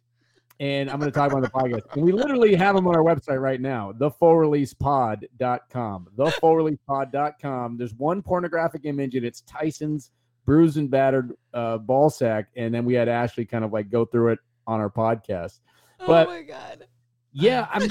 [0.60, 1.93] and I'm going to talk about the podcast.
[1.94, 6.09] And we literally have them on our website right now, thefullreleasepod.com.
[6.16, 7.76] Thefullreleasepod.com.
[7.76, 10.12] There's one pornographic image, and it's Tyson's
[10.44, 12.48] bruised and battered uh, ball sack.
[12.56, 15.60] And then we had Ashley kind of like go through it on our podcast.
[16.06, 16.86] But oh my god.
[17.35, 17.90] Yeah, I'm.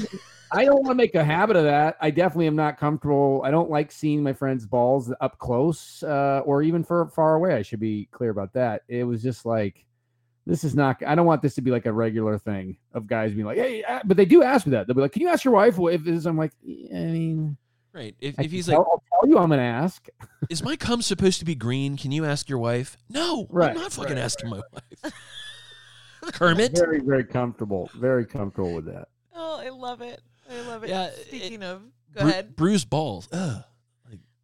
[0.56, 1.98] I don't want to make a habit of that.
[2.00, 3.42] I definitely am not comfortable.
[3.44, 7.56] I don't like seeing my friends' balls up close, uh, or even for far away.
[7.56, 8.84] I should be clear about that.
[8.88, 9.84] It was just like,
[10.46, 11.02] this is not.
[11.06, 13.84] I don't want this to be like a regular thing of guys being like, hey,
[13.84, 14.86] uh," but they do ask me that.
[14.86, 16.26] They'll be like, can you ask your wife if this?
[16.26, 17.58] I'm like, I mean,
[17.94, 18.16] Right.
[18.20, 20.08] If, if he's tell, like, I'll tell you, I'm gonna ask.
[20.50, 21.96] is my cum supposed to be green?
[21.96, 22.98] Can you ask your wife?
[23.08, 25.14] No, Right, I'm not fucking right, asking my wife.
[26.34, 26.76] Kermit?
[26.76, 27.90] Very, very comfortable.
[27.96, 29.10] Very comfortable with that.
[29.36, 30.22] Oh, I love it.
[30.52, 30.90] I love it.
[30.90, 31.82] Yeah, it- Speaking of,
[32.16, 32.56] go Bru- ahead.
[32.56, 33.28] bruised balls.
[33.32, 33.64] Ugh.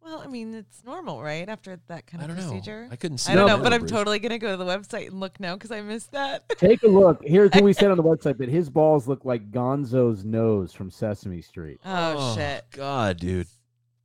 [0.02, 1.48] Well, I mean, it's normal, right?
[1.48, 2.50] After that kind I of don't know.
[2.52, 2.88] procedure.
[2.90, 3.30] I couldn't see.
[3.30, 3.92] I don't know, but I'm bruise.
[3.92, 6.48] totally gonna go to the website and look now because I missed that.
[6.58, 7.22] Take a look.
[7.22, 10.90] Here's what we said on the website that his balls look like Gonzo's nose from
[10.90, 11.80] Sesame Street.
[11.84, 12.64] Oh, oh, shit!
[12.72, 13.46] God, dude.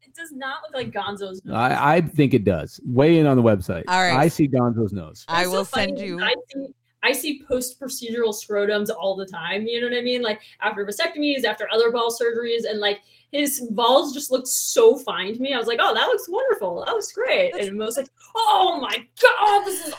[0.03, 1.43] It does not look like Gonzo's.
[1.43, 1.55] nose.
[1.55, 2.79] I, I think it does.
[2.85, 3.85] Weigh in on the website.
[3.87, 4.15] All right.
[4.15, 5.25] I see Gonzo's nose.
[5.27, 6.21] I It's so will funny send you.
[6.21, 6.67] I see,
[7.05, 9.67] I see post procedural scrotums all the time.
[9.67, 10.23] You know what I mean?
[10.23, 13.01] Like after vasectomies, after other ball surgeries, and like
[13.31, 15.53] his balls just looked so fine to me.
[15.53, 16.83] I was like, oh, that looks wonderful.
[16.83, 17.53] That looks great.
[17.55, 19.93] And Mo was like, oh my god, this is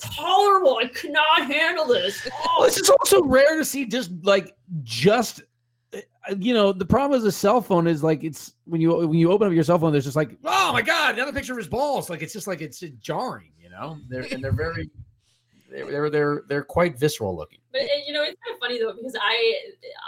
[0.00, 0.78] intolerable.
[0.82, 2.28] I cannot handle this.
[2.48, 5.42] Oh, it's just also rare to see just like just
[5.94, 6.00] uh,
[6.40, 9.30] you know the problem with a cell phone is like it's when you when you
[9.30, 11.68] open up your cell phone there's just like oh my god another picture of his
[11.68, 14.90] balls like it's just like it's jarring you know they're and they're very
[15.70, 18.92] they're they're they're, they're quite visceral looking But you know, it's kind of funny though
[18.92, 19.54] because I,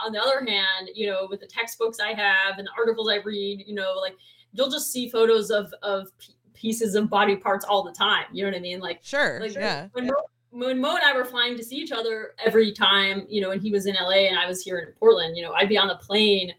[0.05, 3.17] on the other hand, you know, with the textbooks I have and the articles I
[3.17, 4.15] read, you know, like
[4.53, 6.09] you'll just see photos of of
[6.55, 8.25] pieces of body parts all the time.
[8.33, 8.81] You know what I mean?
[8.81, 9.39] Like, Sure.
[9.41, 9.89] like yeah.
[9.93, 10.15] when Mo,
[10.51, 13.63] when Mo and I were flying to see each other every time, you know, and
[13.63, 15.89] he was in LA and I was here in Portland, you know, I'd be on
[15.89, 16.53] the plane,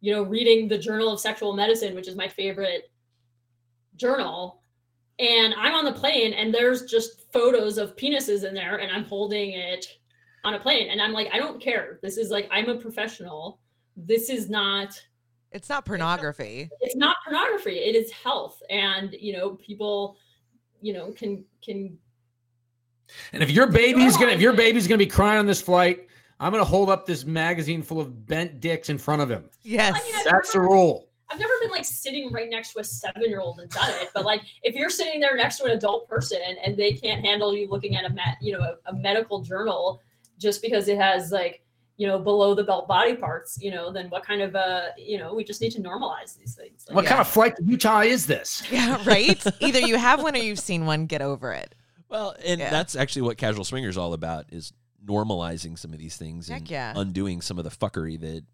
[0.00, 2.90] you know, reading the Journal of Sexual Medicine, which is my favorite
[3.96, 4.61] journal.
[5.18, 9.04] And I'm on the plane and there's just photos of penises in there and I'm
[9.04, 9.86] holding it
[10.44, 10.88] on a plane.
[10.90, 11.98] And I'm like, I don't care.
[12.02, 13.60] This is like, I'm a professional.
[13.96, 15.00] This is not
[15.52, 16.70] It's not pornography.
[16.80, 20.16] it's not pornography it is health and you know people
[20.80, 21.98] you know can can
[23.34, 26.08] and if your baby's gonna if your baby's gonna be crying on this flight
[26.40, 29.92] i'm gonna hold up this magazine full of bent dicks in front of him Yes.
[29.94, 33.22] I mean, that's the rule I've never been like sitting right next to a seven
[33.22, 36.08] year old and done it, but like if you're sitting there next to an adult
[36.08, 39.40] person and they can't handle you looking at a met, you know, a, a medical
[39.40, 40.02] journal
[40.38, 41.64] just because it has like,
[41.96, 45.18] you know, below the belt body parts, you know, then what kind of uh, you
[45.18, 46.84] know, we just need to normalize these things.
[46.88, 49.02] Like, what kind of flight to utah is this yeah.
[49.06, 49.42] Right.
[49.60, 51.06] Either you have one or you've seen one.
[51.06, 51.74] Get over it.
[52.08, 52.70] Well, and Yeah.
[52.70, 54.72] that's actually what Casual Swinger is all about is
[55.04, 56.92] normalizing some of these things Heck and yeah.
[56.94, 58.44] undoing some of the fuckery that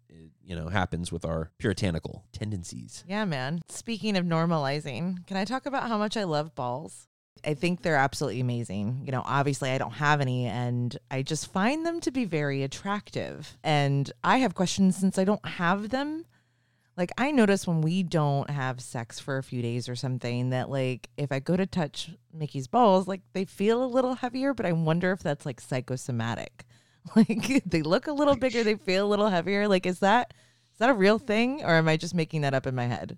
[0.49, 3.05] you know happens with our puritanical tendencies.
[3.07, 3.61] Yeah, man.
[3.69, 7.07] Speaking of normalizing, can I talk about how much I love balls?
[7.45, 9.03] I think they're absolutely amazing.
[9.05, 12.63] You know, obviously I don't have any and I just find them to be very
[12.63, 13.57] attractive.
[13.63, 16.25] And I have questions since I don't have them.
[16.97, 20.69] Like I notice when we don't have sex for a few days or something that
[20.69, 24.65] like if I go to touch Mickey's balls, like they feel a little heavier, but
[24.65, 26.65] I wonder if that's like psychosomatic.
[27.15, 29.67] Like they look a little bigger, they feel a little heavier.
[29.67, 30.33] Like is that
[30.73, 33.17] is that a real thing or am I just making that up in my head?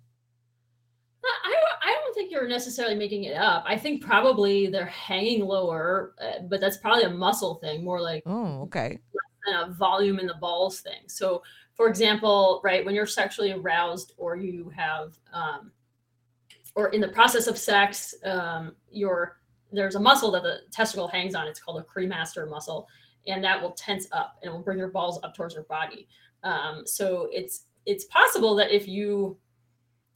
[1.24, 3.64] I don't, I don't think you're necessarily making it up.
[3.68, 8.24] I think probably they're hanging lower, uh, but that's probably a muscle thing, more like
[8.26, 8.98] Oh, okay.
[9.46, 11.02] than a volume in the balls thing.
[11.08, 11.44] So,
[11.76, 15.72] for example, right when you're sexually aroused or you have, um,
[16.76, 19.38] or in the process of sex, um, your
[19.74, 21.48] there's a muscle that the testicle hangs on.
[21.48, 22.88] It's called a cremaster muscle,
[23.28, 26.08] and that will tense up and it will bring your balls up towards your body.
[26.44, 29.38] Um, so it's it's possible that if you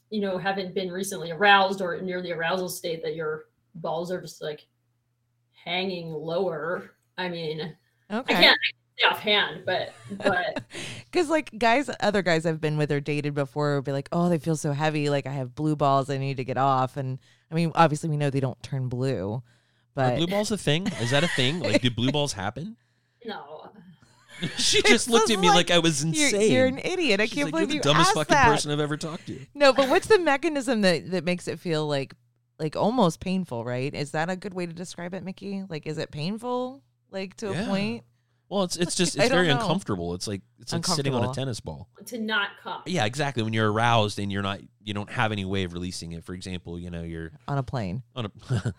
[0.09, 3.45] you know haven't been recently aroused or near the arousal state that your
[3.75, 4.65] balls are just like
[5.51, 7.75] hanging lower i mean
[8.11, 8.35] Okay.
[8.35, 8.57] i can't
[8.99, 10.63] say offhand but but
[11.11, 14.27] Because like guys, other guys I've been with or dated before would be like, "Oh,
[14.27, 15.09] they feel so heavy.
[15.09, 16.09] Like I have blue balls.
[16.09, 17.19] I need to get off." And
[17.49, 19.41] I mean, obviously we know they don't turn blue, Are
[19.95, 20.87] but blue balls a thing?
[20.99, 21.61] Is that a thing?
[21.61, 22.75] Like, do blue balls happen?
[23.25, 23.69] No
[24.57, 26.51] she just looked at me like, I was you're, insane.
[26.51, 27.21] you're an idiot.
[27.21, 28.47] I She's can't like, believe you're you the dumbest asked fucking that.
[28.47, 29.39] person I've ever talked to.
[29.53, 32.13] No, but what's the mechanism that that makes it feel like
[32.59, 33.63] like almost painful?
[33.63, 33.93] Right?
[33.93, 35.63] Is that a good way to describe it, Mickey?
[35.69, 36.81] Like, is it painful?
[37.11, 37.61] Like to Yeah.
[37.63, 38.03] a point?
[38.49, 39.53] Well, it's it's just it's very know.
[39.53, 40.13] uncomfortable.
[40.15, 41.87] It's like it's like sitting on a tennis ball.
[42.07, 43.41] to not come Yeah, exactly.
[43.41, 46.25] When you're aroused and you're not, you don't have any way of releasing it.
[46.25, 48.03] For example, you know, you're On a plane.
[48.17, 48.73] on a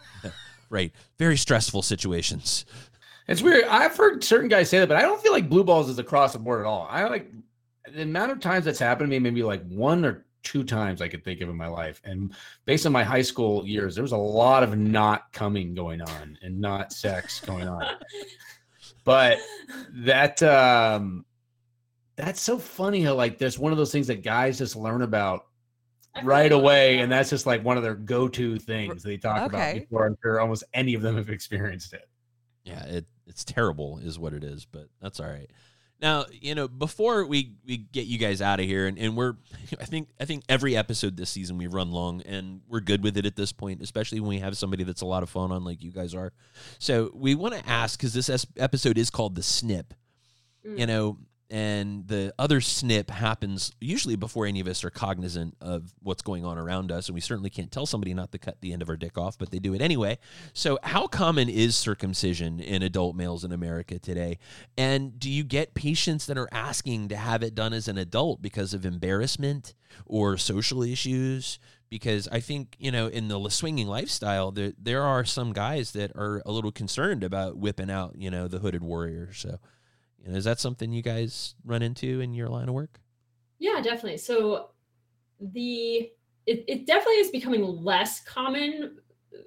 [0.68, 2.66] right, very stressful situations.
[3.28, 3.64] It's weird.
[3.64, 6.32] I've heard certain guys say that, but I don't feel like blue balls is across
[6.32, 6.86] the board at all.
[6.88, 7.30] I like
[7.92, 11.08] the amount of times that's happened to me, maybe like one or two times I
[11.08, 12.00] could think of in my life.
[12.04, 12.32] And
[12.66, 16.38] based on my high school years, there was a lot of not coming going on
[16.42, 17.84] and not sex going on.
[19.04, 19.38] but
[19.90, 21.24] that um
[22.14, 25.46] that's so funny how like there's one of those things that guys just learn about
[26.22, 29.46] right away, and that's just like one of their go-to things they talk Okay.
[29.48, 32.08] about before I'm sure almost any of them have experienced it.
[32.64, 35.50] Yeah, it it's terrible is what it is, but that's all right.
[36.00, 39.34] Now, you know, before we we get you guys out of here and, and we're
[39.80, 43.16] I think I think every episode this season we've run long and we're good with
[43.16, 45.64] it at this point, especially when we have somebody that's a lot of fun on
[45.64, 46.32] like you guys are.
[46.78, 49.94] So, we want to ask cuz this episode is called the snip.
[50.66, 50.78] Mm.
[50.78, 51.18] You know,
[51.50, 56.44] and the other snip happens usually before any of us are cognizant of what's going
[56.44, 58.88] on around us and we certainly can't tell somebody not to cut the end of
[58.88, 60.18] our dick off but they do it anyway.
[60.52, 64.38] So how common is circumcision in adult males in america today?
[64.76, 68.42] And do you get patients that are asking to have it done as an adult
[68.42, 69.74] because of embarrassment
[70.04, 71.58] or social issues?
[71.88, 76.10] Because I think you know in the swinging lifestyle there there are some guys that
[76.16, 79.32] are a little concerned about whipping out you know the hooded warrior.
[79.32, 79.58] So,
[80.18, 83.00] you know, is that something you guys run into in your line of work?
[83.58, 84.18] Yeah, definitely.
[84.18, 84.70] So
[85.40, 86.10] the
[86.46, 88.98] it, it definitely is becoming less common
[89.34, 89.38] uh,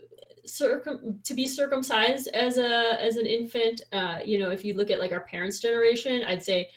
[0.46, 3.82] circum to be circumcised as a as an infant.
[3.92, 6.70] Uh, you know, if you look at like our parents' generation, I'd say,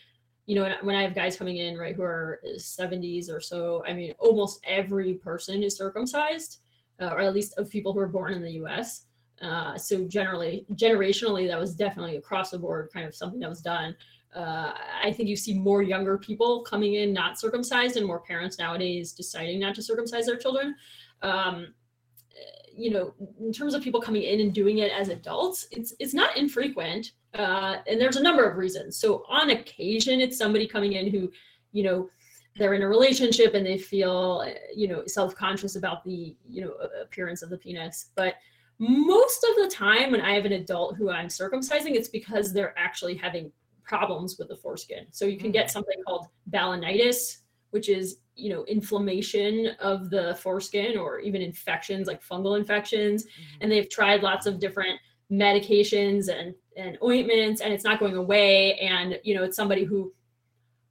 [0.47, 3.93] you know, when, I have guys coming in right who are 70s or so, I
[3.93, 6.59] mean, almost every person is circumcised,
[7.01, 9.06] uh, or at least of people who are born in the U.S.
[9.43, 13.60] Uh, so generally, generationally, that was definitely across the board kind of something that was
[13.60, 13.97] done
[14.35, 18.59] uh, I think you see more younger people coming in not circumcised and more parents
[18.59, 20.74] nowadays deciding not to circumcise their children.
[21.20, 21.74] Um,
[22.74, 26.14] you know, in terms of people coming in and doing it as adults, it's it's
[26.14, 28.97] not infrequent, uh, and there's a number of reasons.
[28.97, 31.31] So on occasion, it's somebody coming in who,
[31.73, 32.09] you know,
[32.56, 37.43] they're in a relationship and they feel, you know, self-conscious about the, you know, appearance
[37.43, 38.36] of the penis, but
[38.89, 42.77] most of the time when I have an adult who I'm circumcising, it's because they're
[42.77, 43.53] actually having
[43.85, 45.07] problems with the foreskin.
[45.13, 45.71] So you can get mm.
[45.71, 47.39] something called balanitis,
[47.71, 53.25] which is you know inflammation of the foreskin or even infections like fungal infections.
[53.25, 53.59] Mm-hmm.
[53.61, 54.99] And they've tried lots of different
[55.31, 58.75] medications and and ointments, and it's not going away.
[58.79, 60.13] And you know it's somebody who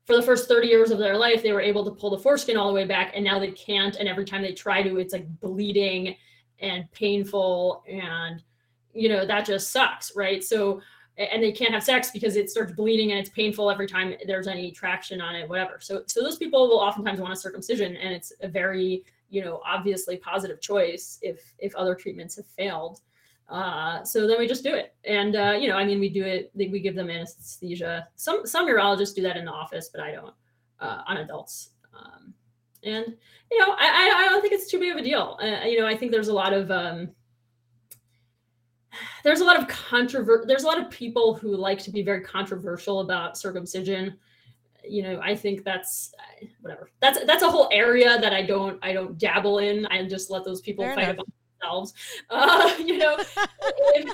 [0.05, 2.57] for the first 30 years of their life they were able to pull the foreskin
[2.57, 5.13] all the way back and now they can't and every time they try to it's
[5.13, 6.15] like bleeding
[6.61, 8.43] and painful and
[8.93, 10.43] you know that just sucks right?
[10.43, 10.81] So
[11.17, 14.47] and they can't have sex because it starts bleeding and it's painful every time there's
[14.47, 15.79] any traction on it whatever.
[15.79, 19.61] So so those people will oftentimes want a circumcision and it's a very you know
[19.65, 23.01] obviously positive choice if if other treatments have failed.
[23.49, 24.95] Uh, so then we just do it.
[25.03, 28.07] And uh, you know i mean we do it we give them anesthesia.
[28.15, 30.33] Some some urologists do that in the office but i don't
[30.81, 31.69] uh, on adults.
[31.93, 32.33] Um,
[32.83, 33.05] and
[33.51, 35.37] you know I, I don't think it's too big of a deal.
[35.41, 37.09] Uh, you know i think there's a lot of um,
[39.23, 42.21] there's a lot of controvert there's a lot of people who like to be very
[42.21, 44.17] controversial about circumcision.
[44.83, 46.89] You know i think that's uh, whatever.
[47.01, 49.85] That's that's a whole area that i don't i don't dabble in.
[49.87, 51.13] I just let those people Fair fight enough.
[51.15, 51.27] about
[51.61, 51.93] themselves.
[52.31, 53.15] Uh you know
[53.95, 54.13] if-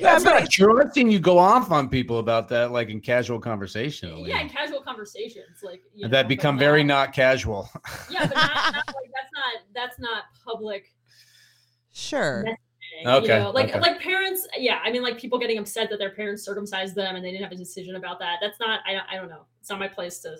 [0.00, 0.80] That's but not true.
[0.82, 4.10] I've seen you go off on people about that, like in casual conversation.
[4.10, 4.26] Elaine.
[4.26, 7.68] yeah in casual conversations like you know, that but become very not- not casual.
[8.10, 10.92] yeah but not, not like that's not that's not public
[11.92, 12.44] Sure.
[12.44, 12.56] thing,
[13.06, 13.80] Okay, You know, like okay.
[13.80, 14.78] like parents, yeah.
[14.84, 17.52] I mean, like people getting upset that their parents circumcised them and they didn't have
[17.52, 18.38] a decision about that.
[18.40, 18.80] That's not.
[18.86, 19.04] I don't.
[19.10, 19.42] I don't know.
[19.60, 20.36] It's not my place to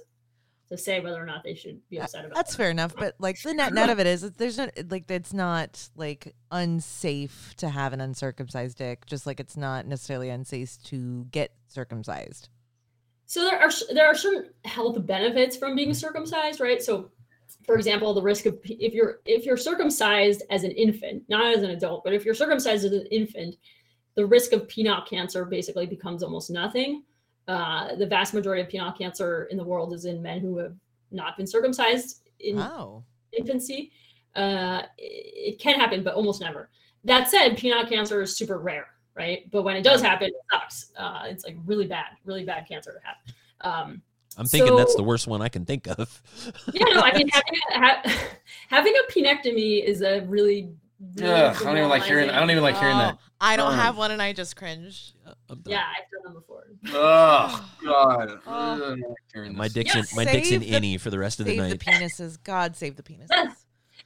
[0.71, 2.35] to say whether or not they should be uh, upset about.
[2.37, 2.57] That's that.
[2.57, 5.89] fair enough, but like the net net of it is, there's not like it's not
[5.97, 11.53] like unsafe to have an uncircumcised dick, just like it's not necessarily unsafe to get
[11.69, 12.49] circumcised.
[13.27, 16.83] So there are there are certain health benefits from being circumcised, right?
[16.83, 17.11] So,
[17.65, 21.63] for example, the risk of if you're if you're circumcised as an infant, not as
[21.63, 23.57] an adult, but if you're circumcised as an infant,
[24.17, 27.05] the risk of penile cancer basically becomes almost nothing.
[27.49, 30.75] Uh, the vast majority of penile cancer in the world is in men who have
[31.11, 33.03] not been circumcised in Oh,
[33.33, 33.91] infancy.
[34.37, 36.69] Uh, it, it can happen, but almost never.
[37.05, 39.51] That said, penile cancer is super rare, right?
[39.51, 40.91] But when it does happen, it sucks.
[40.97, 43.17] Uh, it's like really bad, really bad cancer to have.
[43.89, 44.03] Um,
[44.37, 46.23] I'm thinking that's the worst one I can think of.
[46.75, 48.19] yeah, no, I mean, having a, ha-
[48.69, 50.69] having a penectomy is a really,
[51.17, 52.29] really Ugh, I don't even like hearing.
[52.31, 53.15] I don't even like hearing that.
[53.19, 55.15] Oh, I don't Um, have one, and I just cringe.
[55.51, 55.73] I'm done.
[55.73, 56.67] Yeah, I've done them before.
[56.89, 58.41] Oh God.
[58.47, 58.51] Oh.
[58.53, 59.73] Ugh, I don't like hearing My this.
[59.75, 61.69] dick's Yeah, in, my dick's in save the- for the rest of the Save the
[61.69, 62.01] night.
[62.03, 62.39] penises.
[62.43, 63.55] God save the penises.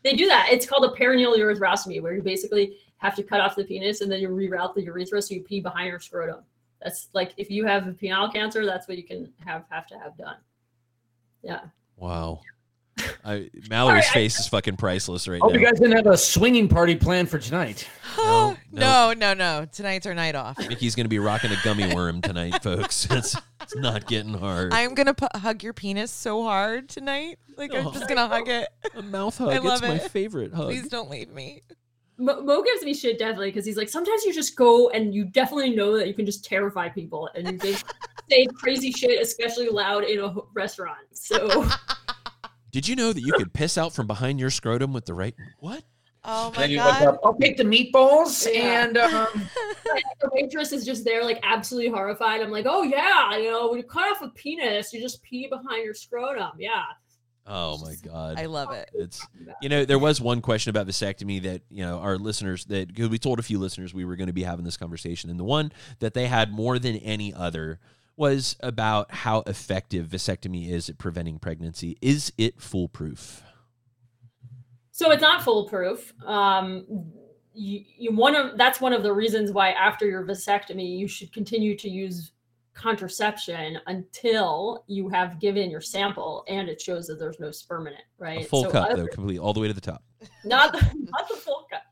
[0.05, 0.49] They do that.
[0.51, 4.11] It's called a perineal urethrostomy, where you basically have to cut off the penis and
[4.11, 6.43] then you reroute the urethra so you pee behind your scrotum.
[6.81, 9.99] That's like if you have a penile cancer, that's what you can have have to
[9.99, 10.37] have done.
[11.43, 11.61] Yeah.
[11.97, 12.41] Wow.
[13.25, 15.59] I, Mallory's Sorry, I- face is fucking priceless right Hope now.
[15.59, 17.89] you guys didn't have a swinging party planned for tonight.
[18.15, 19.67] No, no, no, no.
[19.73, 20.59] Tonight's our night off.
[20.59, 23.07] Mickey's gonna be rocking a gummy worm tonight, folks.
[23.11, 24.73] It's, it's not getting hard.
[24.75, 27.39] I'm gonna pu- hug your penis so hard tonight.
[27.57, 27.93] Like I'm Oh.
[27.93, 28.69] just gonna hug it.
[28.95, 29.65] a mouth I hug.
[29.65, 30.67] love it's my favorite hug.
[30.67, 31.63] Please don't leave me.
[32.19, 35.25] Mo, Mo gives me shit definitely because he's like sometimes you just go and you
[35.25, 37.85] definitely know that you can just terrify people and you just
[38.31, 40.99] say crazy shit, especially loud in a restaurant.
[41.13, 41.67] So
[42.73, 45.35] Did you know that you could piss out from behind your scrotum with the right?
[45.59, 45.85] What?
[46.25, 47.03] Oh my Then you look god.
[47.09, 48.85] up, I'll take the meatballs Yeah.
[48.85, 49.27] and um,
[50.21, 52.41] the waitress is just there, like absolutely horrified.
[52.41, 55.49] I'm like, oh yeah, you know, when you cut off a penis, you just pee
[55.49, 56.53] behind your scrotum.
[56.59, 56.83] Yeah.
[57.45, 58.39] Oh my god.
[58.39, 58.89] I love it.
[58.95, 59.27] It's
[59.61, 63.09] you know there was one question about vasectomy that you know our listeners that because
[63.09, 65.45] we told a few listeners we were going to be having this conversation and the
[65.45, 67.81] one that they had more than any other
[68.17, 71.97] was about how effective vasectomy is at preventing pregnancy.
[72.03, 73.43] Is it foolproof?
[74.91, 76.13] So it's not foolproof.
[76.25, 76.85] Um,
[77.55, 81.33] you, you one of that's one of the reasons why after your vasectomy you should
[81.33, 82.33] continue to use
[82.75, 87.93] contraception until you have given your sample and it shows that there's no sperm in
[87.93, 88.05] it.
[88.19, 88.47] Right.
[88.47, 90.03] A full So cup other- though, complete all the way to the top.
[90.45, 90.79] not the,
[91.11, 91.83] not the full cup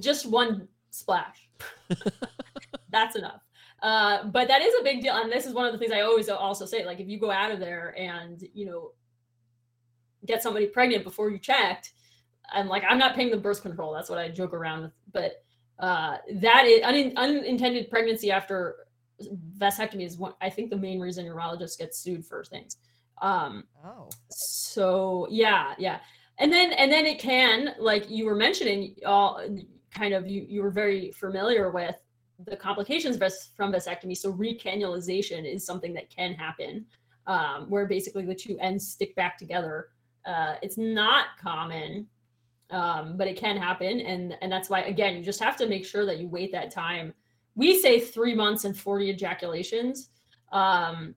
[0.00, 1.48] just one splash
[2.90, 3.40] that's enough
[3.84, 6.00] uh, but that is a big deal and this is one of the things i
[6.00, 8.92] always also say like if you go out of there and you know
[10.26, 11.92] get somebody pregnant before you checked
[12.54, 15.44] and like i'm not paying the birth control that's what i joke around with but
[15.80, 18.86] uh, that is un- unintended pregnancy after
[19.58, 22.78] vasectomy is one i think the main reason urologists get sued for things
[23.22, 24.08] um, Oh.
[24.30, 25.98] so yeah yeah
[26.38, 29.40] and then and then it can like you were mentioning all
[29.90, 31.96] kind of you you were very familiar with
[32.46, 33.16] the complications
[33.56, 34.16] from vasectomy.
[34.16, 36.86] So recanalization is something that can happen
[37.26, 39.88] um, where basically the two ends stick back together.
[40.26, 42.06] Uh, it's not common
[42.70, 44.00] um, but it can happen.
[44.00, 46.70] And and that's why again you just have to make sure that you wait that
[46.70, 47.14] time.
[47.54, 50.10] We say three months and 40 ejaculations
[50.50, 51.14] um,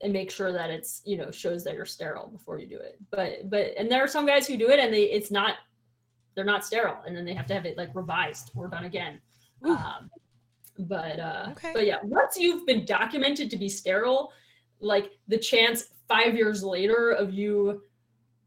[0.00, 2.98] and make sure that it's you know shows that you're sterile before you do it.
[3.10, 5.56] But but and there are some guys who do it and they it's not
[6.34, 7.02] they're not sterile.
[7.06, 9.20] And then they have to have it like revised or done again.
[9.64, 10.10] Um,
[10.78, 11.72] but uh Okay.
[11.74, 14.32] but yeah once you've been documented to be sterile
[14.80, 17.82] like the chance five years later of you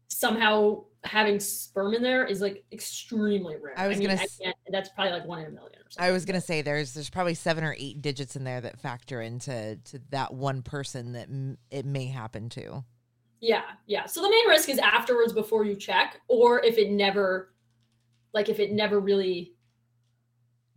[0.08, 4.22] somehow having sperm in there is like extremely rare I was mean, gonna
[4.70, 7.10] that's probably like one in a million or something I was gonna say there's there's
[7.10, 11.28] probably seven or eight digits in there that factor into to that one person that
[11.28, 12.84] m- it may happen to.
[13.40, 14.06] Yeah, yeah.
[14.06, 17.52] So the main risk is afterwards before you check, or if it never,
[18.32, 19.53] like if it never really,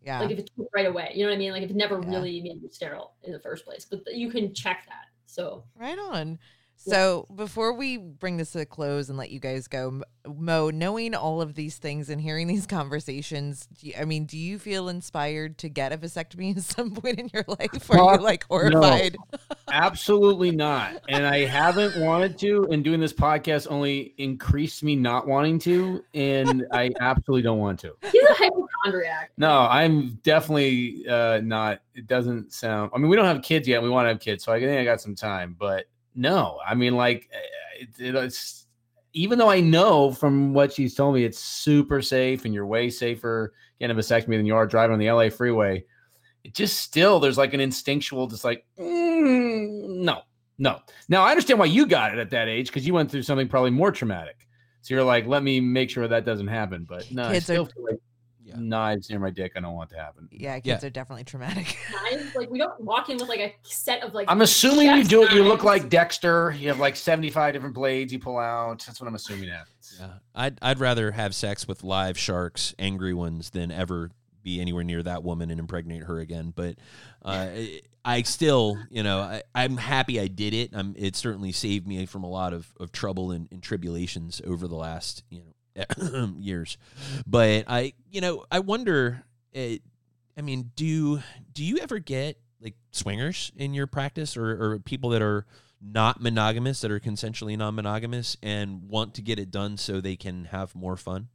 [0.08, 0.22] Yeah.
[0.22, 1.12] like if it took right away.
[1.14, 1.52] You know what I mean?
[1.52, 2.10] Like if it never Yeah.
[2.10, 3.86] really made you sterile in the first place.
[3.86, 5.06] But you can check that.
[5.26, 6.40] So Right on.
[6.86, 6.94] Yeah.
[6.94, 11.16] So before we bring this to a close and let you guys go, Mo, knowing
[11.16, 14.88] all of these things and hearing these conversations, do you, I mean, do you feel
[14.88, 17.90] inspired to get a vasectomy at some point in your life?
[17.90, 19.18] Or are you uh, like horrified?
[19.70, 21.02] absolutely not.
[21.10, 22.68] And I haven't wanted to.
[22.72, 26.04] And doing this podcast only increased me not wanting to.
[26.14, 27.94] And I absolutely don't want to.
[28.12, 28.34] he's a
[28.88, 29.32] hypochondriac.
[29.38, 31.82] No, I'm definitely uh, not.
[31.96, 32.92] It doesn't sound.
[32.94, 33.82] I mean, we don't have kids yet.
[33.82, 35.56] We want to have kids, so I think I got some time.
[35.58, 35.86] But
[36.16, 38.66] no, I mean, like, eh, it, it- it's
[39.14, 42.90] even though I know from what she's told me, it's super safe and you're way
[42.90, 45.84] safer getting a vasectomy than you are driving on the LA freeway.
[46.44, 50.22] It just still there's like an instinctual, just like mm, no,
[50.60, 50.80] no.
[51.10, 53.48] Now I understand why you got it at that age because you went through something
[53.48, 54.48] probably more traumatic.
[54.82, 56.86] So you're like, let me make sure that doesn't happen.
[56.88, 58.00] But no, I Kids are- feel like
[58.48, 58.56] Yeah.
[58.58, 59.54] knives near my dick.
[59.56, 60.30] I don't want to happen.
[60.32, 61.78] Yeah, kids are definitely traumatic.
[62.12, 64.32] Knives, like we don't walk in with like a set of like.
[64.32, 65.34] I'm assuming you do it.
[65.34, 66.56] You look like Dexter.
[66.58, 68.84] You have like 75 different blades you pull out.
[68.86, 69.98] That's what I'm assuming happens.
[70.00, 74.12] Yeah, I'd I'd rather have sex with live sharks, angry ones, than ever
[74.44, 76.54] be anywhere near that woman and impregnate her again.
[76.56, 76.76] But
[77.26, 80.74] uh, I- I still, you know, I, I'm happy I did it.
[80.74, 84.66] Um, it certainly saved me from a lot of, of trouble and, and tribulations over
[84.70, 85.54] the last, you know,
[86.40, 86.78] years.
[87.26, 89.24] But I, you know, I wonder.
[89.52, 89.82] It,
[90.38, 91.22] I mean, do
[91.54, 95.46] do you ever get like swingers in your practice, or, or people that are
[95.82, 100.46] not monogamous, that are consensually non-monogamous, and want to get it done so they can
[100.46, 101.30] have more fun?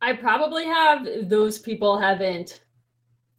[0.00, 1.28] I probably have.
[1.28, 2.60] Those people haven't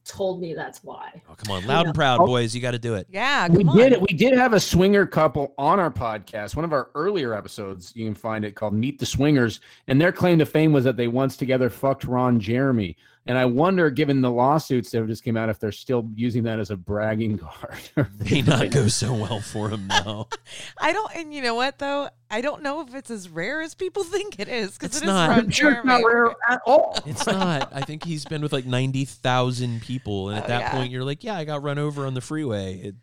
[0.05, 1.21] told me that's why.
[1.29, 2.25] Oh, come on, loud and proud, Oh.
[2.25, 2.53] boys!
[2.55, 3.07] You got to do it.
[3.11, 3.77] yeah, We on.
[3.77, 4.01] did it.
[4.01, 6.55] We did have a swinger couple on our podcast.
[6.55, 10.11] One of our earlier episodes, you can find it called "Meet the Swingers," and their
[10.11, 12.97] claim to fame was that they once together fucked Ron Jeremy.
[13.27, 16.59] And I wonder, given the lawsuits that just came out, if they're still using that
[16.59, 17.37] as a bragging
[17.95, 18.09] card.
[18.31, 20.27] May not go so well for him now.
[20.79, 22.09] I don't, and you know what though?
[22.31, 25.03] I don't know if it's as rare as people think it is because It's it
[25.03, 25.29] is not.
[25.29, 26.97] Ron I'm sure it's not rare at all.
[27.05, 27.71] It's not.
[27.73, 30.29] I think he's been with like 90,000 people.
[30.29, 30.71] And at Oh, that yeah.
[30.71, 32.93] point, you're like, yeah, I got run over on the freeway.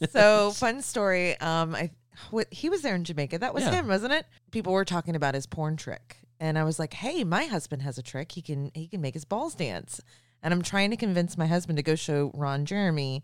[0.00, 1.38] It, so fun story.
[1.40, 1.90] Um, I
[2.30, 3.38] what he was there in Jamaica.
[3.38, 3.70] That was Yeah.
[3.72, 4.26] him, wasn't it?
[4.50, 7.98] People were talking about his porn trick, and I was like, "Hey, my husband has
[7.98, 8.32] a trick.
[8.32, 10.00] He can he can make his balls dance."
[10.42, 13.22] And I'm trying to convince my husband to go show Ron Jeremy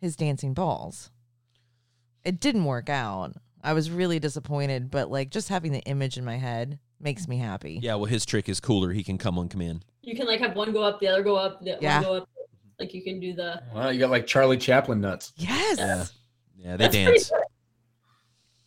[0.00, 1.10] his dancing balls.
[2.24, 3.34] It didn't work out.
[3.62, 7.36] I was really disappointed, but like just having the image in my head makes me
[7.38, 7.78] happy.
[7.82, 8.90] yeah, well, his trick is cooler.
[8.92, 9.84] He can come on command.
[10.02, 11.96] You can like have one go up, the other go up, the Yeah.
[12.00, 12.28] one go up.
[12.80, 13.62] Like you can do the.
[13.74, 15.32] Well, you got like Charlie Chaplin nuts.
[15.36, 15.78] Yes.
[15.78, 16.04] Yeah.
[16.56, 17.30] Yeah, they That's dance.
[17.30, 17.40] good.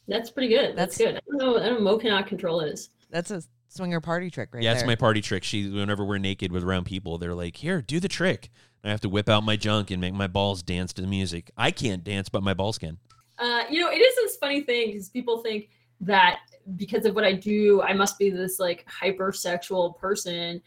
[0.07, 0.75] That's pretty good.
[0.75, 1.15] That's, good.
[1.15, 1.57] I don't know.
[1.59, 1.91] I don't know.
[1.91, 2.89] Mo cannot control his.
[3.09, 4.81] That's a swinger party trick right yeah, there.
[4.81, 5.43] it's my party trick.
[5.43, 8.49] She, whenever we're naked with around people, they're like, "Here, do the trick."
[8.83, 11.51] I have to whip out my junk and make my balls dance to the music.
[11.57, 12.97] I can't dance, but my balls can.
[13.37, 15.69] Uh, you know, it is this funny thing because people think
[16.01, 16.39] that
[16.75, 20.61] because of what I do, I must be this like hypersexual person.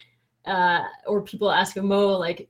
[0.45, 2.49] Uh, or people ask Mo, like,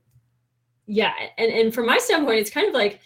[0.87, 1.13] yeah.
[1.37, 2.99] And, and from my standpoint, it's kind of like,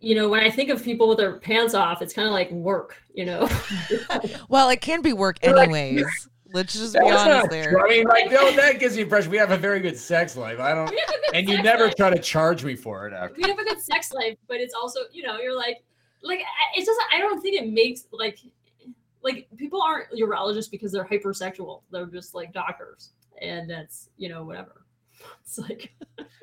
[0.00, 2.50] you know, when I think of people with their pants off, it's kind of like
[2.50, 3.48] work, you know?
[4.48, 6.04] Well, it can be work anyways.
[6.52, 7.78] Let's just be honest not there.
[7.80, 10.58] I mean, like, no, that gives you impression we have a very good sex life.
[10.60, 11.96] I don't, We have a good and you never life.
[11.96, 13.12] try to charge me for it.
[13.14, 13.34] After.
[13.42, 15.82] we have a good sex life, but it's also, you know, you're like,
[16.22, 18.38] like I- it's just I don't think it makes like
[19.22, 21.82] like people aren't urologists because they're hypersexual.
[21.90, 24.84] They're just like doctors, and that's you know whatever.
[25.44, 25.92] It's like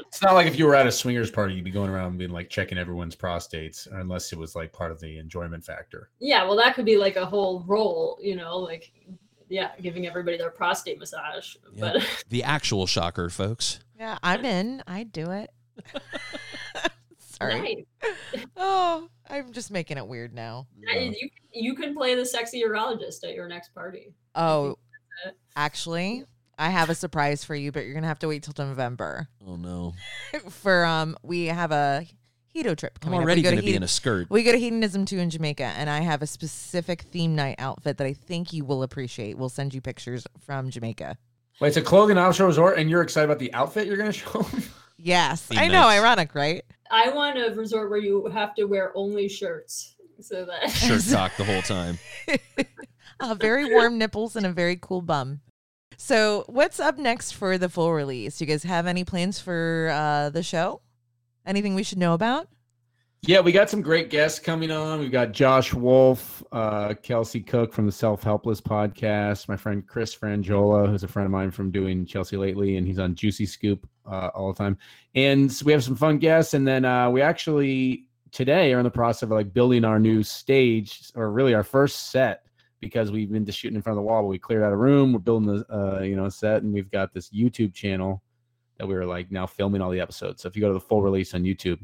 [0.07, 2.31] It's not like if you were at a swingers party, you'd be going around being
[2.31, 6.09] like checking everyone's prostates, unless it was like part of the enjoyment factor.
[6.19, 8.91] yeah, well that could be like a whole role, you know, like
[9.49, 11.55] yeah, giving everybody their prostate massage.
[11.73, 11.93] Yeah.
[11.93, 13.79] But The actual shocker, folks.
[13.99, 14.81] Yeah, I'm in.
[14.87, 15.49] I'd do it.
[17.17, 17.85] Sorry.
[18.33, 18.45] nice.
[18.57, 20.67] Oh, I'm just making it weird now.
[20.89, 24.13] I- you you can play the sexy urologist at your next party.
[24.35, 24.77] Oh,
[25.55, 26.25] actually,
[26.57, 29.27] I have a surprise for you, but you're gonna have to wait till November.
[29.47, 29.93] Oh no!
[30.49, 32.05] for um, we have a
[32.63, 34.27] Hedo trip I'm already go going to be in a skirt.
[34.29, 37.97] We go to Hedonism 2 in Jamaica, and I have a specific theme night outfit
[37.97, 39.37] that I think you will appreciate.
[39.37, 41.17] We'll send you pictures from Jamaica.
[41.61, 44.17] Wait, it's a clothing offshore resort, and you're excited about the outfit you're going to
[44.17, 44.45] show?
[44.97, 45.81] Yes, Theme I know.
[45.81, 45.99] nights.
[45.99, 46.63] Ironic, right?
[46.91, 51.31] I want a resort where you have to wear only shirts, so that Shirt cock
[51.37, 51.97] the whole time.
[53.19, 55.41] uh, very warm nipples and a very cool bum.
[55.97, 58.39] So, what's up next for the full release?
[58.39, 60.81] You guys have any plans for uh, the show?
[61.45, 62.47] Anything we should know about?
[63.21, 65.01] Yeah, we got some great guests coming on.
[65.01, 70.15] We've got Josh Wolf, uh, Kelsey Cook from the Self Helpless podcast, my friend Chris
[70.15, 73.85] Franjola, who's a friend of mine from doing Chelsea lately, and he's on Juicy Scoop
[74.09, 74.77] uh, all the time.
[75.15, 78.85] And so we have some fun guests, and then uh, we actually today are in
[78.85, 82.45] the process of like building our new stage, or really our first set,
[82.79, 84.21] because we've been just shooting in front of the wall.
[84.21, 86.89] But we cleared out a room, we're building the uh, you know set, and we've
[86.89, 88.23] got this YouTube channel
[88.79, 90.41] that we were like now filming all the episodes.
[90.41, 91.79] So if you go to the full release on YouTube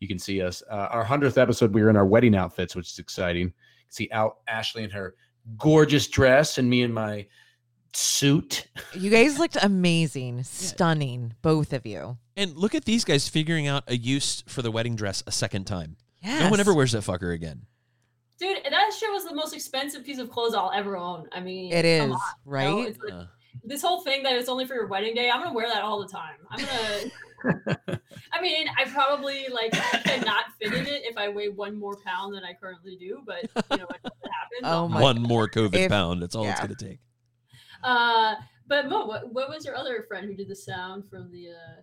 [0.00, 0.62] you can see us.
[0.70, 3.42] Uh, our hundredth episode, we were in our wedding outfits, which is exciting.
[3.42, 5.14] You can see out Ashley in her
[5.58, 7.26] gorgeous dress, and me in my
[7.92, 8.66] suit.
[8.94, 12.18] You guys looked amazing, stunning, both of you.
[12.36, 15.66] And look at these guys figuring out a use for the wedding dress a second
[15.66, 15.96] time.
[16.22, 16.42] Yes.
[16.42, 17.62] No one ever wears that fucker again.
[18.38, 21.28] dude, that shit was the most expensive piece of clothes I'll ever own.
[21.32, 22.18] I mean, it is, come is, you know?
[22.44, 23.02] right?
[23.02, 23.28] Like-
[23.64, 26.00] this whole thing that it's only for your wedding day, I'm gonna wear that all
[26.00, 26.36] the time.
[26.50, 28.00] I'm gonna.
[28.32, 29.72] I mean, I probably like
[30.04, 33.42] cannot fit in it if I weigh one more pound than I currently do, but
[33.70, 34.12] you know, it happens.
[34.64, 36.22] Oh I'll- my- one more COVID If- pound.
[36.22, 36.98] That's all it's going to take.
[37.84, 38.34] Uh,
[38.66, 41.50] but Mo, what, what was your other friend who did the sound from the?
[41.50, 41.82] uh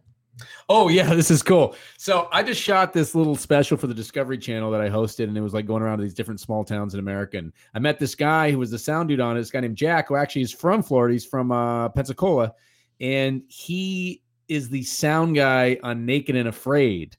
[0.69, 1.75] Oh yeah, this is cool.
[1.97, 5.37] So I just shot this little special for the Discovery Channel that I hosted, and
[5.37, 7.37] it was like going around to these different small towns in America.
[7.37, 9.39] And I met this guy who was the sound dude on it.
[9.39, 11.13] This guy named Jack, who actually is from Florida.
[11.13, 12.53] He's from uh, Pensacola,
[12.99, 17.17] and he is the sound guy on Naked and Afraid.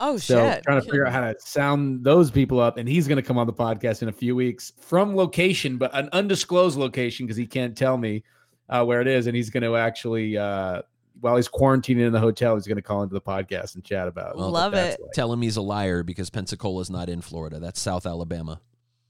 [0.00, 0.62] Oh So shit!
[0.62, 3.36] trying to figure out how to sound those people up, and he's going to come
[3.36, 7.46] on the podcast in a few weeks from location, but an undisclosed location because he
[7.46, 8.22] can't tell me
[8.68, 10.82] uh, where it is, and he's going to actually, uh,
[11.20, 14.08] while he's quarantining in the hotel, he's going to call into the podcast and chat
[14.08, 14.36] about.
[14.36, 15.00] what Love it.
[15.00, 15.12] like.
[15.12, 17.58] Tell him he's a liar because Pensacola's not in Florida.
[17.58, 18.60] That's South Alabama.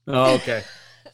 [0.07, 0.63] Oh, okay.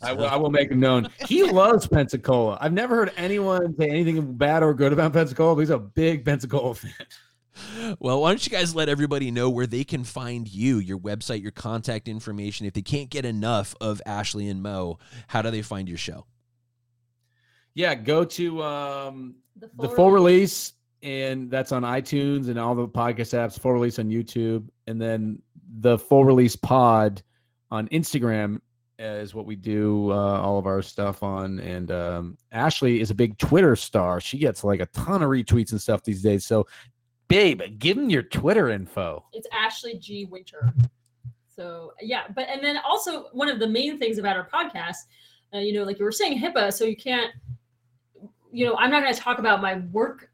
[0.01, 1.09] I will, I will make him known.
[1.27, 2.57] He loves Pensacola.
[2.59, 6.25] I've never heard anyone say anything bad or good about Pensacola, but he's a big
[6.25, 6.91] Pensacola fan.
[7.99, 11.41] Well, why don't you guys let everybody know where they can find you, your website,
[11.41, 12.65] your contact information.
[12.65, 16.25] If they can't get enough of Ashley and Mo, how do they find your show?
[17.73, 20.73] Yeah, go to um, the the full release
[21.03, 23.59] and that's on iTunes and all the podcast apps.
[23.59, 25.41] Full release on YouTube, and then
[25.79, 27.21] the full release pod
[27.71, 28.59] on Instagram
[28.97, 31.59] is what we do uh, all of our stuff on.
[31.59, 34.21] And um, Ashley is a big Twitter star.
[34.21, 36.45] She gets like a ton of retweets and stuff these days.
[36.45, 36.67] So,
[37.27, 39.25] babe, give them your Twitter info.
[39.33, 40.73] It's Ashley G Winter.
[41.55, 44.97] So yeah, but and then also one of the main things about our podcast,
[45.53, 47.31] uh, you know, like you were saying HIPAA, so you can't,
[48.51, 50.31] you know, I'm not going to talk about my work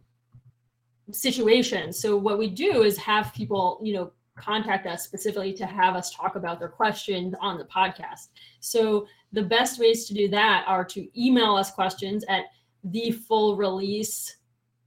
[1.11, 1.93] situation.
[1.93, 6.13] So what we do is have people, you know, contact us specifically to have us
[6.13, 8.29] talk about their questions on the podcast.
[8.59, 12.45] So the best ways to do that are to email us questions at
[12.83, 14.37] the full release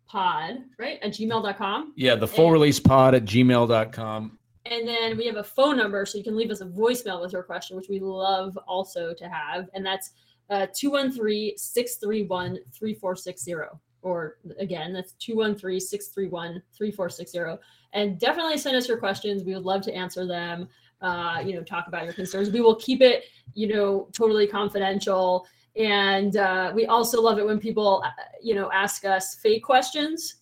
[0.07, 0.99] pod, right?
[1.03, 1.93] At gmail.com.
[1.97, 4.39] Yeah, the full release pod at gmail.com.
[4.67, 7.33] And then we have a phone number so you can leave us a voicemail with
[7.33, 9.69] your question, which we love also to have.
[9.75, 10.13] And that's
[10.51, 13.79] uh, 213 631 3460.
[14.05, 17.61] Or again, that's 213 631 3460.
[17.95, 19.43] And definitely send us your questions.
[19.43, 20.69] We would love to answer them.
[21.01, 22.51] Uh, you know, talk about your concerns.
[22.51, 23.25] We will keep it,
[23.55, 25.47] you know, totally confidential.
[25.77, 28.11] And uh, we also love it when people, uh,
[28.41, 30.37] you know, ask us fake questions.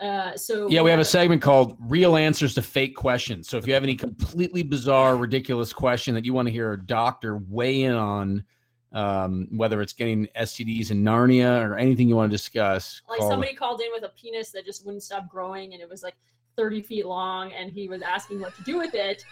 [0.00, 3.48] Uh, so Yeah, we have a segment called Real Answers to Fake Questions.
[3.48, 6.80] So if you have any completely bizarre, ridiculous question that you want to hear a
[6.80, 8.44] doctor weigh in on,
[8.92, 13.30] um, whether it's getting STDs in Narnia or anything you want to discuss, like call-
[13.30, 16.16] somebody called in with a penis that just wouldn't stop growing and it was like
[16.56, 19.24] 30 feet long and he was asking what to do with it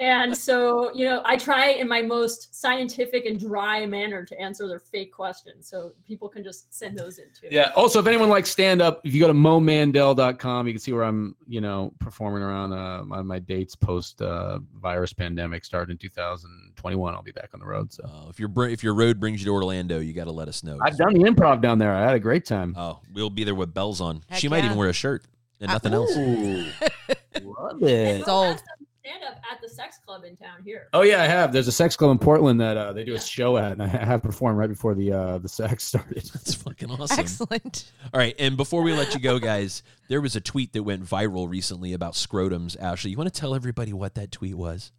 [0.00, 4.66] and so you know i try in my most scientific and dry manner to answer
[4.66, 7.70] their fake questions so people can just send those in too Yeah.
[7.76, 11.04] Also, if anyone likes stand up, if you go to momandel.com, you can see where
[11.04, 15.98] I'm, you know, performing around uh, on my dates post uh, virus pandemic started in
[15.98, 17.14] 2021.
[17.14, 17.92] I'll be back on the road.
[17.92, 20.32] So Uh, if your br- if your road brings you to Orlando, you got to
[20.32, 20.78] let us know.
[20.82, 21.94] I've done the improv down there.
[21.94, 22.74] I had a great time.
[22.76, 24.22] Oh, we'll be there with bells on.
[24.28, 25.24] Heck she might even wear a shirt
[25.60, 26.16] and nothing else.
[26.16, 26.64] Ooh,
[27.42, 28.26] love it.
[28.26, 28.60] we'll have
[29.04, 29.14] Sold.
[29.14, 31.52] some stand-up at the sex club in town here Oh yeah, I have.
[31.52, 33.86] There's a sex club in Portland that uh, they do a show at, and I
[33.86, 36.24] have performed right before the uh, the sex started.
[36.32, 37.18] That's fucking awesome.
[37.18, 37.92] Excellent.
[38.12, 41.04] All right, and before we let you go, guys, there was a tweet that went
[41.04, 42.76] viral recently about scrotums.
[42.80, 44.92] Ashley, you want to tell everybody what that tweet was?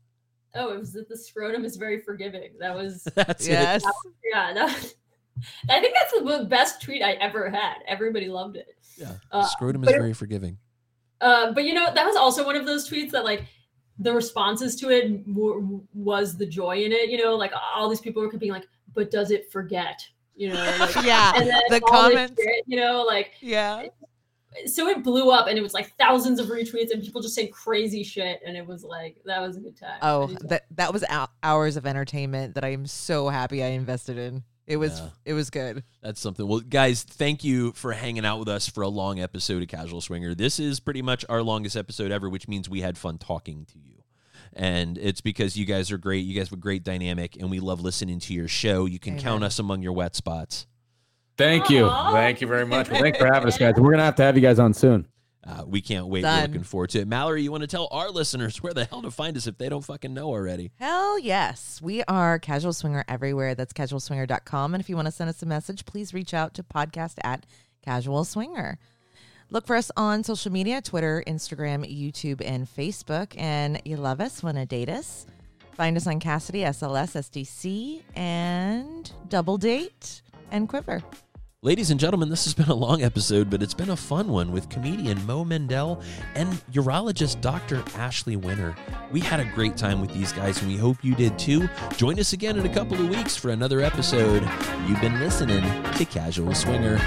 [0.58, 3.84] oh it was that the scrotum is very forgiving that was That's Yes.
[4.34, 4.96] yeah that was,
[5.70, 8.76] i think that's the best tweet i ever had everybody loved it it.
[8.98, 10.58] Yeah, Uh, scrotum is but- very forgiving.
[11.20, 13.44] Uh, but you know, that was also one of those tweets that like
[14.00, 17.10] the responses to it w- was the joy in it.
[17.10, 20.02] You know, like all these people were being like, "But does it forget?"
[20.36, 21.32] You know, like, yeah.
[21.36, 22.42] and then The comments.
[22.42, 23.88] shit, you know, like Yeah.
[24.66, 27.52] so it blew up and it was like thousands of retweets and people just saying
[27.52, 29.98] crazy shit and it was like that was a good time.
[30.02, 31.06] Oh, that that was
[31.42, 34.44] hours of entertainment that I am so happy I invested in.
[34.68, 35.10] It was Yeah.
[35.26, 35.84] it was good.
[36.02, 36.48] That's something.
[36.48, 40.02] Well, guys, thank you for hanging out with us for a long episode of Casual
[40.02, 40.34] Swinger.
[40.34, 43.78] This is pretty much our longest episode ever, which means we had fun talking to
[43.80, 44.04] you.
[44.54, 46.26] And it's because you guys are great.
[46.26, 48.86] You guys have a great dynamic, and we love listening to your show.
[48.86, 50.66] You can count us among your wet spots.
[51.38, 52.90] Thank you, thank you very much.
[52.90, 53.74] Well, thanks for having us, guys.
[53.78, 55.06] We're gonna have to have you guys on soon.
[55.48, 56.24] Uh, we can't wait.
[56.24, 57.08] We're looking forward to it.
[57.08, 59.70] Mallory, you want to tell our listeners where the hell to find us if they
[59.70, 60.72] don't fucking know already?
[60.80, 61.80] Hell yes.
[61.84, 63.54] We are Casual Swinger everywhere.
[63.54, 64.74] That's casualswinger.com.
[64.74, 67.46] And if you want to send us a message, please reach out to podcast at
[67.84, 68.80] Casual Swinger.
[69.52, 73.34] Look for us on social media Twitter, Instagram, YouTube, and Facebook.
[73.38, 75.28] And you love us, want to date us.
[75.74, 81.04] Find us on Kasidie, SLS, SDC, and Double Date and Quiver.
[81.66, 84.52] Ladies and gentlemen, this has been a long episode, but it's been a fun one
[84.52, 86.00] with comedian Mo Mandel
[86.36, 87.84] and urologist Dr.
[87.96, 88.76] Ashley Winter.
[89.12, 91.68] We had a great time with these guys, and we hope you did too.
[91.98, 94.48] Join us again in a couple of weeks for another episode.
[94.88, 95.64] You've been listening
[95.94, 97.02] to Casual Swinger.